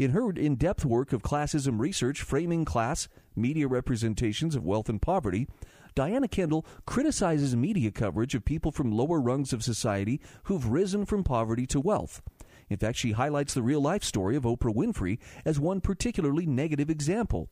In 0.00 0.12
her 0.12 0.30
in 0.30 0.56
depth 0.56 0.86
work 0.86 1.12
of 1.12 1.20
classism 1.20 1.78
research, 1.78 2.22
Framing 2.22 2.64
Class 2.64 3.06
Media 3.36 3.68
Representations 3.68 4.54
of 4.54 4.64
Wealth 4.64 4.88
and 4.88 5.02
Poverty, 5.02 5.46
Diana 5.94 6.26
Kendall 6.26 6.64
criticizes 6.86 7.54
media 7.54 7.90
coverage 7.90 8.34
of 8.34 8.46
people 8.46 8.72
from 8.72 8.90
lower 8.90 9.20
rungs 9.20 9.52
of 9.52 9.62
society 9.62 10.18
who've 10.44 10.70
risen 10.70 11.04
from 11.04 11.22
poverty 11.22 11.66
to 11.66 11.80
wealth. 11.80 12.22
In 12.70 12.78
fact, 12.78 12.96
she 12.96 13.12
highlights 13.12 13.52
the 13.52 13.60
real 13.60 13.82
life 13.82 14.02
story 14.02 14.36
of 14.36 14.44
Oprah 14.44 14.74
Winfrey 14.74 15.18
as 15.44 15.60
one 15.60 15.82
particularly 15.82 16.46
negative 16.46 16.88
example. 16.88 17.50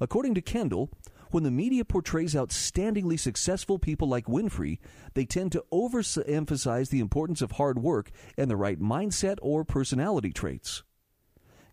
According 0.00 0.32
to 0.36 0.40
Kendall, 0.40 0.88
when 1.32 1.42
the 1.42 1.50
media 1.50 1.84
portrays 1.84 2.32
outstandingly 2.32 3.20
successful 3.20 3.78
people 3.78 4.08
like 4.08 4.24
Winfrey, 4.24 4.78
they 5.12 5.26
tend 5.26 5.52
to 5.52 5.66
overemphasize 5.70 6.88
the 6.88 7.00
importance 7.00 7.42
of 7.42 7.52
hard 7.52 7.78
work 7.82 8.10
and 8.38 8.50
the 8.50 8.56
right 8.56 8.80
mindset 8.80 9.36
or 9.42 9.64
personality 9.64 10.32
traits. 10.32 10.82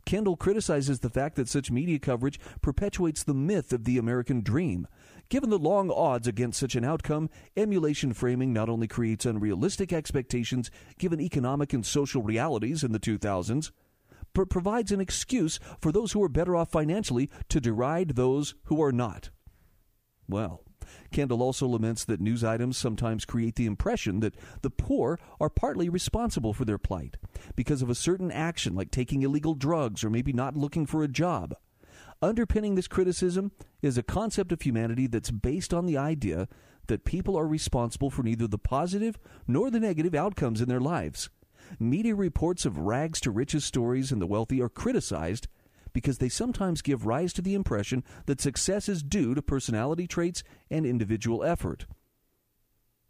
Kendall 0.08 0.38
criticizes 0.38 1.02
the 1.02 1.10
fact 1.10 1.36
that 1.36 1.50
such 1.50 1.70
media 1.70 2.00
coverage 2.00 2.40
perpetuates 2.62 3.24
the 3.24 3.34
myth 3.34 3.74
of 3.74 3.84
the 3.84 3.98
American 3.98 4.42
dream. 4.42 4.88
Given 5.28 5.50
the 5.50 5.60
long 5.60 5.92
odds 5.92 6.30
against 6.30 6.58
such 6.58 6.76
an 6.76 6.86
outcome, 6.86 7.30
emulation 7.58 8.14
framing 8.14 8.54
not 8.54 8.70
only 8.70 8.88
creates 8.88 9.26
unrealistic 9.26 9.92
expectations 9.92 10.72
given 10.98 11.20
economic 11.20 11.74
and 11.74 11.86
social 11.86 12.24
realities 12.24 12.86
in 12.86 12.94
the 12.94 13.02
2000s, 13.02 13.72
but 14.32 14.50
provides 14.50 14.94
an 14.94 15.02
excuse 15.02 15.60
for 15.82 15.92
those 15.92 16.14
who 16.14 16.24
are 16.24 16.30
better 16.30 16.56
off 16.56 16.72
financially 16.72 17.30
to 17.50 17.60
deride 17.60 18.12
those 18.12 18.56
who 18.68 18.82
are 18.82 18.94
not. 18.94 19.30
Well, 20.30 20.64
Kendall 21.12 21.42
also 21.42 21.68
laments 21.68 22.06
that 22.06 22.22
news 22.22 22.44
items 22.44 22.78
sometimes 22.78 23.26
create 23.26 23.56
the 23.56 23.66
impression 23.66 24.20
that 24.22 24.36
the 24.62 24.70
poor 24.70 25.20
are 25.40 25.50
partly 25.50 25.90
responsible 25.90 26.54
for 26.54 26.66
their 26.66 26.78
plight 26.78 27.18
because 27.56 27.82
of 27.82 27.90
a 27.90 27.96
certain 27.96 28.32
action 28.32 28.76
like 28.76 28.92
taking 28.92 29.22
illegal 29.22 29.54
drugs 29.54 30.04
or 30.04 30.10
maybe 30.10 30.34
not 30.34 30.58
looking 30.58 30.86
for 30.86 31.04
a 31.04 31.08
job. 31.08 31.56
Underpinning 32.22 32.76
this 32.76 32.88
criticism 32.88 33.52
is 33.82 33.98
a 33.98 34.04
concept 34.04 34.52
of 34.52 34.62
humanity 34.62 35.08
that's 35.08 35.30
based 35.30 35.74
on 35.74 35.86
the 35.86 35.98
idea 35.98 36.48
that 36.88 37.06
people 37.06 37.38
are 37.38 37.48
responsible 37.48 38.10
for 38.10 38.24
neither 38.24 38.48
the 38.48 38.58
positive 38.58 39.20
nor 39.48 39.70
the 39.70 39.80
negative 39.80 40.16
outcomes 40.16 40.62
in 40.62 40.70
their 40.70 40.80
lives. 40.80 41.30
Media 41.80 42.16
reports 42.16 42.66
of 42.66 42.78
rags 42.78 43.20
to 43.20 43.30
riches 43.30 43.66
stories 43.66 44.12
and 44.12 44.22
the 44.22 44.28
wealthy 44.28 44.62
are 44.62 44.70
criticized 44.70 45.48
because 45.98 46.20
they 46.20 46.30
sometimes 46.30 46.84
give 46.84 47.08
rise 47.08 47.34
to 47.34 47.42
the 47.42 47.56
impression 47.56 48.04
that 48.28 48.40
success 48.40 48.88
is 48.88 49.02
due 49.02 49.34
to 49.34 49.42
personality 49.42 50.06
traits 50.06 50.44
and 50.70 50.86
individual 50.86 51.44
effort. 51.44 51.88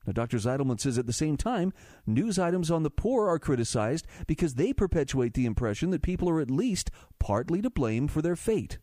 Now, 0.06 0.14
Dr. 0.14 0.38
Zitelmann 0.38 0.80
says 0.80 0.98
at 0.98 1.06
the 1.06 1.12
same 1.12 1.36
time, 1.36 1.74
news 2.06 2.40
items 2.40 2.72
on 2.72 2.84
the 2.84 2.90
poor 2.90 3.28
are 3.28 3.40
criticized 3.40 4.08
because 4.26 4.54
they 4.54 4.72
perpetuate 4.72 5.34
the 5.34 5.46
impression 5.46 5.90
that 5.90 6.02
people 6.02 6.30
are 6.30 6.40
at 6.40 6.50
least 6.50 6.90
partly 7.20 7.62
to 7.62 7.70
blame 7.70 8.08
for 8.08 8.22
their 8.22 8.38
fate. 8.38 8.78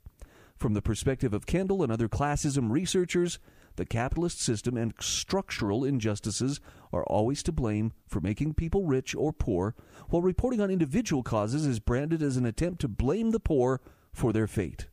From 0.59 0.75
the 0.75 0.83
perspective 0.83 1.33
of 1.33 1.47
Kendall 1.47 1.83
and 1.83 1.91
other 1.91 2.07
classism 2.07 2.71
researchers, 2.71 3.39
the 3.77 3.85
capitalist 3.85 4.41
system 4.41 4.77
and 4.77 4.95
structural 5.01 5.85
injustices 5.85 6.61
are 6.93 7.05
always 7.05 7.43
to 7.43 7.53
blame 7.53 7.93
for 8.07 8.21
making 8.21 8.55
people 8.55 8.85
rich 8.85 9.15
or 9.15 9.33
poor, 9.33 9.75
while 10.09 10.23
reporting 10.23 10.61
on 10.61 10.71
individual 10.71 11.23
causes 11.23 11.67
is 11.67 11.81
branded 11.81 12.23
as 12.23 12.37
an 12.37 12.47
attempt 12.47 12.81
to 12.81 12.89
blame 12.89 13.31
the 13.31 13.41
poor 13.41 13.81
for 14.13 14.33
their 14.33 14.47
fate. 14.47 14.89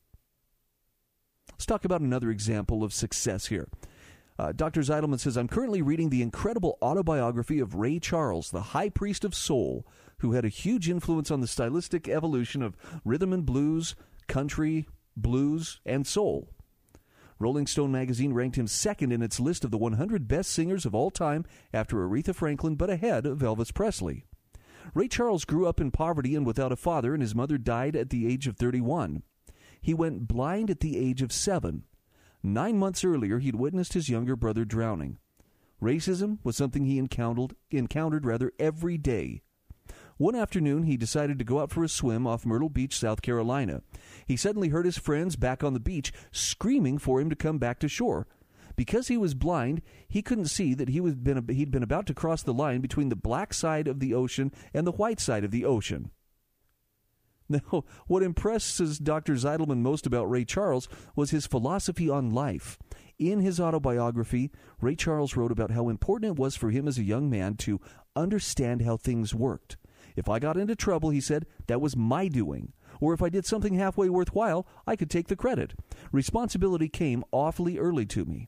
Let's 1.51 1.65
talk 1.65 1.85
about 1.85 2.01
another 2.01 2.31
example 2.31 2.83
of 2.83 2.93
success 2.93 3.47
here. 3.47 3.67
Uh, 4.39 4.51
Dr. 4.51 4.81
Zitelmann 4.81 5.19
says, 5.19 5.37
I'm 5.37 5.47
currently 5.47 5.83
reading 5.83 6.09
the 6.09 6.23
incredible 6.23 6.79
autobiography 6.81 7.59
of 7.59 7.75
Ray 7.75 7.99
Charles, 7.99 8.49
the 8.49 8.61
high 8.61 8.89
priest 8.89 9.23
of 9.23 9.35
soul, 9.35 9.85
who 10.19 10.31
had 10.31 10.45
a 10.45 10.49
huge 10.49 10.89
influence 10.89 11.29
on 11.29 11.41
the 11.41 11.47
stylistic 11.47 12.07
evolution 12.07 12.63
of 12.63 12.75
rhythm 13.05 13.33
and 13.33 13.45
blues, 13.45 13.95
country, 14.27 14.87
blues, 15.15 15.79
and 15.85 16.07
soul. 16.07 16.49
Rolling 17.41 17.65
Stone 17.65 17.91
magazine 17.91 18.33
ranked 18.33 18.55
him 18.55 18.67
second 18.67 19.11
in 19.11 19.23
its 19.23 19.39
list 19.39 19.65
of 19.65 19.71
the 19.71 19.77
100 19.79 20.27
best 20.27 20.51
singers 20.51 20.85
of 20.85 20.93
all 20.93 21.09
time 21.09 21.43
after 21.73 21.97
Aretha 21.97 22.35
Franklin, 22.35 22.75
but 22.75 22.91
ahead 22.91 23.25
of 23.25 23.39
Elvis 23.39 23.73
Presley. 23.73 24.25
Ray 24.93 25.07
Charles 25.07 25.43
grew 25.43 25.65
up 25.65 25.81
in 25.81 25.89
poverty 25.89 26.35
and 26.35 26.45
without 26.45 26.71
a 26.71 26.75
father, 26.75 27.15
and 27.15 27.21
his 27.23 27.33
mother 27.33 27.57
died 27.57 27.95
at 27.95 28.11
the 28.11 28.27
age 28.27 28.45
of 28.45 28.57
31. 28.57 29.23
He 29.81 29.95
went 29.95 30.27
blind 30.27 30.69
at 30.69 30.81
the 30.81 30.97
age 30.99 31.23
of 31.23 31.31
seven. 31.31 31.85
Nine 32.43 32.77
months 32.77 33.03
earlier, 33.03 33.39
he'd 33.39 33.55
witnessed 33.55 33.93
his 33.93 34.07
younger 34.07 34.35
brother 34.35 34.63
drowning. 34.63 35.17
Racism 35.81 36.37
was 36.43 36.55
something 36.55 36.85
he 36.85 36.99
encountered, 36.99 37.55
encountered 37.71 38.23
rather 38.23 38.51
every 38.59 38.99
day. 38.99 39.41
One 40.17 40.35
afternoon, 40.35 40.83
he 40.83 40.97
decided 40.97 41.39
to 41.39 41.45
go 41.45 41.59
out 41.59 41.71
for 41.71 41.83
a 41.83 41.89
swim 41.89 42.27
off 42.27 42.45
Myrtle 42.45 42.69
Beach, 42.69 42.97
South 42.97 43.21
Carolina. 43.21 43.81
He 44.25 44.37
suddenly 44.37 44.69
heard 44.69 44.85
his 44.85 44.97
friends 44.97 45.35
back 45.35 45.63
on 45.63 45.73
the 45.73 45.79
beach 45.79 46.13
screaming 46.31 46.97
for 46.97 47.19
him 47.19 47.29
to 47.29 47.35
come 47.35 47.57
back 47.57 47.79
to 47.79 47.87
shore. 47.87 48.27
Because 48.75 49.07
he 49.07 49.17
was 49.17 49.33
blind, 49.33 49.81
he 50.07 50.21
couldn't 50.21 50.45
see 50.45 50.73
that 50.73 50.89
he 50.89 50.99
was 50.99 51.15
been, 51.15 51.47
he'd 51.49 51.71
been 51.71 51.83
about 51.83 52.07
to 52.07 52.13
cross 52.13 52.43
the 52.43 52.53
line 52.53 52.81
between 52.81 53.09
the 53.09 53.15
black 53.15 53.53
side 53.53 53.87
of 53.87 53.99
the 53.99 54.13
ocean 54.13 54.51
and 54.73 54.87
the 54.87 54.91
white 54.91 55.19
side 55.19 55.43
of 55.43 55.51
the 55.51 55.65
ocean. 55.65 56.11
Now, 57.51 57.83
what 58.07 58.23
impresses 58.23 58.97
Dr. 58.97 59.33
Zitelmann 59.33 59.81
most 59.81 60.05
about 60.05 60.29
Ray 60.29 60.45
Charles 60.45 60.87
was 61.17 61.31
his 61.31 61.45
philosophy 61.45 62.09
on 62.09 62.29
life. 62.29 62.79
In 63.19 63.41
his 63.41 63.59
autobiography, 63.59 64.51
Ray 64.79 64.95
Charles 64.95 65.35
wrote 65.35 65.51
about 65.51 65.71
how 65.71 65.89
important 65.89 66.31
it 66.31 66.39
was 66.39 66.55
for 66.55 66.71
him 66.71 66.87
as 66.87 66.97
a 66.97 67.03
young 67.03 67.29
man 67.29 67.55
to 67.57 67.81
understand 68.15 68.83
how 68.83 68.95
things 68.95 69.35
worked. 69.35 69.75
If 70.15 70.29
I 70.29 70.39
got 70.39 70.57
into 70.57 70.75
trouble, 70.75 71.09
he 71.09 71.21
said, 71.21 71.45
that 71.67 71.81
was 71.81 71.95
my 71.95 72.27
doing. 72.27 72.73
Or 72.99 73.13
if 73.13 73.21
I 73.21 73.29
did 73.29 73.45
something 73.45 73.73
halfway 73.73 74.09
worthwhile, 74.09 74.67
I 74.85 74.95
could 74.95 75.09
take 75.09 75.27
the 75.27 75.35
credit. 75.35 75.73
Responsibility 76.11 76.89
came 76.89 77.23
awfully 77.31 77.77
early 77.77 78.05
to 78.07 78.25
me. 78.25 78.47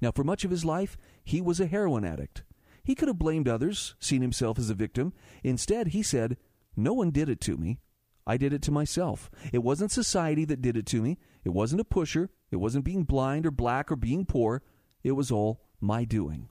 Now, 0.00 0.10
for 0.10 0.24
much 0.24 0.44
of 0.44 0.50
his 0.50 0.64
life, 0.64 0.96
he 1.24 1.40
was 1.40 1.60
a 1.60 1.66
heroin 1.66 2.04
addict. 2.04 2.42
He 2.82 2.96
could 2.96 3.08
have 3.08 3.18
blamed 3.18 3.48
others, 3.48 3.94
seen 4.00 4.22
himself 4.22 4.58
as 4.58 4.68
a 4.68 4.74
victim. 4.74 5.12
Instead, 5.44 5.88
he 5.88 6.02
said, 6.02 6.36
No 6.76 6.92
one 6.92 7.12
did 7.12 7.28
it 7.28 7.40
to 7.42 7.56
me. 7.56 7.78
I 8.26 8.36
did 8.36 8.52
it 8.52 8.62
to 8.62 8.72
myself. 8.72 9.30
It 9.52 9.62
wasn't 9.62 9.92
society 9.92 10.44
that 10.46 10.62
did 10.62 10.76
it 10.76 10.86
to 10.86 11.02
me. 11.02 11.18
It 11.44 11.50
wasn't 11.50 11.80
a 11.80 11.84
pusher. 11.84 12.30
It 12.50 12.56
wasn't 12.56 12.84
being 12.84 13.04
blind 13.04 13.46
or 13.46 13.50
black 13.50 13.90
or 13.90 13.96
being 13.96 14.24
poor. 14.24 14.62
It 15.02 15.12
was 15.12 15.30
all 15.30 15.62
my 15.80 16.04
doing. 16.04 16.48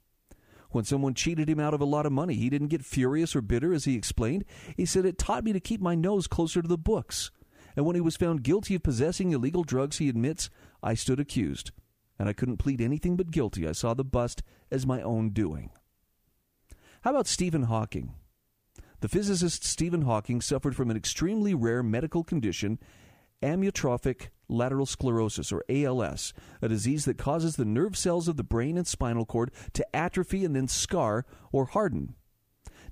When 0.71 0.85
someone 0.85 1.13
cheated 1.13 1.49
him 1.49 1.59
out 1.59 1.73
of 1.73 1.81
a 1.81 1.85
lot 1.85 2.05
of 2.05 2.11
money, 2.11 2.35
he 2.35 2.49
didn't 2.49 2.69
get 2.69 2.85
furious 2.85 3.35
or 3.35 3.41
bitter, 3.41 3.73
as 3.73 3.85
he 3.85 3.95
explained. 3.95 4.45
He 4.77 4.85
said, 4.85 5.05
It 5.05 5.17
taught 5.17 5.43
me 5.43 5.53
to 5.53 5.59
keep 5.59 5.81
my 5.81 5.95
nose 5.95 6.27
closer 6.27 6.61
to 6.61 6.67
the 6.67 6.77
books. 6.77 7.31
And 7.75 7.85
when 7.85 7.95
he 7.95 8.01
was 8.01 8.17
found 8.17 8.43
guilty 8.43 8.75
of 8.75 8.83
possessing 8.83 9.31
illegal 9.31 9.63
drugs, 9.63 9.97
he 9.97 10.09
admits, 10.09 10.49
I 10.83 10.93
stood 10.93 11.19
accused 11.19 11.71
and 12.21 12.29
I 12.29 12.33
couldn't 12.33 12.57
plead 12.57 12.81
anything 12.81 13.15
but 13.17 13.31
guilty. 13.31 13.67
I 13.67 13.71
saw 13.71 13.95
the 13.95 14.03
bust 14.03 14.43
as 14.69 14.85
my 14.85 15.01
own 15.01 15.31
doing. 15.31 15.71
How 17.01 17.09
about 17.09 17.25
Stephen 17.25 17.63
Hawking? 17.63 18.13
The 18.99 19.09
physicist 19.09 19.63
Stephen 19.63 20.03
Hawking 20.03 20.39
suffered 20.39 20.75
from 20.75 20.91
an 20.91 20.97
extremely 20.97 21.55
rare 21.55 21.81
medical 21.81 22.23
condition, 22.23 22.77
amyotrophic 23.41 24.27
lateral 24.51 24.85
sclerosis, 24.85 25.51
or 25.51 25.63
ALS, 25.69 26.33
a 26.61 26.67
disease 26.67 27.05
that 27.05 27.17
causes 27.17 27.55
the 27.55 27.65
nerve 27.65 27.97
cells 27.97 28.27
of 28.27 28.37
the 28.37 28.43
brain 28.43 28.77
and 28.77 28.85
spinal 28.85 29.25
cord 29.25 29.51
to 29.73 29.95
atrophy 29.95 30.43
and 30.45 30.55
then 30.55 30.67
scar 30.67 31.25
or 31.51 31.65
harden. 31.65 32.15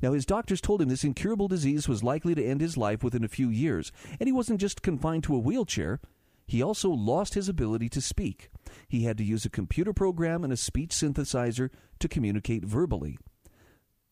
Now, 0.02 0.14
his 0.14 0.26
doctors 0.26 0.62
told 0.62 0.82
him 0.82 0.88
this 0.88 1.04
incurable 1.04 1.50
disease 1.50 1.90
was 1.90 2.04
likely 2.04 2.34
to 2.34 2.44
end 2.44 2.62
his 2.62 2.78
life 2.78 3.04
within 3.04 3.26
a 3.26 3.30
few 3.30 3.50
years, 3.50 3.92
and 4.20 4.28
he 4.28 4.32
wasn't 4.32 4.62
just 4.62 4.82
confined 4.82 5.24
to 5.26 5.36
a 5.36 5.40
wheelchair. 5.40 6.00
He 6.48 6.64
also 6.64 6.90
lost 6.90 7.34
his 7.34 7.50
ability 7.50 7.90
to 7.90 8.02
speak. 8.02 8.50
He 8.88 9.04
had 9.04 9.18
to 9.18 9.24
use 9.26 9.46
a 9.46 9.50
computer 9.50 9.94
program 9.94 10.44
and 10.44 10.54
a 10.54 10.58
speech 10.58 10.92
synthesizer 10.92 11.70
to 12.00 12.08
communicate 12.08 12.64
verbally. 12.64 13.20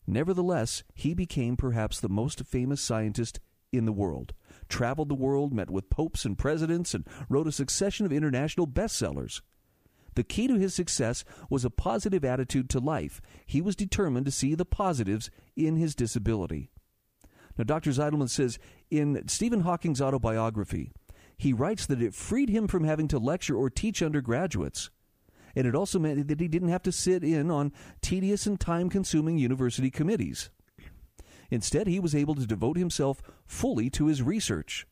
Nevertheless, 0.06 0.84
he 0.94 1.14
became 1.14 1.56
perhaps 1.56 2.00
the 2.00 2.08
most 2.08 2.44
famous 2.44 2.80
scientist 2.80 3.40
in 3.72 3.84
the 3.84 3.92
world, 3.92 4.34
traveled 4.68 5.08
the 5.08 5.14
world, 5.14 5.52
met 5.52 5.70
with 5.70 5.90
popes 5.90 6.24
and 6.24 6.38
presidents, 6.38 6.94
and 6.94 7.06
wrote 7.28 7.46
a 7.46 7.52
succession 7.52 8.06
of 8.06 8.12
international 8.12 8.66
bestsellers. 8.66 9.40
The 10.14 10.24
key 10.24 10.48
to 10.48 10.54
his 10.54 10.74
success 10.74 11.24
was 11.48 11.64
a 11.64 11.70
positive 11.70 12.24
attitude 12.24 12.68
to 12.70 12.80
life. 12.80 13.20
He 13.46 13.60
was 13.60 13.76
determined 13.76 14.26
to 14.26 14.32
see 14.32 14.54
the 14.54 14.64
positives 14.64 15.30
in 15.56 15.76
his 15.76 15.94
disability. 15.94 16.70
Now, 17.56 17.64
Dr. 17.64 17.90
Zitelmann 17.90 18.28
says 18.28 18.58
in 18.90 19.28
Stephen 19.28 19.60
Hawking's 19.60 20.00
autobiography, 20.00 20.90
he 21.36 21.52
writes 21.52 21.86
that 21.86 22.02
it 22.02 22.14
freed 22.14 22.48
him 22.48 22.66
from 22.66 22.84
having 22.84 23.06
to 23.08 23.18
lecture 23.18 23.56
or 23.56 23.70
teach 23.70 24.02
undergraduates. 24.02 24.90
And 25.54 25.66
it 25.66 25.74
also 25.74 25.98
meant 25.98 26.26
that 26.28 26.40
he 26.40 26.48
didn't 26.48 26.68
have 26.68 26.82
to 26.82 26.92
sit 26.92 27.22
in 27.22 27.50
on 27.50 27.72
tedious 28.00 28.46
and 28.46 28.58
time 28.58 28.90
consuming 28.90 29.38
university 29.38 29.90
committees. 29.90 30.50
Instead, 31.50 31.86
he 31.86 32.00
was 32.00 32.14
able 32.14 32.34
to 32.34 32.46
devote 32.46 32.76
himself 32.76 33.22
fully 33.46 33.88
to 33.90 34.06
his 34.06 34.22
research. 34.22 34.86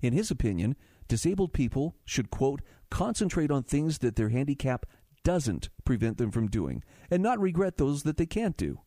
In 0.00 0.12
his 0.12 0.30
opinion, 0.30 0.76
disabled 1.06 1.52
people 1.52 1.96
should, 2.04 2.30
quote, 2.30 2.62
concentrate 2.90 3.50
on 3.50 3.62
things 3.62 3.98
that 3.98 4.16
their 4.16 4.30
handicap 4.30 4.86
doesn't 5.24 5.68
prevent 5.84 6.18
them 6.18 6.30
from 6.30 6.48
doing, 6.48 6.82
and 7.10 7.22
not 7.22 7.40
regret 7.40 7.76
those 7.76 8.04
that 8.04 8.16
they 8.16 8.26
can't 8.26 8.56
do. 8.56 8.80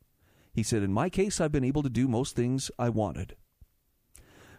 He 0.54 0.64
said, 0.64 0.84
In 0.84 0.94
my 0.94 1.10
case, 1.10 1.40
I've 1.40 1.52
been 1.52 1.64
able 1.64 1.84
to 1.84 1.90
do 1.90 2.08
most 2.08 2.36
things 2.36 2.72
I 2.80 2.90
wanted. 2.90 3.36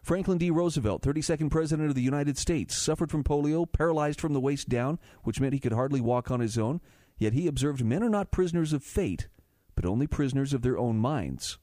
Franklin 0.02 0.38
D. 0.38 0.50
Roosevelt, 0.50 1.02
32nd 1.02 1.50
President 1.50 1.88
of 1.88 1.94
the 1.94 2.02
United 2.02 2.36
States, 2.36 2.76
suffered 2.76 3.10
from 3.10 3.22
polio, 3.22 3.70
paralyzed 3.70 4.20
from 4.20 4.32
the 4.32 4.40
waist 4.40 4.68
down, 4.68 4.98
which 5.22 5.40
meant 5.40 5.54
he 5.54 5.60
could 5.60 5.72
hardly 5.72 6.00
walk 6.00 6.30
on 6.30 6.40
his 6.40 6.58
own. 6.58 6.80
Yet 7.18 7.34
he 7.34 7.46
observed 7.46 7.84
men 7.84 8.02
are 8.02 8.08
not 8.08 8.32
prisoners 8.32 8.72
of 8.72 8.82
fate, 8.82 9.28
but 9.76 9.86
only 9.86 10.08
prisoners 10.08 10.52
of 10.52 10.62
their 10.62 10.76
own 10.76 10.98
minds. 10.98 11.58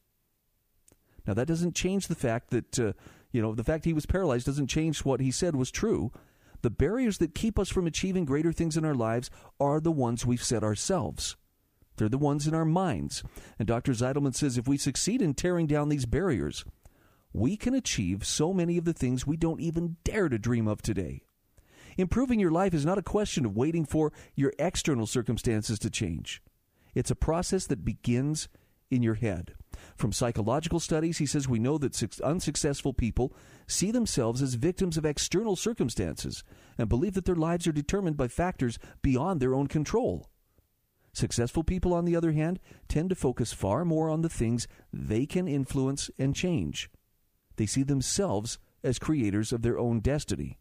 Now, 1.27 1.33
that 1.33 1.47
doesn't 1.47 1.75
change 1.75 2.07
the 2.07 2.15
fact 2.15 2.49
that, 2.51 2.79
uh, 2.79 2.93
you 3.31 3.41
know, 3.41 3.53
the 3.53 3.63
fact 3.63 3.85
he 3.85 3.93
was 3.93 4.05
paralyzed 4.05 4.45
doesn't 4.45 4.67
change 4.67 5.05
what 5.05 5.19
he 5.19 5.31
said 5.31 5.55
was 5.55 5.71
true. 5.71 6.11
The 6.61 6.69
barriers 6.69 7.19
that 7.19 7.35
keep 7.35 7.57
us 7.57 7.69
from 7.69 7.87
achieving 7.87 8.25
greater 8.25 8.51
things 8.51 8.75
in 8.75 8.85
our 8.85 8.95
lives 8.95 9.29
are 9.59 9.79
the 9.79 9.91
ones 9.91 10.25
we've 10.25 10.43
set 10.43 10.63
ourselves. 10.63 11.35
They're 11.97 12.09
the 12.09 12.17
ones 12.17 12.47
in 12.47 12.53
our 12.53 12.65
minds. 12.65 13.23
And 13.57 13.67
Dr. 13.67 13.91
Zitelmann 13.91 14.35
says 14.35 14.57
if 14.57 14.67
we 14.67 14.77
succeed 14.77 15.21
in 15.21 15.33
tearing 15.33 15.67
down 15.67 15.89
these 15.89 16.05
barriers, 16.05 16.65
we 17.33 17.57
can 17.57 17.73
achieve 17.73 18.25
so 18.25 18.53
many 18.53 18.77
of 18.77 18.85
the 18.85 18.93
things 18.93 19.27
we 19.27 19.37
don't 19.37 19.61
even 19.61 19.97
dare 20.03 20.29
to 20.29 20.39
dream 20.39 20.67
of 20.67 20.81
today. 20.81 21.21
Improving 21.97 22.39
your 22.39 22.51
life 22.51 22.73
is 22.73 22.85
not 22.85 22.97
a 22.97 23.03
question 23.03 23.45
of 23.45 23.57
waiting 23.57 23.85
for 23.85 24.13
your 24.33 24.53
external 24.57 25.05
circumstances 25.05 25.77
to 25.79 25.89
change. 25.89 26.41
It's 26.95 27.11
a 27.11 27.15
process 27.15 27.67
that 27.67 27.85
begins 27.85 28.47
in 28.89 29.03
your 29.03 29.15
head. 29.15 29.55
From 29.95 30.11
psychological 30.11 30.79
studies, 30.79 31.17
he 31.17 31.25
says 31.25 31.47
we 31.47 31.59
know 31.59 31.77
that 31.77 32.19
unsuccessful 32.21 32.93
people 32.93 33.33
see 33.67 33.91
themselves 33.91 34.41
as 34.41 34.55
victims 34.55 34.97
of 34.97 35.05
external 35.05 35.55
circumstances 35.55 36.43
and 36.77 36.89
believe 36.89 37.13
that 37.13 37.25
their 37.25 37.35
lives 37.35 37.67
are 37.67 37.71
determined 37.71 38.17
by 38.17 38.27
factors 38.27 38.79
beyond 39.01 39.39
their 39.39 39.53
own 39.53 39.67
control. 39.67 40.29
Successful 41.13 41.63
people, 41.63 41.93
on 41.93 42.05
the 42.05 42.15
other 42.15 42.31
hand, 42.31 42.59
tend 42.87 43.09
to 43.09 43.15
focus 43.15 43.51
far 43.51 43.83
more 43.83 44.09
on 44.09 44.21
the 44.21 44.29
things 44.29 44.67
they 44.93 45.25
can 45.25 45.47
influence 45.47 46.09
and 46.17 46.35
change. 46.35 46.89
They 47.55 47.65
see 47.65 47.83
themselves 47.83 48.59
as 48.83 48.99
creators 48.99 49.51
of 49.51 49.61
their 49.61 49.77
own 49.77 49.99
destiny. 49.99 50.59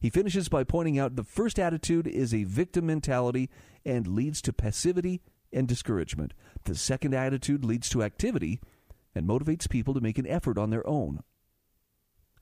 He 0.00 0.10
finishes 0.10 0.48
by 0.48 0.64
pointing 0.64 0.98
out 0.98 1.16
the 1.16 1.24
first 1.24 1.58
attitude 1.58 2.06
is 2.06 2.34
a 2.34 2.44
victim 2.44 2.86
mentality 2.86 3.48
and 3.84 4.06
leads 4.06 4.42
to 4.42 4.52
passivity 4.52 5.22
and 5.52 5.66
discouragement. 5.66 6.34
The 6.64 6.74
second 6.74 7.14
attitude 7.14 7.64
leads 7.64 7.88
to 7.90 8.02
activity 8.02 8.60
and 9.14 9.28
motivates 9.28 9.68
people 9.68 9.94
to 9.94 10.00
make 10.00 10.18
an 10.18 10.26
effort 10.26 10.58
on 10.58 10.70
their 10.70 10.86
own. 10.86 11.22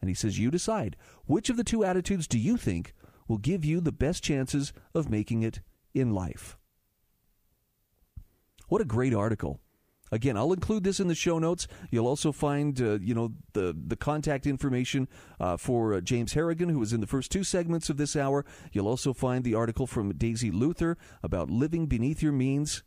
And 0.00 0.08
he 0.08 0.14
says, 0.14 0.38
You 0.38 0.50
decide. 0.50 0.96
Which 1.24 1.48
of 1.48 1.56
the 1.56 1.64
two 1.64 1.84
attitudes 1.84 2.26
do 2.26 2.38
you 2.38 2.56
think 2.56 2.94
will 3.28 3.38
give 3.38 3.64
you 3.64 3.80
the 3.80 3.92
best 3.92 4.22
chances 4.22 4.72
of 4.94 5.08
making 5.08 5.42
it 5.42 5.60
in 5.94 6.12
life? 6.12 6.58
What 8.68 8.82
a 8.82 8.86
great 8.86 9.14
article. 9.14 9.60
Again, 10.12 10.36
I'll 10.36 10.52
include 10.52 10.84
this 10.84 11.00
in 11.00 11.08
the 11.08 11.14
show 11.14 11.38
notes. 11.38 11.66
You'll 11.90 12.06
also 12.06 12.30
find, 12.30 12.80
uh, 12.80 12.98
you 13.00 13.14
know, 13.14 13.32
the 13.52 13.74
the 13.86 13.96
contact 13.96 14.46
information 14.46 15.08
uh, 15.40 15.56
for 15.56 15.94
uh, 15.94 16.00
James 16.00 16.34
Harrigan, 16.34 16.68
who 16.68 16.78
was 16.78 16.92
in 16.92 17.00
the 17.00 17.06
first 17.06 17.32
two 17.32 17.42
segments 17.42 17.90
of 17.90 17.96
this 17.96 18.14
hour. 18.14 18.44
You'll 18.72 18.88
also 18.88 19.12
find 19.12 19.42
the 19.42 19.54
article 19.54 19.86
from 19.86 20.12
Daisy 20.12 20.50
Luther 20.50 20.96
about 21.22 21.50
living 21.50 21.86
beneath 21.86 22.22
your 22.22 22.32
means. 22.32 22.84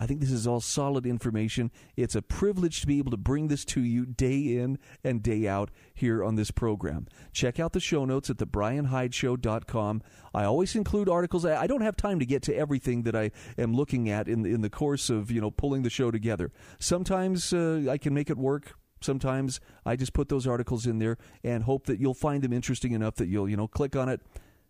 I 0.00 0.06
think 0.06 0.20
this 0.20 0.30
is 0.30 0.46
all 0.46 0.62
solid 0.62 1.04
information. 1.04 1.70
It's 1.94 2.14
a 2.14 2.22
privilege 2.22 2.80
to 2.80 2.86
be 2.86 2.96
able 2.96 3.10
to 3.10 3.18
bring 3.18 3.48
this 3.48 3.66
to 3.66 3.82
you 3.82 4.06
day 4.06 4.56
in 4.56 4.78
and 5.04 5.22
day 5.22 5.46
out 5.46 5.70
here 5.92 6.24
on 6.24 6.36
this 6.36 6.50
program. 6.50 7.06
Check 7.34 7.60
out 7.60 7.74
the 7.74 7.80
show 7.80 8.06
notes 8.06 8.30
at 8.30 8.38
thebryanhydeshow.com. 8.38 10.02
I 10.32 10.44
always 10.44 10.74
include 10.74 11.10
articles. 11.10 11.44
I 11.44 11.66
don't 11.66 11.82
have 11.82 11.96
time 11.96 12.18
to 12.18 12.24
get 12.24 12.42
to 12.44 12.56
everything 12.56 13.02
that 13.02 13.14
I 13.14 13.30
am 13.58 13.74
looking 13.74 14.08
at 14.08 14.26
in 14.26 14.46
in 14.46 14.62
the 14.62 14.70
course 14.70 15.10
of 15.10 15.30
you 15.30 15.40
know 15.40 15.50
pulling 15.50 15.82
the 15.82 15.90
show 15.90 16.10
together. 16.10 16.50
Sometimes 16.78 17.52
uh, 17.52 17.84
I 17.90 17.98
can 17.98 18.14
make 18.14 18.30
it 18.30 18.38
work. 18.38 18.72
Sometimes 19.02 19.60
I 19.84 19.96
just 19.96 20.14
put 20.14 20.30
those 20.30 20.46
articles 20.46 20.86
in 20.86 20.98
there 20.98 21.18
and 21.44 21.64
hope 21.64 21.84
that 21.86 22.00
you'll 22.00 22.14
find 22.14 22.42
them 22.42 22.54
interesting 22.54 22.92
enough 22.92 23.16
that 23.16 23.28
you'll 23.28 23.50
you 23.50 23.56
know 23.56 23.68
click 23.68 23.94
on 23.94 24.08
it, 24.08 24.22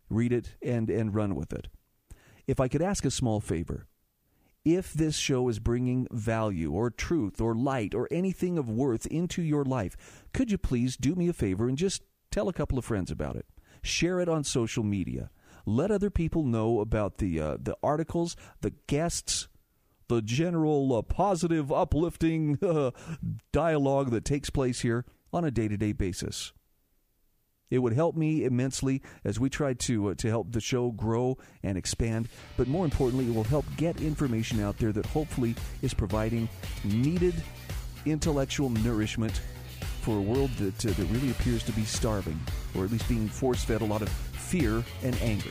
read 0.09 0.33
it, 0.33 0.57
and 0.61 0.91
and 0.91 1.14
run 1.14 1.37
with 1.37 1.53
it. 1.53 1.68
If 2.49 2.59
I 2.59 2.66
could 2.66 2.83
ask 2.83 3.05
a 3.05 3.12
small 3.12 3.39
favor 3.39 3.87
if 4.64 4.92
this 4.92 5.16
show 5.16 5.48
is 5.48 5.58
bringing 5.58 6.06
value 6.11 6.72
or 6.72 6.90
truth 6.90 7.40
or 7.40 7.54
light 7.54 7.94
or 7.94 8.08
anything 8.11 8.58
of 8.58 8.68
worth 8.68 9.06
into 9.06 9.42
your 9.42 9.64
life, 9.64 10.24
could 10.32 10.50
you 10.50 10.58
please 10.58 10.96
do 10.96 11.14
me 11.14 11.28
a 11.28 11.32
favor 11.32 11.68
and 11.68 11.78
just 11.78 12.02
tell 12.30 12.48
a 12.48 12.52
couple 12.52 12.78
of 12.78 12.84
friends 12.84 13.11
about 13.11 13.36
it? 13.36 13.46
Share 13.82 14.20
it 14.20 14.28
on 14.28 14.44
social 14.44 14.84
media. 14.84 15.30
Let 15.64 15.90
other 15.90 16.11
people 16.11 16.44
know 16.44 16.80
about 16.80 17.18
the 17.18 17.40
uh, 17.40 17.56
the 17.61 17.76
articles, 17.82 18.36
the 18.61 18.72
guests, 18.86 19.48
the 20.08 20.22
general 20.22 20.94
uh, 20.94 21.02
positive, 21.02 21.72
uplifting 21.72 22.58
uh, 22.62 22.90
dialogue 23.52 24.11
that 24.11 24.24
takes 24.24 24.50
place 24.50 24.80
here 24.80 25.04
on 25.32 25.44
a 25.44 25.50
day 25.50 25.68
to 25.68 25.76
day 25.76 25.92
basis. 25.92 26.52
It 27.71 27.79
would 27.79 27.93
help 27.93 28.16
me 28.16 28.45
immensely 28.45 29.03
as 29.25 29.39
we 29.39 29.49
try 29.49 29.75
to 29.75 30.11
uh, 30.11 30.14
to 30.14 30.29
help 30.29 30.53
the 30.53 30.61
show 30.61 30.91
grow 30.91 31.39
and 31.62 31.79
expand. 31.79 32.29
But 32.57 32.68
more 32.68 32.85
importantly, 32.85 33.27
it 33.29 33.35
will 33.35 33.45
help 33.45 33.64
get 33.77 34.01
information 34.01 34.61
out 34.61 34.79
there 34.79 34.93
that 34.93 35.07
hopefully 35.07 35.55
is 35.83 35.95
providing 35.95 36.49
needed 36.85 37.35
intellectual 38.05 38.71
nourishment 38.71 39.41
for 40.03 40.16
a 40.16 40.23
world 40.23 40.51
that 40.59 40.85
uh, 40.85 40.93
that 40.93 41.07
really 41.11 41.31
appears 41.31 41.62
to 41.64 41.73
be 41.73 41.85
starving, 41.85 42.39
or 42.75 42.85
at 42.85 42.91
least 42.91 43.09
being 43.09 43.29
force 43.29 43.64
fed 43.64 43.83
a 43.83 43.85
lot 43.85 44.03
of 44.03 44.09
fear 44.09 44.83
and 45.03 45.14
anger. 45.23 45.51